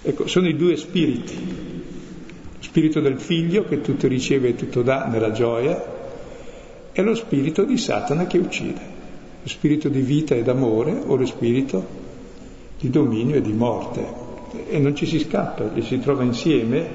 Ecco, 0.01 0.25
sono 0.25 0.47
i 0.47 0.55
due 0.55 0.77
spiriti 0.77 1.74
spirito 2.76 2.99
del 2.99 3.17
figlio 3.17 3.63
che 3.63 3.80
tutto 3.80 4.05
riceve 4.05 4.49
e 4.49 4.55
tutto 4.55 4.82
dà 4.82 5.05
nella 5.05 5.32
gioia, 5.32 5.82
e 6.91 7.01
lo 7.01 7.15
spirito 7.15 7.63
di 7.63 7.78
Satana 7.78 8.28
che 8.28 8.38
uccide, 8.38 8.82
lo 9.41 9.47
spirito 9.47 9.88
di 9.88 10.01
vita 10.01 10.36
e 10.36 10.43
d'amore 10.43 11.01
o 11.05 11.15
lo 11.15 11.26
spirito 11.26 11.88
di 12.78 12.89
dominio 12.89 13.36
e 13.36 13.41
di 13.41 13.53
morte. 13.53 14.05
E 14.67 14.78
non 14.80 14.93
ci 14.93 15.05
si 15.05 15.19
scappa, 15.19 15.69
li 15.73 15.84
si 15.84 15.99
trova 15.99 16.23
insieme. 16.23 16.86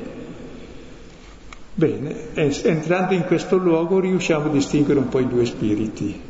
Bene, 1.72 2.35
entrando 2.35 3.14
in 3.14 3.24
questo 3.24 3.57
luogo 3.57 4.01
riusciamo 4.01 4.51
a 4.51 4.53
distinguere 4.53 5.01
un 5.01 5.09
po' 5.09 5.20
i 5.20 5.28
due 5.28 5.47
spiriti. 5.47 6.20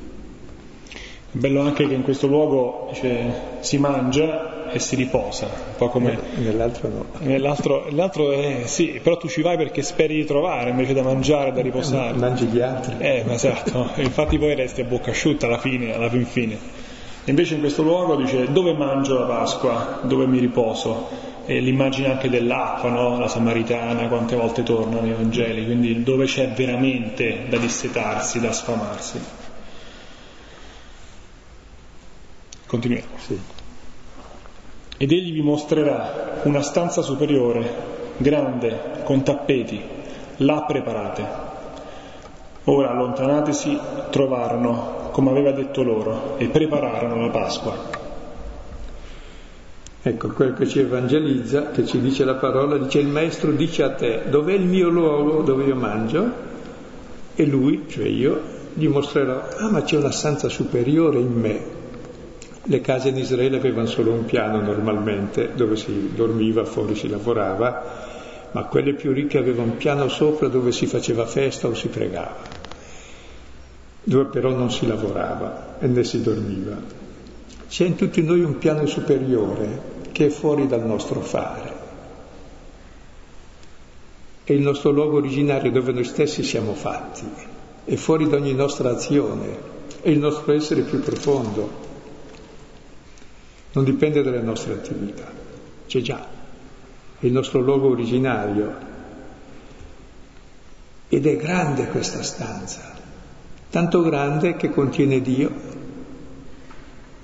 Bello 1.33 1.61
anche 1.63 1.89
che 1.89 1.95
in 1.95 2.03
questo 2.03 2.29
luogo 2.29 2.87
dice, 2.93 3.33
si 3.59 3.79
mangia 3.79 4.60
e 4.71 4.79
si 4.79 4.97
riposa, 4.97 5.47
un 5.47 5.77
po' 5.77 5.89
come... 5.89 6.19
Nell'altro 6.37 6.89
no. 6.89 7.05
Nell'altro, 7.19 7.85
nell'altro 7.87 8.33
è, 8.33 8.63
sì, 8.65 9.01
però 9.03 9.17
tu 9.17 9.29
ci 9.29 9.43
vai 9.43 9.57
perché 9.57 9.83
speri 9.83 10.15
di 10.15 10.25
trovare 10.25 10.71
invece 10.71 10.93
da 10.93 11.03
mangiare, 11.03 11.53
da 11.53 11.61
riposare. 11.61 12.17
Mangi 12.17 12.47
gli 12.47 12.61
altri. 12.61 12.95
Eh, 12.99 13.25
esatto, 13.29 13.91
infatti 14.01 14.39
poi 14.39 14.55
resti 14.55 14.81
a 14.81 14.85
bocca 14.85 15.11
asciutta 15.11 15.47
alla 15.47 15.59
fine, 15.59 15.95
alla 15.95 16.09
fin 16.09 16.25
fine. 16.25 16.59
Invece 17.25 17.55
in 17.55 17.61
questo 17.61 17.83
luogo 17.83 18.17
dice 18.17 18.51
dove 18.51 18.73
mangio 18.73 19.19
la 19.19 19.27
Pasqua, 19.27 20.01
dove 20.03 20.27
mi 20.27 20.39
riposo. 20.39 21.29
E 21.47 21.59
l'immagine 21.59 22.11
anche 22.11 22.29
dell'acqua, 22.29 22.91
no? 22.91 23.19
la 23.19 23.27
Samaritana, 23.27 24.07
quante 24.07 24.37
volte 24.37 24.63
torna 24.63 25.01
nei 25.01 25.13
Vangeli, 25.13 25.65
quindi 25.65 26.03
dove 26.03 26.27
c'è 26.27 26.49
veramente 26.51 27.47
da 27.49 27.57
dissetarsi, 27.57 28.41
da 28.41 28.53
sfamarsi. 28.53 29.21
Continuiamo. 32.67 33.09
Sì 33.17 33.59
ed 35.03 35.13
egli 35.13 35.33
vi 35.33 35.41
mostrerà 35.41 36.43
una 36.43 36.61
stanza 36.61 37.01
superiore, 37.01 37.73
grande, 38.19 39.01
con 39.05 39.23
tappeti, 39.23 39.81
là 40.37 40.65
preparate. 40.69 41.27
Ora 42.65 42.91
allontanatesi 42.91 43.79
trovarono, 44.11 45.09
come 45.11 45.31
aveva 45.31 45.53
detto 45.53 45.83
loro, 45.83 46.37
e 46.37 46.49
prepararono 46.49 47.19
la 47.19 47.31
Pasqua. 47.31 47.75
Ecco, 50.03 50.29
quello 50.33 50.53
che 50.53 50.69
ci 50.69 50.81
evangelizza, 50.81 51.71
che 51.71 51.87
ci 51.87 51.99
dice 51.99 52.27
la 52.27 52.35
parola, 52.35 52.77
dice 52.77 52.99
il 52.99 53.09
Maestro 53.09 53.53
dice 53.53 53.83
a 53.85 53.95
te, 53.95 54.25
dov'è 54.29 54.53
il 54.53 54.67
mio 54.67 54.91
luogo 54.91 55.41
dove 55.41 55.65
io 55.65 55.77
mangio? 55.77 56.31
E 57.35 57.47
lui, 57.47 57.87
cioè 57.89 58.05
io, 58.05 58.39
gli 58.75 58.87
mostrerò, 58.87 59.45
ah 59.61 59.71
ma 59.71 59.81
c'è 59.81 59.97
una 59.97 60.11
stanza 60.11 60.51
superiore 60.51 61.21
in 61.21 61.33
me. 61.33 61.79
Le 62.63 62.81
case 62.83 63.09
in 63.09 63.17
Israele 63.17 63.57
avevano 63.57 63.87
solo 63.87 64.13
un 64.13 64.27
piano 64.27 64.61
normalmente, 64.61 65.53
dove 65.55 65.77
si 65.77 66.13
dormiva, 66.15 66.65
fuori 66.65 66.95
si 66.95 67.09
lavorava, 67.09 68.09
ma 68.53 68.65
quelle 68.65 68.95
più 68.95 69.13
ricche 69.13 69.39
avevano 69.39 69.73
un 69.73 69.77
piano 69.77 70.09
sopra 70.09 70.49
dove 70.49 70.73
si 70.73 70.87
faceva 70.87 71.25
festa 71.25 71.69
o 71.69 71.75
si 71.75 71.89
pregava, 71.89 72.37
dove 74.03 74.25
però 74.25 74.51
non 74.51 74.71
si 74.71 74.87
lavorava 74.87 75.77
e 75.79 75.87
né 75.87 76.05
si 76.05 76.21
dormiva. 76.21 76.77
C'è 77.69 77.85
in 77.85 77.95
tutti 77.95 78.23
noi 78.23 78.43
un 78.43 78.59
piano 78.59 78.85
superiore 78.87 79.99
che 80.13 80.27
è 80.27 80.31
fuori 80.31 80.67
dal 80.67 80.85
nostro 80.85 81.21
fare. 81.21 81.79
È 84.43 84.53
il 84.53 84.61
nostro 84.61 84.91
luogo 84.91 85.19
originario 85.19 85.71
dove 85.71 85.93
noi 85.93 86.05
stessi 86.05 86.43
siamo 86.43 86.75
fatti, 86.75 87.25
è 87.85 87.95
fuori 87.95 88.29
da 88.29 88.37
ogni 88.37 88.53
nostra 88.53 88.91
azione, 88.91 89.57
è 90.03 90.09
il 90.09 90.19
nostro 90.19 90.53
essere 90.53 90.83
più 90.83 91.01
profondo. 91.01 91.80
Non 93.73 93.85
dipende 93.85 94.23
dalle 94.23 94.43
nostre 94.43 94.75
attività, 94.75 95.31
c'è 95.87 96.01
già, 96.01 96.27
è 97.19 97.27
il 97.27 97.33
nostro 97.33 97.61
luogo 97.61 97.89
originario. 97.89 98.89
Ed 101.09 101.27
è 101.27 101.37
grande 101.37 101.89
questa 101.89 102.23
stanza, 102.23 102.95
tanto 103.71 104.03
grande 104.03 104.57
che 104.57 104.71
contiene 104.71 105.21
Dio, 105.21 105.51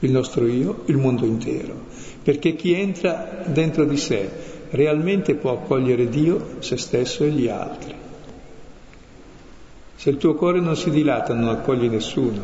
il 0.00 0.10
nostro 0.10 0.46
io, 0.46 0.82
il 0.86 0.96
mondo 0.96 1.24
intero 1.24 1.86
perché 2.26 2.56
chi 2.56 2.72
entra 2.72 3.44
dentro 3.46 3.84
di 3.84 3.96
sé 3.96 4.28
realmente 4.70 5.36
può 5.36 5.52
accogliere 5.52 6.08
Dio, 6.08 6.56
se 6.58 6.76
stesso 6.76 7.22
e 7.22 7.30
gli 7.30 7.46
altri. 7.46 7.94
Se 9.94 10.10
il 10.10 10.16
tuo 10.16 10.34
cuore 10.34 10.58
non 10.58 10.74
si 10.74 10.90
dilata 10.90 11.34
non 11.34 11.50
accogli 11.50 11.88
nessuno 11.88 12.42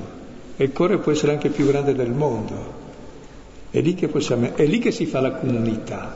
e 0.57 0.63
il 0.63 0.73
cuore 0.73 0.99
può 0.99 1.11
essere 1.11 1.33
anche 1.33 1.49
più 1.49 1.67
grande 1.67 1.97
del 1.97 2.13
mondo. 2.13 2.82
È 3.73 3.81
lì 3.81 3.95
che, 3.95 4.09
possiamo, 4.09 4.55
è 4.55 4.67
lì 4.67 4.79
che 4.79 4.93
si 4.93 5.07
fa 5.07 5.21
la 5.21 5.33
comunità 5.33 6.15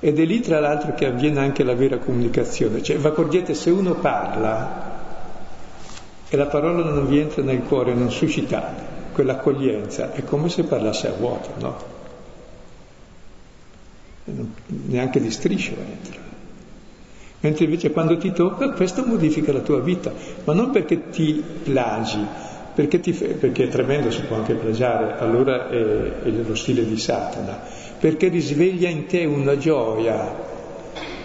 ed 0.00 0.20
è 0.20 0.24
lì 0.26 0.40
tra 0.40 0.60
l'altro 0.60 0.92
che 0.92 1.06
avviene 1.06 1.40
anche 1.40 1.64
la 1.64 1.74
vera 1.74 1.96
comunicazione. 1.96 2.82
Cioè, 2.82 2.98
vi 2.98 3.06
accorgete, 3.06 3.54
se 3.54 3.70
uno 3.70 3.94
parla 3.94 4.92
e 6.28 6.36
la 6.36 6.44
parola 6.44 6.84
non 6.84 7.06
vi 7.06 7.20
entra 7.20 7.42
nel 7.42 7.62
cuore, 7.62 7.94
non 7.94 8.10
suscita 8.10 8.74
quell'accoglienza, 9.12 10.12
è 10.12 10.22
come 10.24 10.50
se 10.50 10.64
parlasse 10.64 11.08
a 11.08 11.12
vuoto, 11.12 11.48
no? 11.58 11.92
neanche 14.66 15.20
di 15.20 15.30
striscio 15.30 15.72
entra. 15.72 16.20
Mentre 17.40 17.64
invece 17.64 17.90
quando 17.90 18.18
ti 18.18 18.30
tocca, 18.30 18.72
questo 18.72 19.06
modifica 19.06 19.52
la 19.52 19.60
tua 19.60 19.80
vita, 19.80 20.12
ma 20.44 20.52
non 20.52 20.70
perché 20.70 21.08
ti 21.08 21.42
plagi, 21.62 22.26
perché, 22.74 23.00
ti, 23.00 23.12
perché 23.12 23.64
è 23.64 23.68
tremendo, 23.68 24.10
si 24.10 24.22
può 24.22 24.36
anche 24.36 24.54
plagiare, 24.54 25.18
allora 25.18 25.68
è, 25.68 25.76
è 25.76 26.28
lo 26.28 26.54
stile 26.54 26.84
di 26.84 26.98
Satana, 26.98 27.60
perché 27.98 28.28
risveglia 28.28 28.88
in 28.88 29.06
te 29.06 29.24
una 29.24 29.56
gioia, 29.56 30.52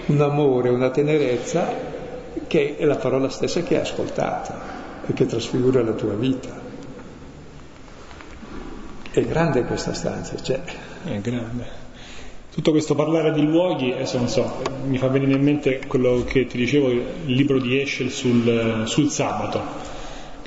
un 0.05 0.21
amore, 0.21 0.69
una 0.69 0.91
tenerezza 0.91 1.67
che 2.47 2.77
è 2.77 2.85
la 2.85 2.97
parola 2.97 3.29
stessa 3.29 3.61
che 3.61 3.75
hai 3.75 3.81
ascoltato 3.81 4.53
e 5.07 5.13
che 5.13 5.25
trasfigura 5.25 5.81
la 5.81 5.93
tua 5.93 6.13
vita. 6.13 6.67
È 9.11 9.21
grande 9.25 9.63
questa 9.63 9.93
stanza, 9.93 10.39
cioè. 10.41 10.61
È 11.03 11.19
grande. 11.19 11.87
Tutto 12.53 12.71
questo 12.71 12.93
parlare 12.93 13.31
di 13.31 13.43
luoghi, 13.43 13.91
adesso 13.91 14.17
non 14.17 14.27
so, 14.27 14.61
mi 14.85 14.97
fa 14.97 15.07
venire 15.07 15.33
in 15.33 15.43
mente 15.43 15.81
quello 15.87 16.23
che 16.25 16.45
ti 16.45 16.57
dicevo, 16.57 16.89
il 16.89 17.05
libro 17.25 17.59
di 17.59 17.79
Eschel 17.79 18.11
sul, 18.11 18.83
sul 18.85 19.09
sabato, 19.09 19.97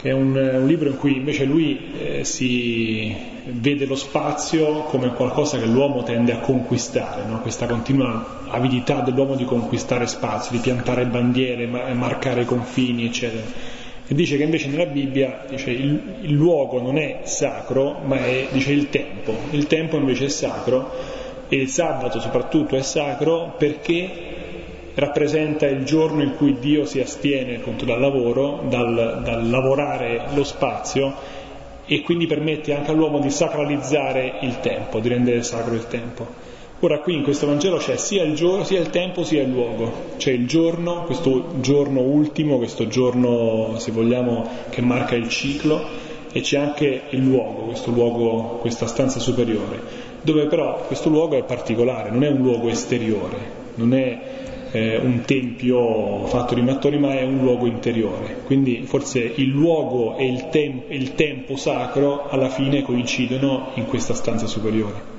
che 0.02 0.08
è 0.08 0.12
un, 0.12 0.34
un, 0.34 0.66
libro 0.66 0.88
in 0.88 0.96
cui 0.96 1.16
invece 1.16 1.44
lui 1.44 1.78
eh, 1.96 2.24
si 2.24 3.14
vede 3.44 3.86
lo 3.86 3.94
spazio 3.94 4.82
come 4.82 5.12
qualcosa 5.14 5.58
che 5.58 5.66
l'uomo 5.66 6.02
tende 6.02 6.32
a 6.32 6.38
conquistare, 6.38 7.24
no? 7.24 7.40
questa 7.40 7.66
continua 7.66 8.40
avidità 8.48 9.00
dell'uomo 9.00 9.36
di 9.36 9.44
conquistare 9.44 10.08
spazio, 10.08 10.56
di 10.56 10.58
piantare 10.58 11.06
bandiere, 11.06 11.66
ma- 11.66 11.86
marcare 11.94 12.42
i 12.42 12.44
confini, 12.46 13.04
eccetera. 13.04 13.44
E 14.08 14.14
dice 14.16 14.36
che 14.36 14.42
invece 14.42 14.66
nella 14.66 14.86
Bibbia 14.86 15.44
dice, 15.48 15.70
il, 15.70 16.02
il 16.22 16.32
luogo 16.32 16.82
non 16.82 16.98
è 16.98 17.20
sacro, 17.22 18.00
ma 18.04 18.16
è 18.16 18.48
dice, 18.50 18.72
il 18.72 18.88
tempo. 18.90 19.32
Il 19.50 19.68
tempo 19.68 19.96
invece 19.96 20.24
è 20.24 20.28
sacro 20.28 20.90
e 21.48 21.56
il 21.56 21.68
sabato 21.68 22.18
soprattutto 22.18 22.74
è 22.74 22.82
sacro 22.82 23.54
perché 23.56 24.31
rappresenta 24.94 25.66
il 25.66 25.84
giorno 25.84 26.22
in 26.22 26.34
cui 26.36 26.58
Dio 26.58 26.84
si 26.84 27.00
astiene 27.00 27.56
appunto 27.56 27.84
dal 27.84 28.00
lavoro, 28.00 28.64
dal, 28.68 29.20
dal 29.24 29.48
lavorare 29.48 30.26
lo 30.34 30.44
spazio 30.44 31.14
e 31.86 32.02
quindi 32.02 32.26
permette 32.26 32.74
anche 32.74 32.90
all'uomo 32.90 33.18
di 33.18 33.30
sacralizzare 33.30 34.38
il 34.42 34.60
tempo, 34.60 35.00
di 35.00 35.08
rendere 35.08 35.42
sacro 35.42 35.74
il 35.74 35.86
tempo. 35.86 36.50
Ora 36.80 36.98
qui 36.98 37.14
in 37.14 37.22
questo 37.22 37.46
Vangelo 37.46 37.76
c'è 37.76 37.96
sia 37.96 38.24
il, 38.24 38.34
giorno, 38.34 38.64
sia 38.64 38.80
il 38.80 38.90
tempo 38.90 39.22
sia 39.22 39.42
il 39.42 39.50
luogo, 39.50 39.92
c'è 40.16 40.32
il 40.32 40.46
giorno, 40.46 41.04
questo 41.04 41.60
giorno 41.60 42.00
ultimo, 42.00 42.56
questo 42.56 42.88
giorno 42.88 43.74
se 43.78 43.92
vogliamo 43.92 44.48
che 44.70 44.80
marca 44.80 45.14
il 45.14 45.28
ciclo 45.28 46.10
e 46.32 46.40
c'è 46.40 46.58
anche 46.58 47.02
il 47.10 47.20
luogo, 47.20 47.66
questo 47.66 47.90
luogo, 47.92 48.58
questa 48.60 48.86
stanza 48.86 49.20
superiore 49.20 50.10
dove 50.22 50.46
però 50.46 50.84
questo 50.86 51.08
luogo 51.08 51.36
è 51.36 51.42
particolare, 51.42 52.10
non 52.10 52.22
è 52.22 52.28
un 52.28 52.38
luogo 52.38 52.68
esteriore, 52.68 53.38
non 53.74 53.92
è 53.92 54.18
eh, 54.72 54.96
un 54.96 55.20
tempio 55.20 56.26
fatto 56.26 56.54
di 56.54 56.62
mattoni, 56.62 56.98
ma 56.98 57.12
è 57.12 57.22
un 57.22 57.38
luogo 57.38 57.66
interiore. 57.66 58.38
Quindi 58.44 58.82
forse 58.86 59.20
il 59.20 59.48
luogo 59.48 60.16
e 60.16 60.26
il, 60.26 60.48
tem- 60.50 60.84
il 60.88 61.14
tempo 61.14 61.56
sacro 61.56 62.28
alla 62.28 62.48
fine 62.48 62.82
coincidono 62.82 63.68
in 63.74 63.86
questa 63.86 64.14
stanza 64.14 64.46
superiore. 64.46 65.10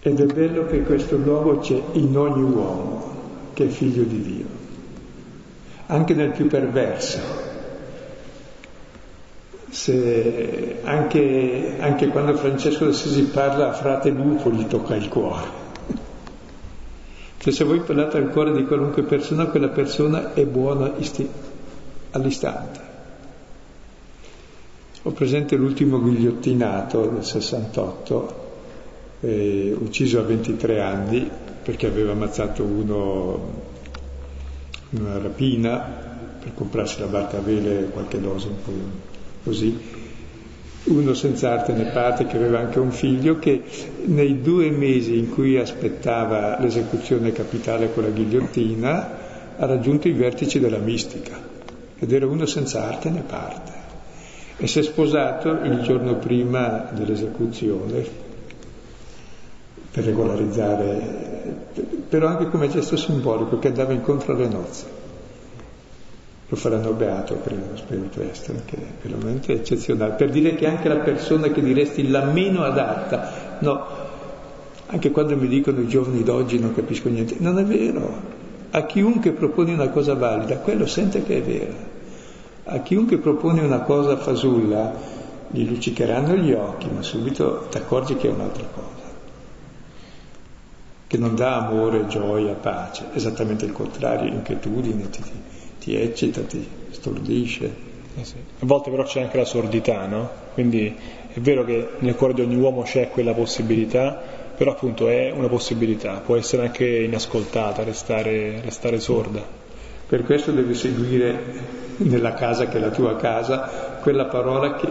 Ed 0.00 0.18
è 0.18 0.24
bello 0.24 0.66
che 0.66 0.82
questo 0.82 1.16
luogo 1.16 1.58
c'è 1.58 1.80
in 1.92 2.16
ogni 2.16 2.42
uomo 2.42 3.10
che 3.52 3.66
è 3.66 3.68
figlio 3.68 4.02
di 4.02 4.22
Dio, 4.22 4.46
anche 5.86 6.14
nel 6.14 6.32
più 6.32 6.48
perverso 6.48 7.50
se 9.72 10.80
anche, 10.82 11.76
anche 11.78 12.08
quando 12.08 12.34
Francesco 12.36 12.84
d'Assisi 12.84 13.22
parla 13.24 13.70
a 13.70 13.72
frate 13.72 14.10
lupo 14.10 14.50
gli 14.50 14.66
tocca 14.66 14.94
il 14.94 15.08
cuore. 15.08 15.61
Cioè 17.42 17.52
se 17.52 17.64
voi 17.64 17.80
parlate 17.80 18.18
al 18.18 18.30
cuore 18.30 18.52
di 18.52 18.64
qualunque 18.64 19.02
persona, 19.02 19.46
quella 19.46 19.66
persona 19.66 20.32
è 20.32 20.44
buona 20.44 20.92
isti- 20.98 21.28
all'istante. 22.12 22.80
Ho 25.02 25.10
presente 25.10 25.56
l'ultimo 25.56 26.00
ghigliottinato 26.00 27.04
del 27.04 27.24
68, 27.24 28.50
eh, 29.22 29.76
ucciso 29.76 30.20
a 30.20 30.22
23 30.22 30.80
anni 30.80 31.28
perché 31.64 31.88
aveva 31.88 32.12
ammazzato 32.12 32.62
uno 32.62 33.50
in 34.90 35.00
una 35.00 35.18
rapina 35.18 35.78
per 36.38 36.54
comprarsi 36.54 37.00
la 37.00 37.06
barca 37.06 37.38
a 37.38 37.40
vele 37.40 37.88
qualche 37.88 38.20
dose 38.20 38.46
un 38.46 38.62
po' 38.62 38.72
così. 39.42 40.01
Uno 40.84 41.14
senza 41.14 41.52
arte 41.52 41.72
né 41.74 41.84
parte 41.84 42.26
che 42.26 42.36
aveva 42.36 42.58
anche 42.58 42.80
un 42.80 42.90
figlio 42.90 43.38
che 43.38 43.62
nei 44.06 44.40
due 44.40 44.70
mesi 44.70 45.16
in 45.16 45.30
cui 45.30 45.56
aspettava 45.56 46.58
l'esecuzione 46.58 47.30
capitale 47.30 47.92
con 47.92 48.02
la 48.02 48.10
ghigliottina 48.10 49.10
ha 49.58 49.66
raggiunto 49.66 50.08
i 50.08 50.12
vertici 50.12 50.58
della 50.58 50.78
mistica. 50.78 51.38
Ed 51.96 52.12
era 52.12 52.26
uno 52.26 52.46
senza 52.46 52.82
arte 52.82 53.10
né 53.10 53.22
parte. 53.22 53.72
E 54.56 54.66
si 54.66 54.80
è 54.80 54.82
sposato 54.82 55.50
il 55.50 55.82
giorno 55.82 56.16
prima 56.16 56.88
dell'esecuzione 56.92 58.04
per 59.92 60.04
regolarizzare, 60.04 61.58
però 62.08 62.26
anche 62.26 62.48
come 62.48 62.68
gesto 62.68 62.96
simbolico 62.96 63.58
che 63.60 63.68
andava 63.68 63.92
incontro 63.92 64.32
alle 64.32 64.48
nozze 64.48 65.01
lo 66.52 66.58
faranno 66.58 66.92
beato, 66.92 67.40
credo, 67.40 67.74
spero 67.76 68.02
presto, 68.14 68.52
che 68.66 68.76
è 68.76 69.08
veramente 69.08 69.54
eccezionale, 69.54 70.12
per 70.12 70.28
dire 70.28 70.54
che 70.54 70.66
anche 70.66 70.86
la 70.86 70.98
persona 70.98 71.48
che 71.48 71.62
diresti 71.62 72.10
la 72.10 72.24
meno 72.24 72.62
adatta, 72.62 73.56
no, 73.60 73.86
anche 74.84 75.10
quando 75.12 75.34
mi 75.34 75.48
dicono 75.48 75.80
i 75.80 75.88
giovani 75.88 76.22
d'oggi 76.22 76.58
non 76.58 76.74
capisco 76.74 77.08
niente, 77.08 77.36
non 77.38 77.58
è 77.58 77.64
vero, 77.64 78.20
a 78.68 78.84
chiunque 78.84 79.30
propone 79.30 79.72
una 79.72 79.88
cosa 79.88 80.12
valida, 80.12 80.58
quello 80.58 80.84
sente 80.84 81.22
che 81.22 81.38
è 81.38 81.42
vera, 81.42 81.72
a 82.64 82.80
chiunque 82.80 83.16
propone 83.16 83.62
una 83.62 83.80
cosa 83.80 84.18
fasulla, 84.18 84.92
gli 85.48 85.66
luccicheranno 85.66 86.34
gli 86.34 86.52
occhi, 86.52 86.86
ma 86.94 87.00
subito 87.00 87.66
ti 87.70 87.78
accorgi 87.78 88.16
che 88.16 88.28
è 88.28 88.30
un'altra 88.30 88.66
cosa, 88.74 89.10
che 91.06 91.16
non 91.16 91.34
dà 91.34 91.66
amore, 91.66 92.06
gioia, 92.08 92.52
pace, 92.52 93.06
esattamente 93.14 93.64
il 93.64 93.72
contrario, 93.72 94.30
inquietudine, 94.30 95.08
ti, 95.08 95.22
ti 95.22 95.30
eccita, 95.90 96.42
ti 96.42 96.66
stordisce. 96.90 97.90
Eh 98.14 98.24
sì. 98.24 98.34
A 98.36 98.66
volte 98.66 98.90
però 98.90 99.04
c'è 99.04 99.22
anche 99.22 99.36
la 99.36 99.44
sordità, 99.44 100.06
no? 100.06 100.30
Quindi 100.54 100.94
è 101.32 101.40
vero 101.40 101.64
che 101.64 101.88
nel 101.98 102.14
cuore 102.14 102.34
di 102.34 102.42
ogni 102.42 102.56
uomo 102.56 102.82
c'è 102.82 103.08
quella 103.08 103.32
possibilità, 103.32 104.20
però 104.54 104.72
appunto 104.72 105.08
è 105.08 105.30
una 105.30 105.48
possibilità, 105.48 106.20
può 106.24 106.36
essere 106.36 106.62
anche 106.62 106.86
inascoltata, 106.86 107.82
restare, 107.82 108.60
restare 108.60 109.00
sorda. 109.00 109.42
Per 110.06 110.24
questo 110.24 110.52
devi 110.52 110.74
seguire 110.74 111.40
nella 111.96 112.34
casa 112.34 112.68
che 112.68 112.76
è 112.76 112.80
la 112.80 112.90
tua 112.90 113.16
casa 113.16 113.98
quella 114.02 114.26
parola 114.26 114.74
che... 114.76 114.88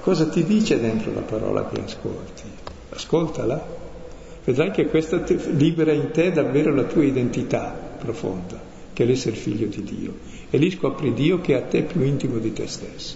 Cosa 0.00 0.26
ti 0.28 0.42
dice 0.42 0.80
dentro 0.80 1.12
la 1.12 1.20
parola 1.20 1.68
che 1.68 1.82
ascolti? 1.82 2.42
Ascoltala. 2.90 3.62
Vedrai 4.44 4.70
che 4.70 4.86
questa 4.86 5.22
libera 5.50 5.92
in 5.92 6.10
te 6.10 6.32
davvero 6.32 6.74
la 6.74 6.84
tua 6.84 7.04
identità 7.04 7.76
profonda, 7.98 8.58
che 8.98 9.04
è 9.04 9.06
l'essere 9.06 9.36
figlio 9.36 9.66
di 9.66 9.84
Dio. 9.84 10.12
E 10.50 10.58
lì 10.58 10.72
scopri 10.72 11.14
Dio 11.14 11.40
che 11.40 11.52
è 11.52 11.56
a 11.56 11.62
te 11.62 11.82
più 11.82 12.02
intimo 12.02 12.38
di 12.38 12.52
te 12.52 12.66
stesso. 12.66 13.14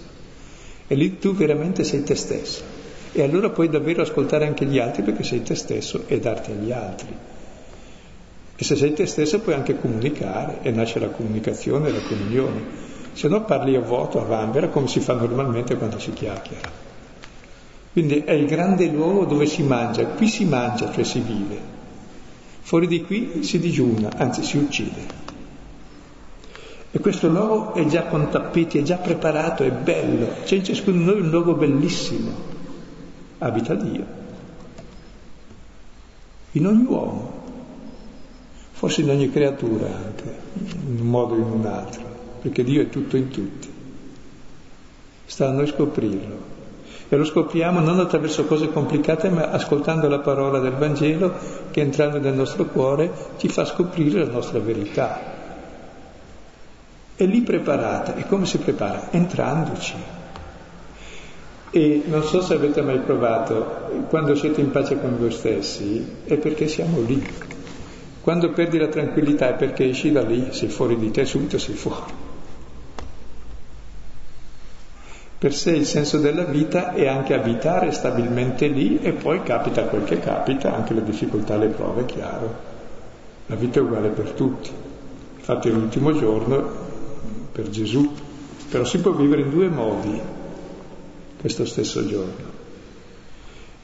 E 0.87 0.95
lì 0.95 1.19
tu 1.19 1.33
veramente 1.33 1.83
sei 1.83 2.03
te 2.03 2.15
stesso. 2.15 2.63
E 3.11 3.21
allora 3.21 3.49
puoi 3.49 3.67
davvero 3.67 4.01
ascoltare 4.01 4.47
anche 4.47 4.63
gli 4.63 4.79
altri 4.79 5.03
perché 5.03 5.23
sei 5.23 5.43
te 5.43 5.55
stesso 5.55 6.05
e 6.07 6.21
darti 6.21 6.51
agli 6.51 6.71
altri. 6.71 7.13
E 8.55 8.63
se 8.63 8.77
sei 8.77 8.93
te 8.93 9.05
stesso 9.05 9.41
puoi 9.41 9.55
anche 9.55 9.77
comunicare 9.77 10.59
e 10.61 10.71
nasce 10.71 10.99
la 10.99 11.09
comunicazione 11.09 11.89
e 11.89 11.91
la 11.91 12.01
comunione. 12.07 12.61
Se 13.11 13.27
no 13.27 13.43
parli 13.43 13.75
a 13.75 13.81
vuoto, 13.81 14.21
a 14.21 14.23
vanvera, 14.23 14.69
come 14.69 14.87
si 14.87 15.01
fa 15.01 15.15
normalmente 15.15 15.75
quando 15.75 15.99
si 15.99 16.13
chiacchiera. 16.13 16.71
Quindi 17.91 18.23
è 18.23 18.31
il 18.31 18.45
grande 18.45 18.85
luogo 18.85 19.25
dove 19.25 19.47
si 19.47 19.63
mangia, 19.63 20.05
qui 20.05 20.29
si 20.29 20.45
mangia, 20.45 20.89
cioè 20.93 21.03
si 21.03 21.19
vive. 21.19 21.59
Fuori 22.61 22.87
di 22.87 23.03
qui 23.03 23.43
si 23.43 23.59
digiuna, 23.59 24.13
anzi 24.15 24.43
si 24.43 24.55
uccide. 24.55 25.22
E 26.95 26.99
questo 26.99 27.27
luogo 27.27 27.73
è 27.73 27.85
già 27.87 28.03
con 28.03 28.29
tappeti, 28.29 28.77
è 28.77 28.83
già 28.83 28.97
preparato, 28.97 29.63
è 29.63 29.71
bello. 29.71 30.27
C'è 30.43 30.57
in 30.57 30.63
ciascuno 30.63 30.97
di 30.99 31.03
noi 31.03 31.21
un 31.21 31.29
luogo 31.31 31.55
bellissimo. 31.55 32.31
Abita 33.39 33.73
Dio. 33.73 34.05
In 36.51 36.67
ogni 36.67 36.85
uomo 36.85 37.41
forse 38.83 38.99
in 38.99 39.09
ogni 39.09 39.31
creatura 39.31 39.85
anche, 39.85 40.35
in 40.87 40.99
un 40.99 41.07
modo 41.07 41.35
o 41.35 41.37
in 41.37 41.43
un 41.43 41.65
altro, 41.65 42.03
perché 42.41 42.65
Dio 42.65 42.81
è 42.81 42.89
tutto 42.89 43.15
in 43.15 43.29
tutti. 43.29 43.71
Sta 45.25 45.47
a 45.47 45.51
noi 45.51 45.67
scoprirlo. 45.67 46.51
E 47.07 47.15
lo 47.15 47.23
scopriamo 47.23 47.79
non 47.79 48.01
attraverso 48.01 48.43
cose 48.43 48.69
complicate, 48.69 49.29
ma 49.29 49.49
ascoltando 49.49 50.09
la 50.09 50.19
parola 50.19 50.59
del 50.59 50.73
Vangelo 50.73 51.33
che 51.71 51.79
entrando 51.79 52.19
nel 52.19 52.33
nostro 52.33 52.65
cuore 52.65 53.09
ci 53.37 53.47
fa 53.47 53.63
scoprire 53.63 54.25
la 54.25 54.31
nostra 54.31 54.59
verità. 54.59 55.42
È 57.23 57.25
lì 57.25 57.39
preparata. 57.39 58.17
E 58.17 58.27
come 58.27 58.45
si 58.45 58.57
prepara? 58.57 59.09
Entrandoci. 59.11 59.93
E 61.71 62.03
non 62.05 62.21
so 62.23 62.41
se 62.41 62.53
avete 62.53 62.81
mai 62.81 62.99
provato, 62.99 64.05
quando 64.09 64.35
siete 64.35 64.59
in 64.59 64.71
pace 64.71 64.99
con 64.99 65.17
voi 65.17 65.31
stessi, 65.31 66.05
è 66.25 66.35
perché 66.35 66.67
siamo 66.67 66.99
lì. 66.99 67.25
Quando 68.19 68.51
perdi 68.51 68.77
la 68.77 68.89
tranquillità 68.89 69.47
è 69.47 69.53
perché 69.53 69.87
esci 69.87 70.11
da 70.11 70.21
lì, 70.21 70.49
sei 70.51 70.67
fuori 70.67 70.97
di 70.97 71.11
te, 71.11 71.23
subito 71.23 71.57
sei 71.57 71.75
fuori. 71.75 72.11
Per 75.37 75.53
sé 75.53 75.71
il 75.71 75.85
senso 75.85 76.17
della 76.17 76.43
vita 76.43 76.91
è 76.91 77.07
anche 77.07 77.33
abitare 77.33 77.93
stabilmente 77.93 78.67
lì 78.67 78.99
e 79.01 79.13
poi 79.13 79.43
capita 79.43 79.83
quel 79.83 80.03
che 80.03 80.19
capita, 80.19 80.75
anche 80.75 80.93
le 80.93 81.03
difficoltà, 81.03 81.55
le 81.55 81.67
prove, 81.67 82.01
è 82.01 82.05
chiaro. 82.05 82.55
La 83.45 83.55
vita 83.55 83.79
è 83.79 83.81
uguale 83.81 84.09
per 84.09 84.31
tutti. 84.31 84.69
Infatti 85.37 85.69
l'ultimo 85.71 86.11
giorno 86.11 86.82
per 87.53 87.69
Gesù, 87.69 88.11
però 88.69 88.83
si 88.83 88.99
può 88.99 89.11
vivere 89.11 89.43
in 89.43 89.51
due 89.51 89.69
modi 89.69 90.19
questo 91.39 91.65
stesso 91.65 92.05
giorno. 92.05 92.61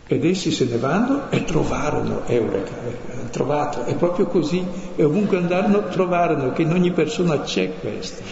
Ed 0.08 0.26
essi 0.26 0.50
se 0.52 0.66
ne 0.66 0.78
vanno 0.78 1.30
e 1.30 1.44
trovarono, 1.44 2.26
Eureka, 2.26 2.72
hanno 3.12 3.30
trovato, 3.30 3.84
è 3.84 3.96
proprio 3.96 4.26
così, 4.26 4.66
e 4.96 5.04
ovunque 5.04 5.38
andarono 5.38 5.88
trovarono 5.90 6.52
che 6.52 6.64
in 6.64 6.72
ogni 6.72 6.92
persona 6.92 7.42
c'è 7.42 7.74
questo. 7.80 8.24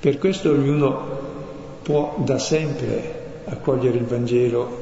Per 0.00 0.18
questo 0.18 0.50
ognuno 0.50 1.20
può 1.82 2.16
da 2.24 2.38
sempre 2.38 3.42
accogliere 3.44 3.98
il 3.98 4.06
Vangelo 4.06 4.80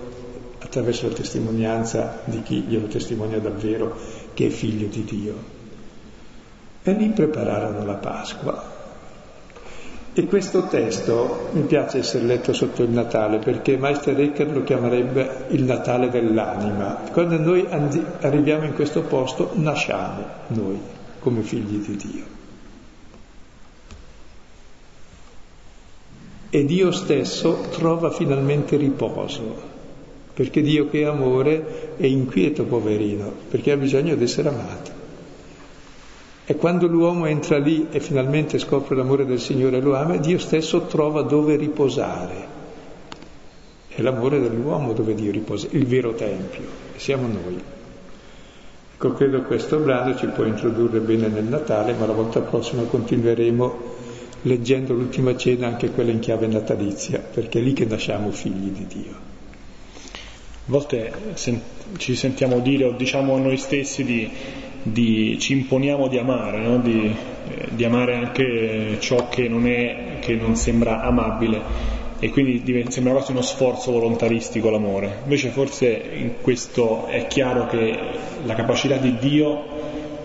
attraverso 0.61 1.09
la 1.09 1.15
testimonianza 1.15 2.23
di 2.25 2.43
chi 2.43 2.61
glielo 2.63 2.87
testimonia 2.87 3.39
davvero 3.39 3.95
che 4.33 4.47
è 4.47 4.51
figlio 4.51 4.87
di 4.87 5.05
Dio. 5.05 5.35
E 6.83 6.93
lì 6.93 7.09
prepararono 7.09 7.85
la 7.85 7.95
Pasqua, 7.95 8.70
e 10.13 10.27
questo 10.27 10.67
testo 10.67 11.51
mi 11.53 11.63
piace 11.63 11.99
essere 11.99 12.25
letto 12.25 12.53
sotto 12.53 12.83
il 12.83 12.91
Natale 12.91 13.39
perché 13.39 13.77
Meister 13.77 14.19
Eckhart 14.19 14.53
lo 14.53 14.65
chiamerebbe 14.65 15.45
il 15.51 15.63
Natale 15.63 16.11
dell'anima. 16.11 17.03
Quando 17.13 17.39
noi 17.39 17.65
andi- 17.69 18.05
arriviamo 18.21 18.65
in 18.65 18.75
questo 18.75 19.03
posto 19.03 19.53
nasciamo 19.55 20.25
noi 20.49 20.79
come 21.21 21.43
figli 21.43 21.77
di 21.77 21.97
Dio. 21.97 22.39
E 26.53 26.65
Dio 26.65 26.91
stesso 26.91 27.67
trova 27.71 28.11
finalmente 28.11 28.77
riposo, 28.77 29.55
perché 30.35 30.61
Dio 30.63 30.89
che 30.89 31.03
è 31.03 31.05
amore 31.05 31.95
è 31.97 32.07
inquieto 32.07 32.65
poverino, 32.65 33.33
perché 33.49 33.71
ha 33.71 33.77
bisogno 33.77 34.17
di 34.17 34.25
essere 34.25 34.49
amato. 34.49 35.00
E 36.51 36.57
quando 36.57 36.89
l'uomo 36.89 37.27
entra 37.27 37.59
lì 37.59 37.87
e 37.93 38.01
finalmente 38.01 38.59
scopre 38.59 38.97
l'amore 38.97 39.25
del 39.25 39.39
Signore 39.39 39.77
e 39.77 39.81
lo 39.81 39.95
ama, 39.95 40.17
Dio 40.17 40.37
stesso 40.41 40.81
trova 40.87 41.23
dove 41.23 41.55
riposare. 41.55 42.45
È 43.87 44.03
l'amore 44.03 44.41
dell'uomo 44.41 44.93
dove 44.93 45.15
Dio 45.15 45.31
riposa, 45.31 45.69
il 45.71 45.87
vero 45.87 46.13
Tempio, 46.13 46.65
siamo 46.97 47.29
noi. 47.29 47.63
Ecco, 48.95 49.13
credo 49.13 49.43
questo 49.43 49.79
brano 49.79 50.17
ci 50.17 50.27
può 50.27 50.43
introdurre 50.43 50.99
bene 50.99 51.29
nel 51.29 51.45
Natale, 51.45 51.93
ma 51.93 52.07
la 52.07 52.15
volta 52.15 52.41
prossima 52.41 52.83
continueremo 52.83 53.79
leggendo 54.43 54.93
l'ultima 54.93 55.37
cena, 55.37 55.69
anche 55.69 55.93
quella 55.93 56.11
in 56.11 56.19
chiave 56.19 56.49
natalizia, 56.49 57.21
perché 57.21 57.61
è 57.61 57.63
lì 57.63 57.75
che 57.75 57.85
nasciamo 57.85 58.33
figli 58.33 58.71
di 58.71 58.87
Dio. 58.89 59.13
A 59.13 60.73
volte 60.73 61.13
ci 61.97 62.17
sentiamo 62.17 62.59
dire 62.59 62.87
o 62.87 62.91
diciamo 62.91 63.37
a 63.37 63.39
noi 63.39 63.57
stessi 63.57 64.03
di 64.03 64.29
di, 64.83 65.39
ci 65.39 65.53
imponiamo 65.53 66.09
di 66.09 66.19
amare, 66.19 66.61
no? 66.61 66.79
di, 66.79 67.07
eh, 67.07 67.69
di, 67.71 67.85
amare 67.85 68.15
anche 68.15 68.97
ciò 69.01 69.29
che 69.29 69.49
non, 69.49 69.67
è, 69.67 70.19
che 70.21 70.35
non 70.35 70.57
sembra 70.57 71.03
amabile 71.03 71.99
e 72.19 72.31
quindi 72.31 72.63
diventa, 72.63 72.91
sembra 72.91 73.13
quasi 73.13 73.33
uno 73.33 73.43
sforzo 73.43 73.93
volontaristico 73.93 74.71
l'amore. 74.71 75.21
Invece 75.23 75.49
forse 75.51 76.03
in 76.15 76.33
questo 76.41 77.07
è 77.07 77.27
chiaro 77.27 77.67
che 77.67 77.99
la 78.45 78.55
capacità 78.55 78.97
di 78.97 79.17
Dio 79.19 79.65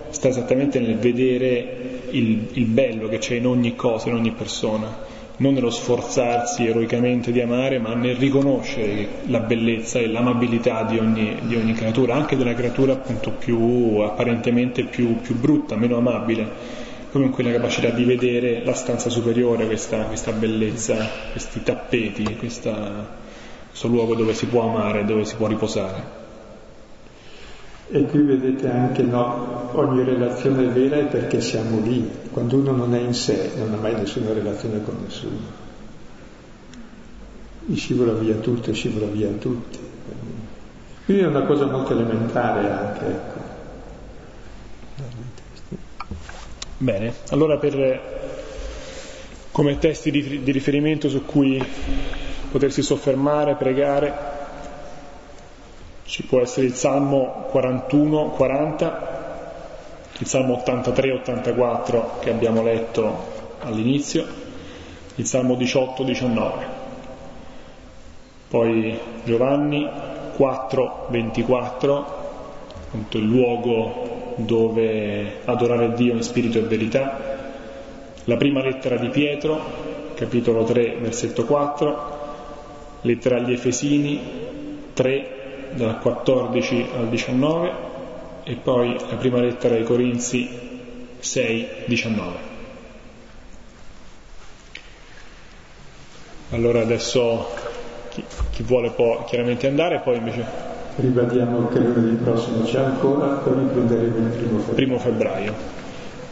sta 0.10 0.28
esattamente 0.30 0.80
nel 0.80 0.98
vedere 0.98 2.04
il, 2.12 2.48
il 2.54 2.66
bello 2.66 3.08
che 3.08 3.18
c'è 3.18 3.36
in 3.36 3.48
ogni 3.48 3.76
cosa, 3.76 4.10
in 4.10 4.16
ogni 4.16 4.32
persona 4.32 5.05
non 5.38 5.54
nello 5.54 5.70
sforzarsi 5.70 6.66
eroicamente 6.66 7.32
di 7.32 7.42
amare, 7.42 7.80
ma 7.80 7.94
nel 7.94 8.16
riconoscere 8.16 9.08
la 9.26 9.40
bellezza 9.40 10.00
e 10.00 10.08
l'amabilità 10.08 10.84
di 10.84 10.98
ogni, 10.98 11.40
di 11.44 11.56
ogni 11.56 11.74
creatura, 11.74 12.16
anche 12.16 12.38
della 12.38 12.54
creatura 12.54 12.94
appunto 12.94 13.32
più 13.32 13.98
apparentemente 14.00 14.86
più, 14.86 15.20
più, 15.20 15.36
brutta, 15.36 15.76
meno 15.76 15.98
amabile, 15.98 16.84
come 17.12 17.26
in 17.26 17.32
quella 17.32 17.52
capacità 17.52 17.90
di 17.90 18.04
vedere 18.04 18.64
la 18.64 18.74
stanza 18.74 19.10
superiore, 19.10 19.66
questa, 19.66 20.04
questa 20.04 20.32
bellezza, 20.32 21.10
questi 21.32 21.64
tappeti, 21.64 22.36
questa, 22.38 23.18
questo 23.70 23.88
luogo 23.88 24.16
dove 24.16 24.34
si 24.34 24.46
può 24.46 24.70
amare, 24.70 25.06
dove 25.06 25.26
si 25.26 25.36
può 25.36 25.48
riposare. 25.48 26.25
E 27.88 28.04
qui 28.06 28.22
vedete 28.22 28.68
anche 28.68 29.04
no, 29.04 29.70
ogni 29.74 30.04
relazione 30.04 30.66
vera 30.68 30.98
è 30.98 31.06
perché 31.06 31.40
siamo 31.40 31.80
lì. 31.80 32.10
Quando 32.32 32.58
uno 32.58 32.72
non 32.72 32.96
è 32.96 33.00
in 33.00 33.14
sé 33.14 33.52
non 33.58 33.74
ha 33.74 33.78
mai 33.78 33.94
nessuna 33.94 34.34
relazione 34.34 34.84
con 34.84 34.98
nessuno. 35.04 35.64
Gli 37.66 37.76
scivola 37.76 38.14
via 38.14 38.36
tutto 38.36 38.72
e 38.72 38.74
scivola 38.74 39.06
via 39.08 39.30
tutti. 39.30 39.78
Quindi 41.06 41.24
è 41.24 41.28
una 41.28 41.44
cosa 41.44 41.68
molto 41.68 41.94
elementare 41.94 42.72
anche. 42.72 43.06
Ecco. 43.06 43.44
Bene, 46.78 47.14
allora 47.30 47.58
per, 47.58 48.02
come 49.52 49.78
testi 49.78 50.10
di, 50.10 50.42
di 50.42 50.52
riferimento 50.52 51.08
su 51.08 51.24
cui 51.24 51.64
potersi 52.52 52.82
soffermare, 52.82 53.56
pregare, 53.56 54.35
ci 56.06 56.24
può 56.24 56.40
essere 56.40 56.68
il 56.68 56.74
Salmo 56.74 57.48
41, 57.50 58.30
40, 58.30 59.24
il 60.20 60.28
Salmo 60.28 60.58
83, 60.60 61.12
84 61.14 62.20
che 62.20 62.30
abbiamo 62.30 62.62
letto 62.62 63.34
all'inizio, 63.60 64.26
il 65.16 65.26
Salmo 65.26 65.56
18, 65.56 66.04
19. 66.04 66.84
Poi 68.48 69.00
Giovanni 69.24 69.90
4, 70.36 71.08
24, 71.10 72.06
appunto 72.86 73.18
il 73.18 73.26
luogo 73.26 74.34
dove 74.36 75.40
adorare 75.46 75.94
Dio 75.94 76.14
in 76.14 76.22
spirito 76.22 76.60
e 76.60 76.62
verità, 76.62 77.20
la 78.26 78.38
prima 78.38 78.62
lettera 78.62 78.98
di 78.98 79.10
Pietro, 79.10 79.60
capitolo 80.14 80.64
3, 80.64 80.98
versetto 81.00 81.46
4, 81.46 82.24
lettera 83.02 83.38
agli 83.38 83.54
Efesini 83.54 84.20
3, 84.94 85.35
dal 85.76 86.00
14 86.00 86.88
al 86.98 87.10
19 87.10 87.72
e 88.44 88.56
poi 88.56 88.96
la 89.10 89.16
prima 89.16 89.40
lettera 89.40 89.76
ai 89.76 89.84
Corinzi 89.84 90.48
6, 91.20 91.68
19. 91.86 92.54
Allora 96.52 96.82
adesso 96.82 97.48
chi, 98.10 98.24
chi, 98.52 98.64
vuole 98.64 98.92
può 98.92 99.26
chiaramente 99.26 99.68
andare, 99.68 100.00
poi 100.00 100.18
invece... 100.18 100.74
Ribadiamo 100.98 101.68
che 101.68 101.80
lunedì 101.80 102.16
prossimo 102.24 102.64
c'è 102.64 102.80
ancora, 102.80 103.28
poi 103.38 103.60
riprenderemo 103.60 104.18
il 104.18 104.32
primo 104.32 104.60
febbraio. 104.60 104.74
Primo 104.76 105.00
febbraio. 105.00 105.54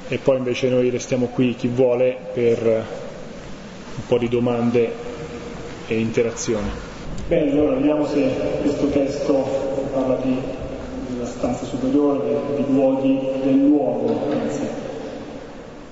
E 0.07 0.17
poi 0.19 0.37
invece 0.37 0.69
noi 0.69 0.89
restiamo 0.89 1.25
qui 1.27 1.55
chi 1.55 1.67
vuole 1.67 2.15
per 2.33 2.61
un 2.63 4.05
po' 4.07 4.17
di 4.17 4.29
domande 4.29 4.93
e 5.87 5.99
interazione. 5.99 6.92
Bene, 7.27 7.51
allora 7.51 7.75
vediamo 7.75 8.05
se 8.05 8.29
questo 8.61 8.87
testo 8.87 9.33
parla 9.93 10.17
di, 10.23 10.35
della 11.07 11.25
stanza 11.25 11.63
superiore, 11.63 12.35
di 12.57 12.65
luoghi 12.67 13.17
del 13.43 13.65
luogo, 13.65 14.19
anzi, 14.29 14.67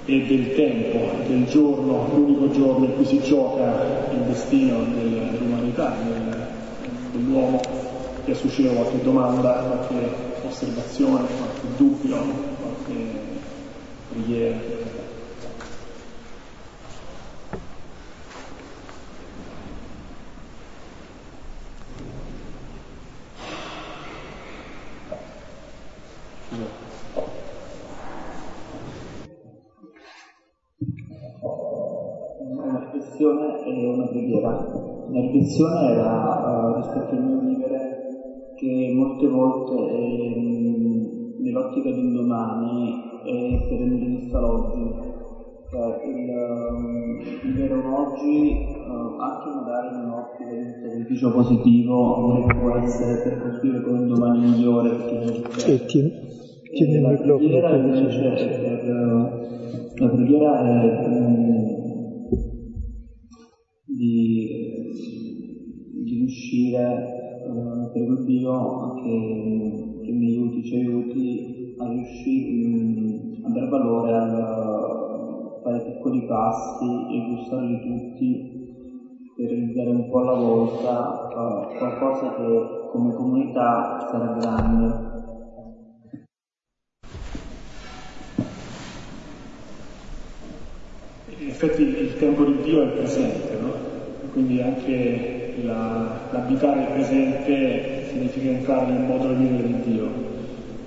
e 0.06 0.26
del 0.26 0.56
tempo, 0.56 0.98
del 1.28 1.46
giorno, 1.46 2.10
l'unico 2.14 2.52
giorno 2.52 2.86
in 2.86 2.96
cui 2.96 3.06
si 3.06 3.22
gioca 3.22 4.10
il 4.12 4.20
destino 4.28 4.84
dell'umanità, 4.94 5.96
del, 6.04 6.48
dell'uomo, 7.14 7.62
che 8.26 8.34
suscita 8.34 8.70
qualche 8.72 9.02
domanda, 9.02 9.54
qualche 9.54 10.14
osservazione, 10.46 11.28
qualche 11.38 11.68
dubbio, 11.78 12.18
qualche 12.60 13.20
preghiera. 14.10 14.81
Riflessione 33.22 33.64
e 33.66 33.88
una 33.88 34.08
preghiera. 34.08 34.50
La 35.12 35.22
riflessione 35.22 35.92
era 35.92 36.70
uh, 36.70 36.76
rispetto 36.76 37.16
al 37.16 37.24
mio 37.24 37.40
vivere 37.40 38.00
che 38.56 38.92
molte 38.96 39.28
volte 39.28 39.74
eh, 39.92 41.36
nell'ottica 41.40 41.92
di 41.92 42.00
un 42.00 42.14
domani 42.14 42.94
è 43.24 43.68
tenere 43.68 44.06
vista 44.06 44.40
l'oggi. 44.40 45.20
Cioè 45.70 46.04
il, 46.04 46.30
vivere 47.44 47.74
un 47.74 47.94
oggi, 47.94 48.66
uh, 48.88 49.20
anche 49.20 49.50
magari 49.56 49.96
in 49.96 50.04
un'ottica 50.04 50.50
di 50.50 50.58
un 50.58 50.74
sacrificio 50.82 51.32
positivo, 51.32 52.44
può 52.60 52.76
essere 52.76 53.22
per 53.22 53.42
costruire 53.42 53.82
con 53.82 54.00
un 54.00 54.08
domani 54.08 54.40
migliore. 54.40 54.90
E 55.66 55.86
tieni, 55.86 56.12
tieni 56.74 56.94
il 56.96 57.08
microfono. 57.08 57.60
La 59.96 60.08
preghiera 60.10 60.60
è... 60.64 61.08
Um, 61.08 61.81
di, 64.02 64.94
di 66.04 66.14
riuscire, 66.16 66.82
eh, 67.46 67.90
prego 67.94 68.16
Dio 68.24 68.94
che, 68.96 70.00
che, 70.04 70.12
mi 70.12 70.26
aiuti, 70.28 70.64
ci 70.64 70.76
aiuti 70.76 71.76
a 71.78 71.88
riuscire 71.88 72.68
mh, 72.68 73.46
a 73.46 73.50
dare 73.50 73.68
valore 73.68 74.14
a 74.14 75.62
fare 75.62 75.84
piccoli 75.84 76.26
passi 76.26 76.86
e 76.86 77.36
gustarli 77.36 77.80
tutti 77.82 78.60
per 79.36 79.50
realizzare 79.50 79.90
un 79.90 80.10
po' 80.10 80.20
alla 80.20 80.34
volta 80.34 81.28
uh, 81.36 81.78
qualcosa 81.78 82.36
che 82.36 82.90
come 82.92 83.14
comunità 83.14 84.08
sarà 84.10 84.34
grande. 84.40 85.10
In 91.40 91.48
effetti 91.48 91.82
il 91.82 92.18
tempo 92.18 92.44
di 92.44 92.62
Dio 92.64 92.84
è 92.84 92.88
presente, 92.94 93.58
no? 93.60 93.91
Quindi 94.32 94.62
anche 94.62 95.56
la, 95.64 96.22
l'abitare 96.32 96.86
presente 96.94 98.08
significa 98.10 98.50
entrare 98.50 98.92
nel 98.92 99.04
modo 99.04 99.34
di 99.34 99.46
vivere 99.46 99.68
di 99.68 99.92
Dio. 99.92 100.10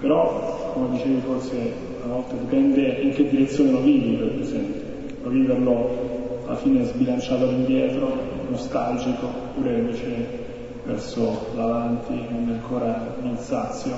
Però, 0.01 0.73
come 0.73 0.97
dicevi 0.97 1.21
forse 1.25 1.73
a 2.03 2.07
volte 2.07 2.39
dipende 2.39 2.87
in 3.03 3.13
che 3.13 3.29
direzione 3.29 3.71
lo 3.71 3.81
vivi 3.81 4.17
quel 4.17 4.31
presente. 4.31 4.83
Lo 5.23 5.31
viverlo 5.31 6.43
alla 6.47 6.57
fine 6.57 6.85
sbilanciato 6.85 7.45
all'indietro, 7.45 8.17
nostalgico, 8.51 9.27
oppure 9.27 9.79
invece 9.79 10.43
verso 10.85 11.47
l'avanti, 11.55 12.13
non 12.29 12.49
ancora 12.49 13.17
non 13.21 13.37
sazio. 13.39 13.97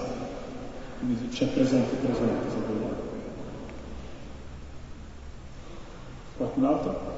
Quindi 0.99 1.29
c'è 1.29 1.47
presente 1.47 1.97
presente 1.97 2.51
se 2.51 2.57
vogliamo. 2.67 3.05
Qualcun 6.37 6.65
altro? 6.65 7.15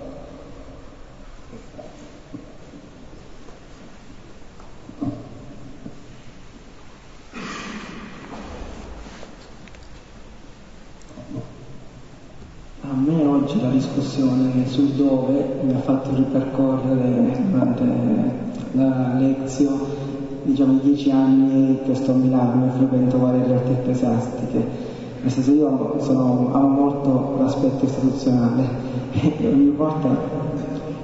A 12.80 12.94
me 12.94 13.24
oggi 13.26 13.60
la 13.60 13.68
discussione 14.08 14.66
sul 14.66 14.88
dove 14.92 15.60
mi 15.62 15.74
ha 15.74 15.78
fatto 15.80 16.14
ripercorrere 16.14 17.38
durante 17.50 17.84
la 18.72 19.14
lezione 19.18 20.06
diciamo 20.42 20.74
i 20.74 20.80
dieci 20.80 21.10
anni 21.10 21.78
che 21.84 21.94
sto 21.94 22.12
a 22.12 22.14
Milano 22.14 22.66
e 22.66 22.70
frequento 22.70 23.18
varie 23.18 23.44
realtà 23.44 23.70
ecclesiastiche. 23.70 24.86
Nel 25.20 25.30
senso 25.30 25.52
io 25.52 25.96
sono, 25.98 26.48
amo 26.52 26.68
molto 26.68 27.36
l'aspetto 27.38 27.84
istituzionale 27.84 28.66
e 29.12 29.34
ogni 29.46 29.72
volta 29.76 30.08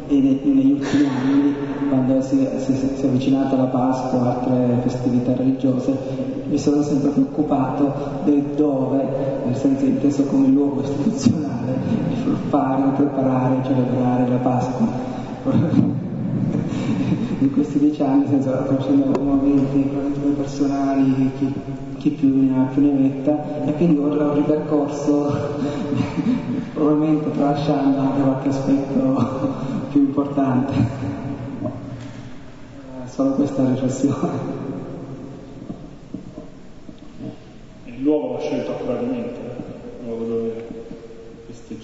e 0.06 0.14
negli 0.20 0.72
ultimi 0.72 1.06
anni, 1.06 1.54
quando 1.88 2.22
si, 2.22 2.46
si, 2.58 2.74
si 2.74 3.04
è 3.04 3.06
avvicinata 3.06 3.56
la 3.56 3.64
Pasqua 3.64 4.18
o 4.18 4.22
altre 4.22 4.78
festività 4.82 5.34
religiose, 5.34 5.96
mi 6.48 6.58
sono 6.58 6.82
sempre 6.82 7.10
preoccupato 7.10 7.92
del 8.24 8.42
dove, 8.54 9.33
nel 9.44 9.56
senso 9.56 9.84
inteso 9.84 10.24
come 10.24 10.48
luogo 10.48 10.82
istituzionale, 10.82 11.78
fare, 12.48 12.90
preparare, 12.96 13.62
celebrare 13.64 14.28
la 14.28 14.36
Pasqua. 14.36 14.86
In 17.38 17.52
questi 17.52 17.78
dieci 17.78 18.02
anni, 18.02 18.26
senza 18.26 18.64
facendo 18.64 19.20
momenti 19.22 19.84
personali, 20.44 21.30
chi, 21.38 21.52
chi 21.98 22.10
più 22.10 22.28
ne 22.28 22.58
ha 22.58 22.64
più 22.64 22.82
ne 22.82 22.92
metta, 22.92 23.64
e 23.64 23.72
quindi 23.74 23.98
ora 23.98 24.30
ho 24.30 24.34
ripercorso, 24.34 25.32
probabilmente 26.74 27.30
tralasciando 27.32 27.98
anche 27.98 28.22
qualche 28.22 28.48
aspetto 28.48 29.52
più 29.90 30.00
importante. 30.00 30.72
Solo 33.06 33.30
questa 33.32 33.64
riflessione. 33.64 34.62
Il 37.84 38.02
luogo 38.02 38.34
va 38.34 38.40
scelto 38.40 38.72
accuratamente, 38.72 39.40
il 40.00 40.06
luogo 40.06 40.24
dove 40.24 40.66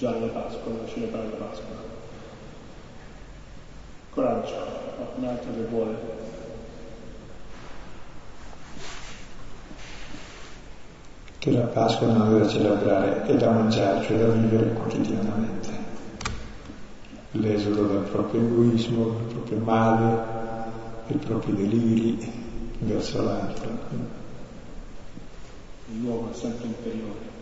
festeggiare 0.00 0.20
la 0.20 0.26
Pasqua, 0.28 0.72
dove 0.72 0.88
celebrare 0.88 1.28
la 1.28 1.44
Pasqua. 1.44 1.76
Coraggio, 4.10 4.54
qualcun 4.96 5.24
altro 5.24 5.52
che 5.52 5.62
vuole. 5.64 6.18
Che 11.38 11.50
la 11.50 11.66
Pasqua 11.66 12.06
non 12.06 12.34
è 12.34 12.38
da 12.40 12.48
celebrare, 12.48 13.22
è 13.24 13.36
da 13.36 13.50
mangiare, 13.50 14.04
cioè 14.04 14.18
da 14.18 14.28
vivere 14.28 14.72
quotidianamente. 14.72 15.68
L'esodo 17.32 17.82
dal 17.84 18.04
proprio 18.04 18.40
egoismo, 18.40 19.04
dal 19.04 19.26
proprio 19.26 19.58
male, 19.58 20.24
dai 21.06 21.18
propri 21.18 21.54
deliri 21.54 22.32
verso 22.80 23.22
l'altro. 23.22 23.68
Il 25.92 26.00
luogo 26.00 26.30
è 26.30 26.34
sempre 26.34 26.66
interiore. 26.66 27.39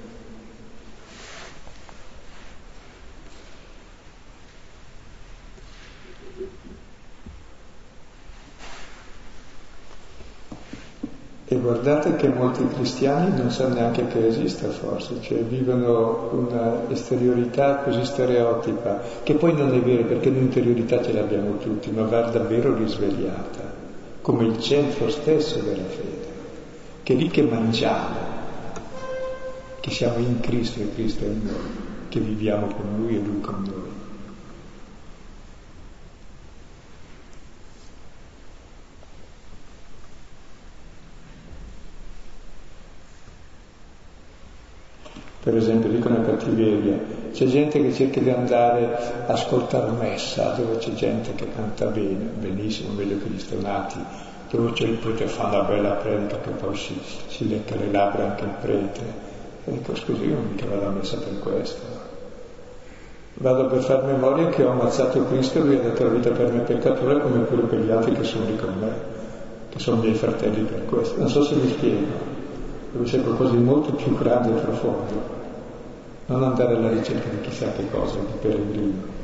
E 11.51 11.57
guardate 11.57 12.17
che 12.17 12.29
molti 12.29 12.67
cristiani 12.69 13.35
non 13.35 13.51
sanno 13.51 13.77
neanche 13.77 14.07
che 14.09 14.27
esista 14.27 14.69
forse, 14.69 15.15
cioè 15.23 15.39
vivono 15.39 16.29
una 16.33 16.91
esteriorità 16.91 17.77
così 17.77 18.05
stereotipa, 18.05 19.01
che 19.23 19.33
poi 19.33 19.55
non 19.55 19.73
è 19.73 19.81
vero 19.81 20.05
perché 20.05 20.29
l'interiorità 20.29 21.03
ce 21.03 21.15
l'abbiamo 21.15 21.57
tutti, 21.57 21.91
ma 21.91 22.03
va 22.03 22.21
davvero 22.29 22.75
risvegliata, 22.75 23.63
come 24.21 24.45
il 24.45 24.61
centro 24.61 25.09
stesso 25.09 25.61
della 25.61 25.89
fede, 25.89 26.27
che 27.03 27.15
è 27.15 27.17
lì 27.17 27.29
che 27.29 27.41
mangiamo, 27.41 28.17
che 29.81 29.91
siamo 29.91 30.19
in 30.19 30.41
Cristo 30.41 30.81
e 30.81 30.93
Cristo 30.93 31.25
è 31.25 31.29
in 31.29 31.41
noi, 31.45 32.09
che 32.11 32.21
viviamo 32.21 32.67
con 32.67 32.85
Lui 32.99 33.17
e 33.17 33.21
Lui 33.21 33.41
con 33.41 33.63
noi. 33.65 33.78
Per 45.41 45.57
esempio, 45.57 45.89
dicono 45.89 46.21
cattiveria, 46.23 46.99
c'è 47.33 47.47
gente 47.47 47.81
che 47.81 47.93
cerca 47.93 48.19
di 48.19 48.31
andare 48.31 49.23
a 49.27 49.33
ascoltare 49.33 49.93
messa 49.93 50.51
dove 50.51 50.79
c'è 50.79 50.93
gente 50.95 51.33
che 51.35 51.47
canta 51.55 51.87
bene, 51.87 52.31
benissimo, 52.41 52.93
meglio 52.93 53.19
che 53.19 53.29
gli 53.29 53.39
stonati, 53.39 53.99
dove 54.51 54.73
c'è 54.73 54.85
il 54.85 54.97
prete 54.97 55.27
fa 55.27 55.47
una 55.47 55.63
bella 55.63 55.91
predica 55.91 56.39
che 56.41 56.51
poi 56.51 56.77
si, 56.77 56.99
si 57.29 57.49
lecca 57.49 57.77
le 57.77 57.91
labbra 57.93 58.25
anche 58.25 58.45
il 58.45 58.51
prete. 58.61 59.01
E 59.65 59.73
dico, 59.73 59.95
scusi, 59.95 60.25
io 60.25 60.35
non 60.35 60.49
mica 60.51 60.67
vado 60.67 60.87
a 60.87 60.91
messa 60.91 61.17
per 61.19 61.39
questo. 61.39 62.07
Vado 63.35 63.67
per 63.69 63.83
far 63.83 64.03
memoria 64.05 64.49
che 64.49 64.65
ho 64.65 64.73
ammazzato 64.73 65.25
Cristo 65.27 65.59
e 65.59 65.61
lui 65.61 65.77
ha 65.77 65.81
dato 65.83 66.03
la 66.03 66.11
vita 66.11 66.31
per 66.31 66.51
me 66.51 66.61
peccatore 66.61 67.21
come 67.21 67.39
pure 67.45 67.63
per 67.63 67.79
gli 67.79 67.91
altri 67.91 68.13
che 68.13 68.25
sono 68.25 68.47
lì 68.47 68.57
con 68.57 68.75
me, 68.81 68.93
che 69.69 69.79
sono 69.79 70.01
miei 70.01 70.15
fratelli 70.15 70.63
per 70.63 70.85
questo. 70.87 71.17
Non 71.19 71.29
so 71.29 71.45
se 71.45 71.55
mi 71.55 71.69
spiego 71.69 72.28
dove 72.93 73.05
c'è 73.05 73.23
qualcosa 73.23 73.53
di 73.53 73.63
molto 73.63 73.93
più 73.93 74.17
grande 74.17 74.51
e 74.51 74.61
profondo. 74.61 75.37
Non 76.27 76.43
andare 76.43 76.75
alla 76.75 76.91
ricerca 76.91 77.29
di 77.29 77.41
chissà 77.41 77.73
che 77.73 77.89
cosa, 77.91 78.19
di 78.19 78.33
peregrino. 78.41 79.17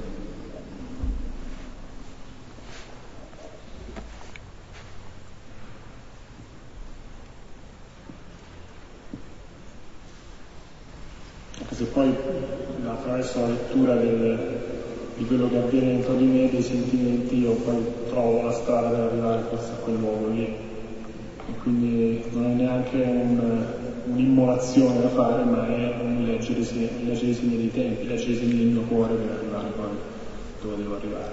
Se 11.71 11.85
poi 11.87 12.15
attraverso 12.87 13.41
la 13.41 13.49
lettura 13.49 13.95
del, 13.97 14.61
di 15.17 15.27
quello 15.27 15.49
che 15.49 15.57
avviene 15.57 15.87
dentro 15.89 16.15
di 16.15 16.25
me, 16.25 16.49
dei 16.49 16.63
sentimenti, 16.63 17.41
io 17.41 17.53
poi 17.53 17.85
trovo 18.09 18.43
la 18.43 18.53
strada 18.53 18.89
per 18.91 19.01
arrivare 19.01 19.41
a 19.41 19.75
quel 19.83 19.97
luogo 19.97 20.29
lì 20.29 20.73
quindi 21.63 22.25
non 22.33 22.45
è 22.47 22.55
neanche 22.55 22.97
un, 22.97 23.67
un'immolazione 24.07 25.01
da 25.01 25.09
fare, 25.09 25.45
ma 25.45 25.67
è 25.67 25.95
un 26.01 26.25
leggere, 26.25 26.61
leggere 26.61 27.39
dei 27.41 27.71
tempi, 27.71 28.07
leggere 28.07 28.33
i 28.33 28.57
del 28.57 28.67
mio 28.67 28.83
cuore 28.83 29.15
per 29.15 29.37
arrivare 29.37 29.69
poi 29.71 29.97
dove 30.63 30.77
devo 30.77 30.97
arrivare. 30.97 31.33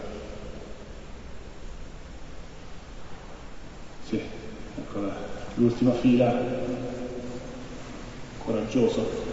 Sì, 4.07 4.19
ecco 4.77 5.29
l'ultima 5.55 5.91
fila, 5.93 6.33
coraggioso. 8.43 9.29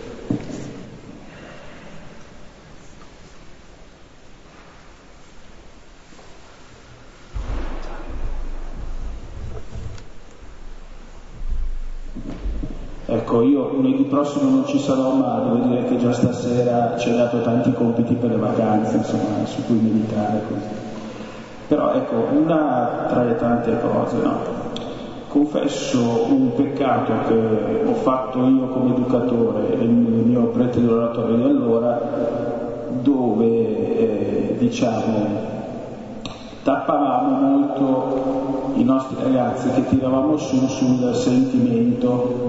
Ecco, 13.10 13.42
io 13.42 13.70
lunedì 13.72 13.97
prossimo 14.08 14.50
non 14.50 14.66
ci 14.66 14.78
sarò, 14.78 15.12
ma 15.12 15.40
devo 15.40 15.66
dire 15.66 15.84
che 15.84 15.96
già 15.98 16.12
stasera 16.12 16.96
ci 16.96 17.10
ha 17.10 17.16
dato 17.16 17.40
tanti 17.42 17.72
compiti 17.72 18.14
per 18.14 18.30
le 18.30 18.36
vacanze, 18.36 18.96
insomma, 18.96 19.44
su 19.44 19.64
cui 19.66 19.76
meditare. 19.76 20.42
Così. 20.48 20.66
Però 21.68 21.92
ecco, 21.92 22.26
una 22.32 23.06
tra 23.08 23.22
le 23.22 23.36
tante 23.36 23.78
cose, 23.80 24.16
no? 24.16 24.56
Confesso 25.28 26.26
un 26.30 26.54
peccato 26.54 27.12
che 27.28 27.82
ho 27.86 27.94
fatto 27.94 28.46
io 28.46 28.66
come 28.68 28.94
educatore 28.94 29.78
e 29.78 29.84
il 29.84 29.90
mio 29.90 30.46
prete 30.46 30.80
dell'oratorio 30.80 31.36
di 31.36 31.44
allora, 31.44 32.00
dove 33.02 33.44
eh, 33.44 34.56
diciamo 34.58 35.46
tappavamo 36.62 37.46
molto 37.46 38.72
i 38.74 38.84
nostri 38.84 39.16
ragazzi 39.22 39.70
che 39.70 39.86
tiravamo 39.86 40.36
su 40.36 40.66
sul 40.66 41.14
sentimento 41.14 42.47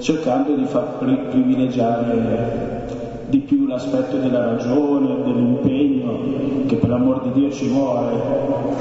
cercando 0.00 0.54
di 0.54 0.64
far 0.64 0.98
privilegiare 0.98 2.86
di 3.28 3.38
più 3.38 3.66
l'aspetto 3.66 4.16
della 4.16 4.44
ragione, 4.44 5.22
dell'impegno, 5.22 6.66
che 6.66 6.76
per 6.76 6.88
l'amor 6.88 7.22
di 7.22 7.40
Dio 7.40 7.50
ci 7.50 7.68
vuole. 7.68 8.12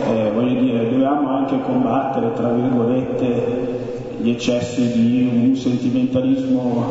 Eh, 0.07 0.31
voglio 0.33 0.61
dire, 0.61 0.89
dobbiamo 0.89 1.29
anche 1.29 1.59
combattere, 1.61 2.31
tra 2.33 2.49
virgolette, 2.51 3.75
gli 4.19 4.29
eccessi 4.29 4.91
di 4.93 5.47
un 5.49 5.55
sentimentalismo 5.55 6.85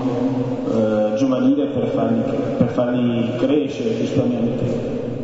eh, 0.71 1.17
giovanile 1.17 1.67
per 1.67 1.87
farli, 1.89 2.23
per 2.59 2.69
farli, 2.69 3.31
crescere, 3.39 3.97
giustamente. 3.97 4.65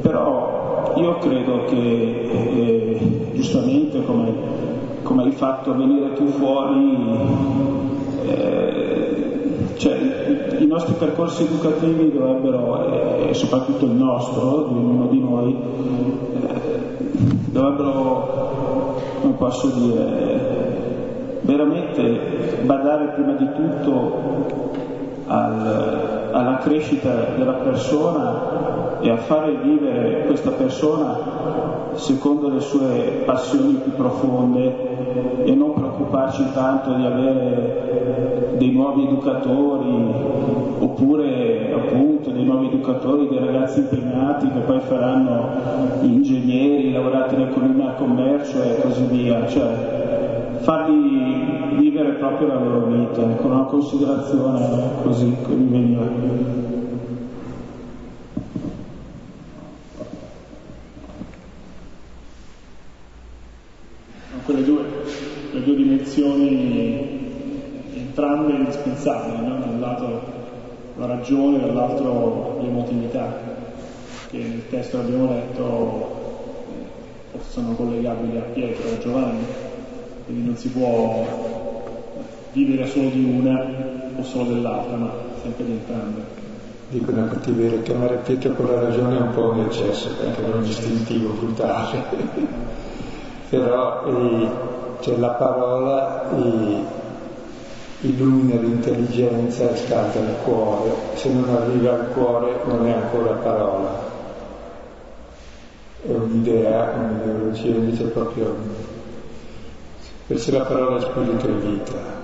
Però 0.00 0.94
io 0.96 1.18
credo 1.18 1.64
che, 1.66 2.30
eh, 2.32 3.30
giustamente, 3.34 4.02
come, 4.04 4.32
come 5.02 5.24
hai 5.24 5.32
fatto 5.32 5.76
venire 5.76 6.14
tu 6.14 6.26
fuori, 6.26 6.96
eh, 8.26 9.72
cioè, 9.76 9.98
i 10.58 10.66
nostri 10.66 10.94
percorsi 10.98 11.44
educativi 11.44 12.12
dovrebbero, 12.12 13.28
e 13.28 13.34
soprattutto 13.34 13.84
il 13.84 13.92
nostro, 13.92 14.68
di 14.68 14.74
ognuno 14.74 15.06
di 15.08 15.20
noi, 15.20 15.56
eh, 16.46 16.60
dovrebbero, 17.46 19.00
come 19.20 19.34
posso 19.34 19.68
dire, 19.68 21.40
veramente 21.40 22.60
badare 22.62 23.12
prima 23.14 23.32
di 23.32 23.48
tutto 23.54 24.50
al, 25.26 26.30
alla 26.32 26.58
crescita 26.58 27.34
della 27.36 27.54
persona 27.54 28.71
e 29.02 29.10
a 29.10 29.16
fare 29.16 29.56
vivere 29.62 30.24
questa 30.26 30.50
persona 30.50 31.90
secondo 31.94 32.48
le 32.48 32.60
sue 32.60 33.22
passioni 33.24 33.74
più 33.74 33.92
profonde 33.92 35.44
e 35.44 35.54
non 35.54 35.74
preoccuparci 35.74 36.44
tanto 36.54 36.94
di 36.94 37.04
avere 37.04 38.54
dei 38.58 38.70
nuovi 38.70 39.04
educatori 39.04 40.14
oppure 40.78 41.72
appunto 41.74 42.30
dei 42.30 42.44
nuovi 42.44 42.68
educatori, 42.68 43.28
dei 43.28 43.38
ragazzi 43.38 43.80
impegnati 43.80 44.48
che 44.48 44.60
poi 44.60 44.80
faranno 44.80 45.48
ingegneri, 46.02 46.92
laureati 46.92 47.34
in 47.34 47.40
economia 47.42 47.92
e 47.92 47.96
commercio 47.98 48.62
e 48.62 48.80
così 48.80 49.04
via, 49.06 49.46
cioè 49.48 50.60
farli 50.60 51.76
vivere 51.76 52.12
proprio 52.12 52.46
la 52.46 52.60
loro 52.60 52.86
vita, 52.86 53.22
con 53.22 53.50
una 53.50 53.64
considerazione 53.64 54.60
così 55.02 55.36
che 55.44 55.52
mi 55.52 55.68
veniva. 55.68 56.70
quelle 64.44 64.64
due, 64.64 64.82
le 65.52 65.62
due 65.62 65.76
dimensioni 65.76 67.20
entrambe 67.94 68.52
indispensabili, 68.52 69.46
no? 69.46 69.58
da 69.58 69.66
un 69.66 69.80
lato 69.80 70.22
la 71.02 71.16
ragione, 71.16 71.58
dall'altro 71.58 72.58
l'emotività, 72.60 73.36
che 74.30 74.38
nel 74.38 74.68
testo 74.68 74.98
che 74.98 75.04
abbiamo 75.04 75.32
letto 75.32 76.20
forse 77.32 77.50
sono 77.50 77.72
collegabili 77.74 78.36
a 78.36 78.42
Pietro 78.42 78.88
e 78.88 78.94
a 78.94 78.98
Giovanni, 78.98 79.44
quindi 80.26 80.46
non 80.46 80.56
si 80.56 80.68
può 80.68 81.26
vivere 82.52 82.86
solo 82.86 83.08
di 83.08 83.24
una 83.24 83.66
o 84.16 84.22
solo 84.22 84.52
dell'altra, 84.52 84.96
ma 84.96 85.10
sempre 85.42 85.64
di 85.64 85.72
entrambe. 85.72 86.40
Dicono 86.90 87.24
a 87.24 87.28
cattiveria, 87.28 87.80
chiamare 87.80 88.20
Pietro 88.24 88.52
con 88.52 88.66
la 88.66 88.80
ragione 88.80 89.18
è 89.18 89.20
un 89.20 89.30
po' 89.32 89.50
un 89.50 89.60
eccesso, 89.60 90.10
perché 90.20 90.44
è 90.44 90.54
un 90.54 90.64
istintivo 90.64 91.30
brutale 91.30 92.60
però 93.52 94.06
eh, 94.06 94.48
cioè, 95.00 95.16
la 95.18 95.30
parola 95.30 96.30
eh, 96.30 97.00
illumina 98.02 98.60
l'intelligenza 98.60 99.70
e 99.70 99.76
scalda 99.76 100.20
il 100.20 100.34
cuore, 100.44 100.92
se 101.14 101.32
non 101.32 101.48
arriva 101.48 101.92
al 101.92 102.08
cuore 102.12 102.60
non 102.64 102.86
è 102.86 102.92
ancora 102.92 103.32
parola, 103.34 104.10
è 106.06 106.10
un'idea, 106.10 106.92
un'ideologia, 106.96 107.68
invece 107.68 108.04
proprio 108.04 108.54
perché 110.26 110.50
la 110.50 110.64
parola 110.64 110.98
è 110.98 111.00
spirito 111.00 111.48
e 111.48 111.52
vita. 111.52 112.20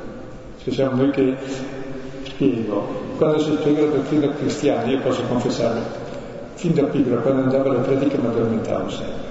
Cioè 0.63 0.73
siamo 0.73 0.97
noi 0.97 1.11
che 1.11 1.37
spiego, 2.25 2.87
quando 3.17 3.39
si 3.39 3.53
spiega 3.53 3.83
la 3.83 3.93
dottrina 3.93 4.33
cristiana, 4.33 4.91
io 4.91 5.01
posso 5.01 5.23
confessare, 5.23 5.81
fin 6.55 6.75
da 6.75 6.85
piccolo 6.85 7.21
quando 7.21 7.43
andavo 7.43 7.71
alle 7.71 7.81
prediche 7.81 8.19
mi 8.19 8.27
addormentavo 8.27 8.89
sempre 8.89 9.29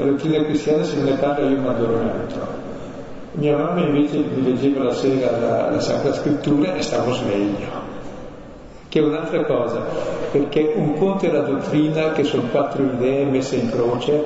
la 0.00 0.04
dottrina 0.04 0.44
cristiana 0.44 0.84
se 0.84 1.00
ne 1.00 1.12
parla 1.12 1.48
io 1.48 1.58
mi 1.58 1.66
addormento. 1.66 2.67
Mia 3.38 3.56
mamma 3.56 3.86
invece 3.86 4.16
mi 4.16 4.42
leggeva 4.42 4.82
la 4.82 4.92
sera 4.92 5.30
la, 5.38 5.70
la 5.70 5.78
Sacra 5.78 6.12
Scrittura 6.12 6.74
e 6.74 6.82
stavo 6.82 7.12
sveglio. 7.12 7.86
Che 8.88 8.98
è 8.98 9.02
un'altra 9.02 9.44
cosa, 9.44 9.78
perché 10.32 10.72
un 10.74 10.94
conto 10.94 11.26
è 11.26 11.30
la 11.30 11.42
dottrina 11.42 12.10
che 12.10 12.24
sono 12.24 12.48
quattro 12.50 12.82
idee 12.82 13.26
messe 13.26 13.54
in 13.54 13.70
croce 13.70 14.24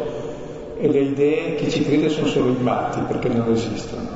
e 0.79 0.91
le 0.91 1.01
idee 1.01 1.57
chi 1.57 1.71
ci 1.71 1.85
crede 1.85 2.09
sono 2.09 2.27
solo 2.27 2.53
i 2.53 2.63
matti 2.63 3.01
perché 3.07 3.29
non 3.29 3.53
esistono. 3.53 4.09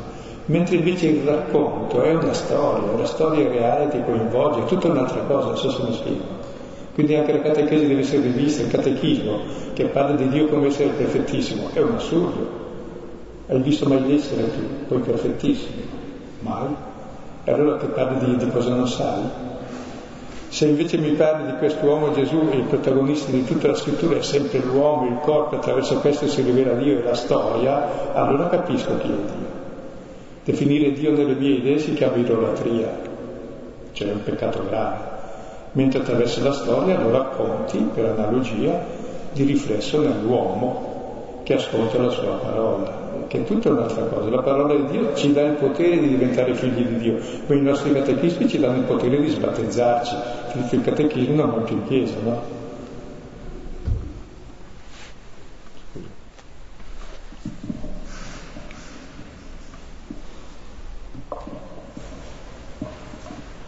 Mentre 0.46 0.76
invece 0.76 1.08
il 1.08 1.26
racconto 1.26 2.00
è 2.00 2.14
una 2.14 2.32
storia, 2.32 2.96
la 2.96 3.04
storia 3.04 3.50
reale 3.50 3.88
ti 3.88 4.02
coinvolge, 4.02 4.60
è 4.60 4.64
tutta 4.64 4.88
un'altra 4.88 5.20
cosa, 5.26 5.48
non 5.48 5.58
so 5.58 5.70
se 5.72 5.82
mi 5.82 5.92
spiego. 5.92 6.24
Quindi 6.94 7.16
anche 7.16 7.32
la 7.32 7.42
catechesi 7.42 7.86
deve 7.86 8.00
essere 8.00 8.22
rivista, 8.22 8.62
il 8.62 8.70
catechismo 8.70 9.40
che 9.74 9.84
parla 9.88 10.16
di 10.16 10.26
Dio 10.30 10.46
come 10.46 10.68
essere 10.68 10.88
perfettissimo, 10.88 11.68
è 11.74 11.80
un 11.80 11.96
assurdo. 11.96 12.65
Hai 13.48 13.60
visto 13.60 13.86
mai 13.86 14.04
l'essere 14.04 14.42
tu, 14.50 14.86
poi 14.88 14.98
perfettissimo? 14.98 15.80
Mai. 16.40 16.74
E 17.44 17.52
allora 17.52 17.76
che 17.76 17.86
parli 17.86 18.18
di, 18.24 18.44
di 18.44 18.50
cosa 18.50 18.74
non 18.74 18.88
sai? 18.88 19.22
Se 20.48 20.66
invece 20.66 20.96
mi 20.98 21.10
parli 21.10 21.52
di 21.52 21.58
quest'uomo 21.58 22.12
Gesù 22.12 22.48
il 22.50 22.64
protagonista 22.64 23.30
di 23.30 23.44
tutta 23.44 23.68
la 23.68 23.76
scrittura 23.76 24.16
è 24.16 24.22
sempre 24.22 24.58
l'uomo, 24.58 25.06
il 25.06 25.18
corpo, 25.22 25.54
attraverso 25.54 26.00
questo 26.00 26.26
si 26.26 26.42
rivela 26.42 26.72
Dio 26.72 26.98
e 26.98 27.02
la 27.04 27.14
storia, 27.14 28.14
allora 28.14 28.48
capisco 28.48 28.98
chi 28.98 29.06
è 29.06 29.14
Dio. 29.14 29.64
Definire 30.42 30.92
Dio 30.92 31.12
nelle 31.12 31.34
mie 31.34 31.58
idee 31.58 31.78
si 31.78 31.94
chiama 31.94 32.16
idolatria, 32.16 32.88
cioè 33.92 34.08
è 34.08 34.12
un 34.12 34.24
peccato 34.24 34.64
grave. 34.68 35.14
Mentre 35.72 36.00
attraverso 36.00 36.42
la 36.42 36.52
storia 36.52 36.98
lo 36.98 37.12
racconti, 37.12 37.78
per 37.94 38.06
analogia, 38.06 38.84
di 39.32 39.44
riflesso 39.44 40.00
nell'uomo 40.00 41.42
che 41.44 41.54
ascolta 41.54 41.98
la 41.98 42.08
sua 42.08 42.32
parola 42.42 43.05
che 43.26 43.40
è 43.40 43.44
tutta 43.44 43.70
un'altra 43.70 44.04
cosa. 44.04 44.30
La 44.30 44.42
parola 44.42 44.74
di 44.74 44.86
Dio 44.86 45.14
ci 45.14 45.32
dà 45.32 45.42
il 45.42 45.54
potere 45.54 45.98
di 45.98 46.08
diventare 46.08 46.54
figli 46.54 46.84
di 46.84 46.96
Dio, 46.98 47.18
ma 47.46 47.54
i 47.54 47.60
nostri 47.60 47.92
catechismi 47.92 48.48
ci 48.48 48.58
danno 48.58 48.78
il 48.78 48.84
potere 48.84 49.20
di 49.20 49.28
sbattezzarci. 49.28 50.14
Il 50.70 50.82
catechismo 50.82 51.34
non 51.34 51.50
va 51.50 51.60
più 51.60 51.76
in 51.76 51.86
chiesa, 51.86 52.14
no? 52.22 52.54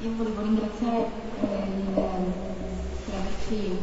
Io 0.01 0.11
volevo 0.17 0.43
ringraziare 0.43 1.07
eh, 1.43 1.67
il, 1.77 1.93
per 1.93 3.15
averci 3.15 3.79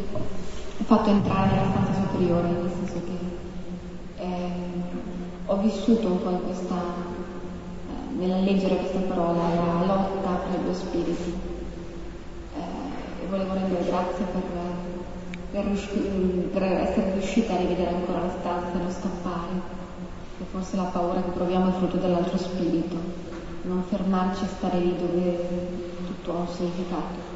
fatto 0.86 1.10
entrare 1.10 1.50
nella 1.50 1.70
stanza 1.72 2.08
superiore, 2.08 2.65
vissuto 5.66 6.08
un 6.08 6.22
po' 6.22 6.30
in 6.30 6.44
questa, 6.44 6.76
eh, 6.76 8.18
nella 8.18 8.40
leggere 8.40 8.78
questa 8.78 9.00
parola, 9.00 9.50
la 9.54 9.86
lotta 9.86 10.42
tra 10.48 10.60
i 10.60 10.64
due 10.64 10.74
spiriti. 10.74 11.34
Eh, 12.56 13.24
e 13.24 13.28
volevo 13.28 13.54
rendere 13.54 13.86
grazie 13.86 14.26
per, 14.26 14.42
per, 15.52 16.50
per, 16.54 16.64
essere 16.64 17.14
riuscita 17.14 17.54
a 17.54 17.58
rivedere 17.58 17.96
ancora 17.96 18.22
la 18.22 18.34
stanza 18.40 18.74
e 18.74 18.82
non 18.82 18.92
scappare, 18.92 19.54
che 20.38 20.44
forse 20.52 20.76
la 20.76 20.84
paura 20.84 21.22
che 21.22 21.32
proviamo 21.32 21.70
è 21.70 21.74
frutto 21.74 21.98
dell'altro 21.98 22.38
spirito, 22.38 22.96
non 23.64 23.84
fermarci 23.84 24.44
a 24.44 24.48
stare 24.48 24.80
lì 24.80 24.96
dove 24.96 25.48
tutto 26.06 26.32
ha 26.32 26.40
un 26.42 26.48
significato. 26.48 27.34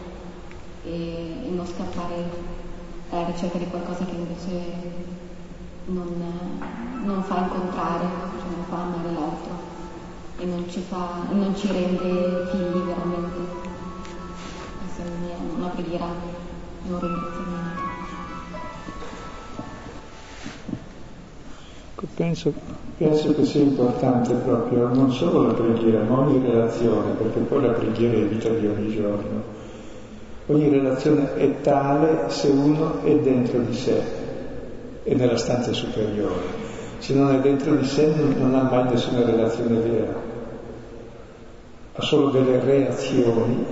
E, 0.83 1.45
e 1.45 1.49
non 1.49 1.65
scappare 1.65 2.57
alla 3.09 3.25
ricerca 3.25 3.57
di 3.57 3.65
qualcosa 3.65 4.05
che 4.05 4.15
invece 4.15 5.18
non, 5.93 7.03
non 7.03 7.23
fa 7.23 7.39
incontrare, 7.39 8.05
cioè 8.39 8.49
non 8.55 8.65
fa 8.69 8.75
amare 8.75 9.11
l'altro 9.13 9.69
e 10.39 10.45
non 10.45 10.69
ci, 10.69 10.81
fa, 10.81 11.25
non 11.31 11.55
ci 11.55 11.67
rende 11.67 12.47
figli 12.49 12.81
veramente. 12.81 13.67
Questa 14.79 15.03
è 15.03 15.57
una 15.57 15.67
preghiera 15.67 16.05
e 16.05 16.91
un 16.91 16.99
ringraziamento. 16.99 17.87
Ecco, 21.91 22.07
penso, 22.15 22.53
penso, 22.97 23.33
che 23.33 23.45
sia 23.45 23.61
importante 23.61 24.33
proprio 24.35 24.87
non 24.87 25.11
solo 25.11 25.47
la 25.47 25.53
preghiera, 25.53 26.03
ma 26.03 26.19
ogni 26.19 26.41
relazione, 26.41 27.11
perché 27.11 27.39
poi 27.39 27.61
la 27.61 27.73
preghiera 27.73 28.17
è 28.17 28.25
vita 28.25 28.49
di 28.49 28.65
ogni 28.65 28.95
giorno. 28.95 29.57
Ogni 30.45 30.69
relazione 30.69 31.35
è 31.35 31.61
tale 31.61 32.29
se 32.29 32.47
uno 32.47 33.01
è 33.03 33.13
dentro 33.19 33.59
di 33.59 33.75
sé, 33.75 34.18
e 35.09 35.15
nella 35.15 35.37
stanza 35.37 35.73
superiore. 35.73 36.67
Se 36.99 37.15
non 37.15 37.33
è 37.33 37.39
dentro 37.39 37.75
di 37.75 37.85
sé 37.85 38.13
non 38.13 38.53
ha 38.53 38.61
mai 38.61 38.91
nessuna 38.91 39.25
relazione 39.25 39.79
vera, 39.79 40.13
ha 41.93 42.01
solo 42.03 42.29
delle 42.29 42.59
reazioni, 42.59 43.65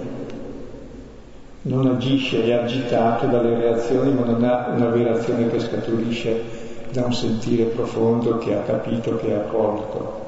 non 1.61 1.85
agisce, 1.85 2.43
è 2.43 2.53
agitato 2.53 3.27
dalle 3.27 3.55
reazioni, 3.55 4.13
ma 4.13 4.25
non 4.25 4.43
ha 4.43 4.69
una 4.75 4.87
vera 4.87 5.11
azione 5.13 5.47
che 5.51 5.59
scaturisce 5.59 6.41
da 6.91 7.05
un 7.05 7.13
sentire 7.13 7.65
profondo 7.65 8.39
che 8.39 8.55
ha 8.55 8.61
capito, 8.61 9.17
che 9.17 9.35
ha 9.35 9.41
colto. 9.41 10.25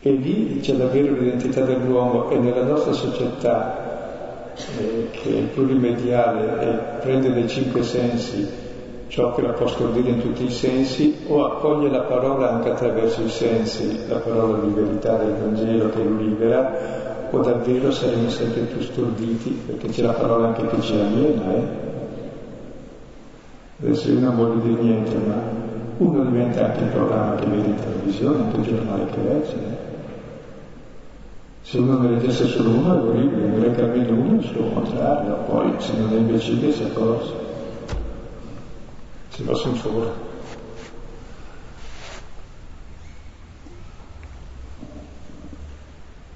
E 0.00 0.10
lì 0.10 0.60
c'è 0.60 0.74
davvero 0.74 1.14
l'identità 1.14 1.62
dell'uomo 1.62 2.28
e 2.28 2.36
nella 2.36 2.62
nostra 2.62 2.92
società, 2.92 4.52
eh, 4.78 5.08
che 5.12 5.38
è 5.38 5.42
plurimediale 5.44 6.60
e 6.60 7.00
prende 7.00 7.32
dai 7.32 7.48
cinque 7.48 7.82
sensi 7.82 8.64
ciò 9.16 9.34
che 9.34 9.40
la 9.40 9.52
può 9.52 9.66
scordire 9.66 10.10
in 10.10 10.20
tutti 10.20 10.44
i 10.44 10.50
sensi 10.50 11.24
o 11.28 11.46
accoglie 11.46 11.88
la 11.88 12.02
parola 12.02 12.52
anche 12.52 12.68
attraverso 12.68 13.22
i 13.22 13.30
sensi, 13.30 14.06
la 14.08 14.18
parola 14.18 14.58
di 14.58 14.68
verità 14.74 15.16
del 15.16 15.32
Vangelo 15.40 15.88
che 15.88 16.04
lo 16.04 16.16
libera, 16.18 17.30
o 17.30 17.40
davvero 17.40 17.90
saremo 17.90 18.28
sempre 18.28 18.60
più 18.64 18.78
storditi 18.82 19.58
perché 19.64 19.88
c'è 19.88 20.02
la 20.02 20.12
parola 20.12 20.48
anche 20.48 20.66
che 20.66 20.82
ci 20.82 20.92
aliena. 20.92 21.54
Eh? 21.54 21.62
Adesso 23.80 24.10
io 24.10 24.20
non 24.20 24.36
voglio 24.36 24.60
dire 24.60 24.82
niente, 24.82 25.16
ma 25.16 25.42
uno 25.96 26.22
diventa 26.22 26.66
anche 26.66 26.82
il 26.82 26.90
programma 26.90 27.36
che 27.36 27.46
vede 27.46 27.68
in 27.68 27.74
televisione, 27.74 28.42
anche 28.42 28.56
il 28.58 28.66
giornale 28.66 29.06
che 29.06 29.22
legge. 29.22 29.54
Eh? 29.54 29.84
Se 31.62 31.78
uno 31.78 32.00
ne 32.00 32.10
leggesse 32.10 32.48
solo 32.48 32.68
uno 32.68 32.94
è 32.94 33.02
orribile, 33.02 33.46
ne 33.46 33.58
legga 33.60 33.84
almeno 33.84 34.12
uno 34.12 34.34
il 34.34 34.44
suo 34.44 34.62
contrario, 34.74 35.38
poi 35.48 35.72
se 35.78 35.96
non 35.96 36.12
è 36.12 36.16
imbecille 36.16 36.70
si 36.70 36.82
accorge 36.82 37.45
se 39.36 39.68
un 39.68 39.74
favore. 39.74 40.12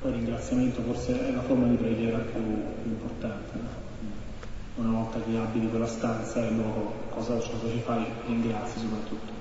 Poi 0.00 0.10
il 0.10 0.16
ringraziamento 0.16 0.82
forse 0.82 1.28
è 1.28 1.32
la 1.32 1.40
forma 1.40 1.66
di 1.68 1.76
preghiera 1.76 2.18
più, 2.18 2.42
più 2.82 2.90
importante. 2.90 3.52
No? 3.54 4.84
Una 4.84 4.98
volta 4.98 5.18
che 5.22 5.36
abiti 5.38 5.68
quella 5.68 5.86
stanza 5.86 6.44
e 6.44 6.50
loro 6.50 6.92
cosa, 7.10 7.34
cosa 7.36 7.70
ci 7.70 7.80
fai? 7.80 8.04
Ringrazi 8.26 8.80
soprattutto. 8.80 9.40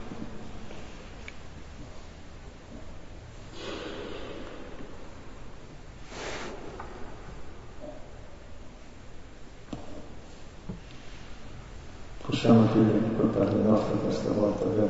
possiamo 12.39 12.71
chiudere 12.71 12.99
per 13.39 13.47
parte 13.47 13.55
nostra 13.55 13.95
questa 14.03 14.31
volta, 14.31 14.65
vero? 14.65 14.89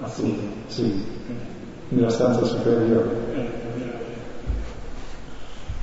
Ah 0.00 0.08
sì? 0.08 1.04
Nella 1.90 2.10
stanza 2.10 2.44
superiore. 2.44 3.26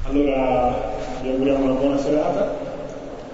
Allora 0.03 0.93
vi 1.21 1.29
auguriamo 1.29 1.63
una 1.63 1.73
buona 1.73 1.97
serata 1.97 2.53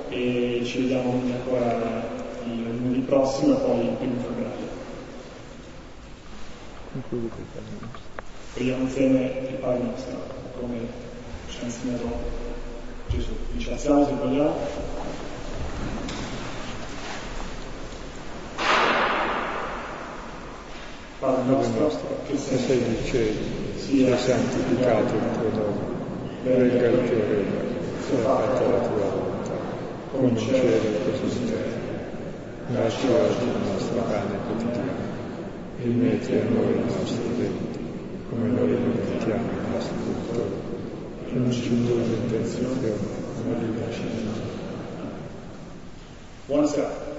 e 0.10 0.62
ci 0.64 0.82
vediamo 0.82 1.12
ancora 1.12 2.04
il 2.46 2.64
lunedì 2.64 3.00
prossimo 3.00 3.58
e 3.58 3.60
poi 3.60 3.82
il 3.82 3.96
primo 3.98 4.22
febbraio. 4.22 4.70
Preghiamo 8.54 8.84
insieme 8.84 9.48
il 9.50 9.56
Padre 9.56 9.84
nostro, 9.84 10.16
come 10.60 10.78
ci 11.50 11.58
ha 11.62 11.66
insegnato 11.66 12.10
Gesù. 13.10 13.32
Dice 13.54 13.72
alziamo 13.72 14.06
se 14.06 14.14
vogliamo. 14.14 15.21
Padre 21.22 21.54
nostro, 21.54 22.18
che 22.26 22.36
sei 22.36 22.80
nei 22.80 23.06
cieli, 23.06 23.38
sia 23.78 24.18
santificato 24.18 25.14
il 25.14 25.22
tuo 25.34 25.50
nome, 25.54 25.78
venga 26.42 26.88
il 26.88 27.08
tuo 27.08 27.20
regno, 27.30 27.60
sia 28.04 28.18
fatta 28.24 28.62
la 28.68 28.80
tua 28.80 29.06
volontà, 29.06 29.54
come 30.10 30.30
in 30.30 30.38
cielo 30.38 30.78
così 31.22 31.38
in 31.38 31.46
terra. 31.46 31.80
Dacci 32.70 33.06
oggi 33.06 33.44
il 33.44 33.72
nostro 33.72 34.02
pane 34.02 34.36
quotidiano, 34.48 34.90
e 35.78 35.84
rimetti 35.84 36.34
a 36.34 36.44
noi 36.50 36.74
i 36.74 36.84
nostri 36.86 37.36
debiti, 37.38 37.80
come 38.28 38.48
noi 38.48 38.68
rimettiamo 38.68 39.44
i 39.44 39.72
nostri 39.74 39.96
debitori, 40.04 40.54
e 41.28 41.34
non 41.34 41.52
ci 41.52 41.68
indurre 41.68 42.02
in 42.02 42.30
tentazione, 42.32 42.94
ma 43.48 43.58
liberaci 43.60 44.02
da 44.02 44.32
Buonasera. 46.48 47.11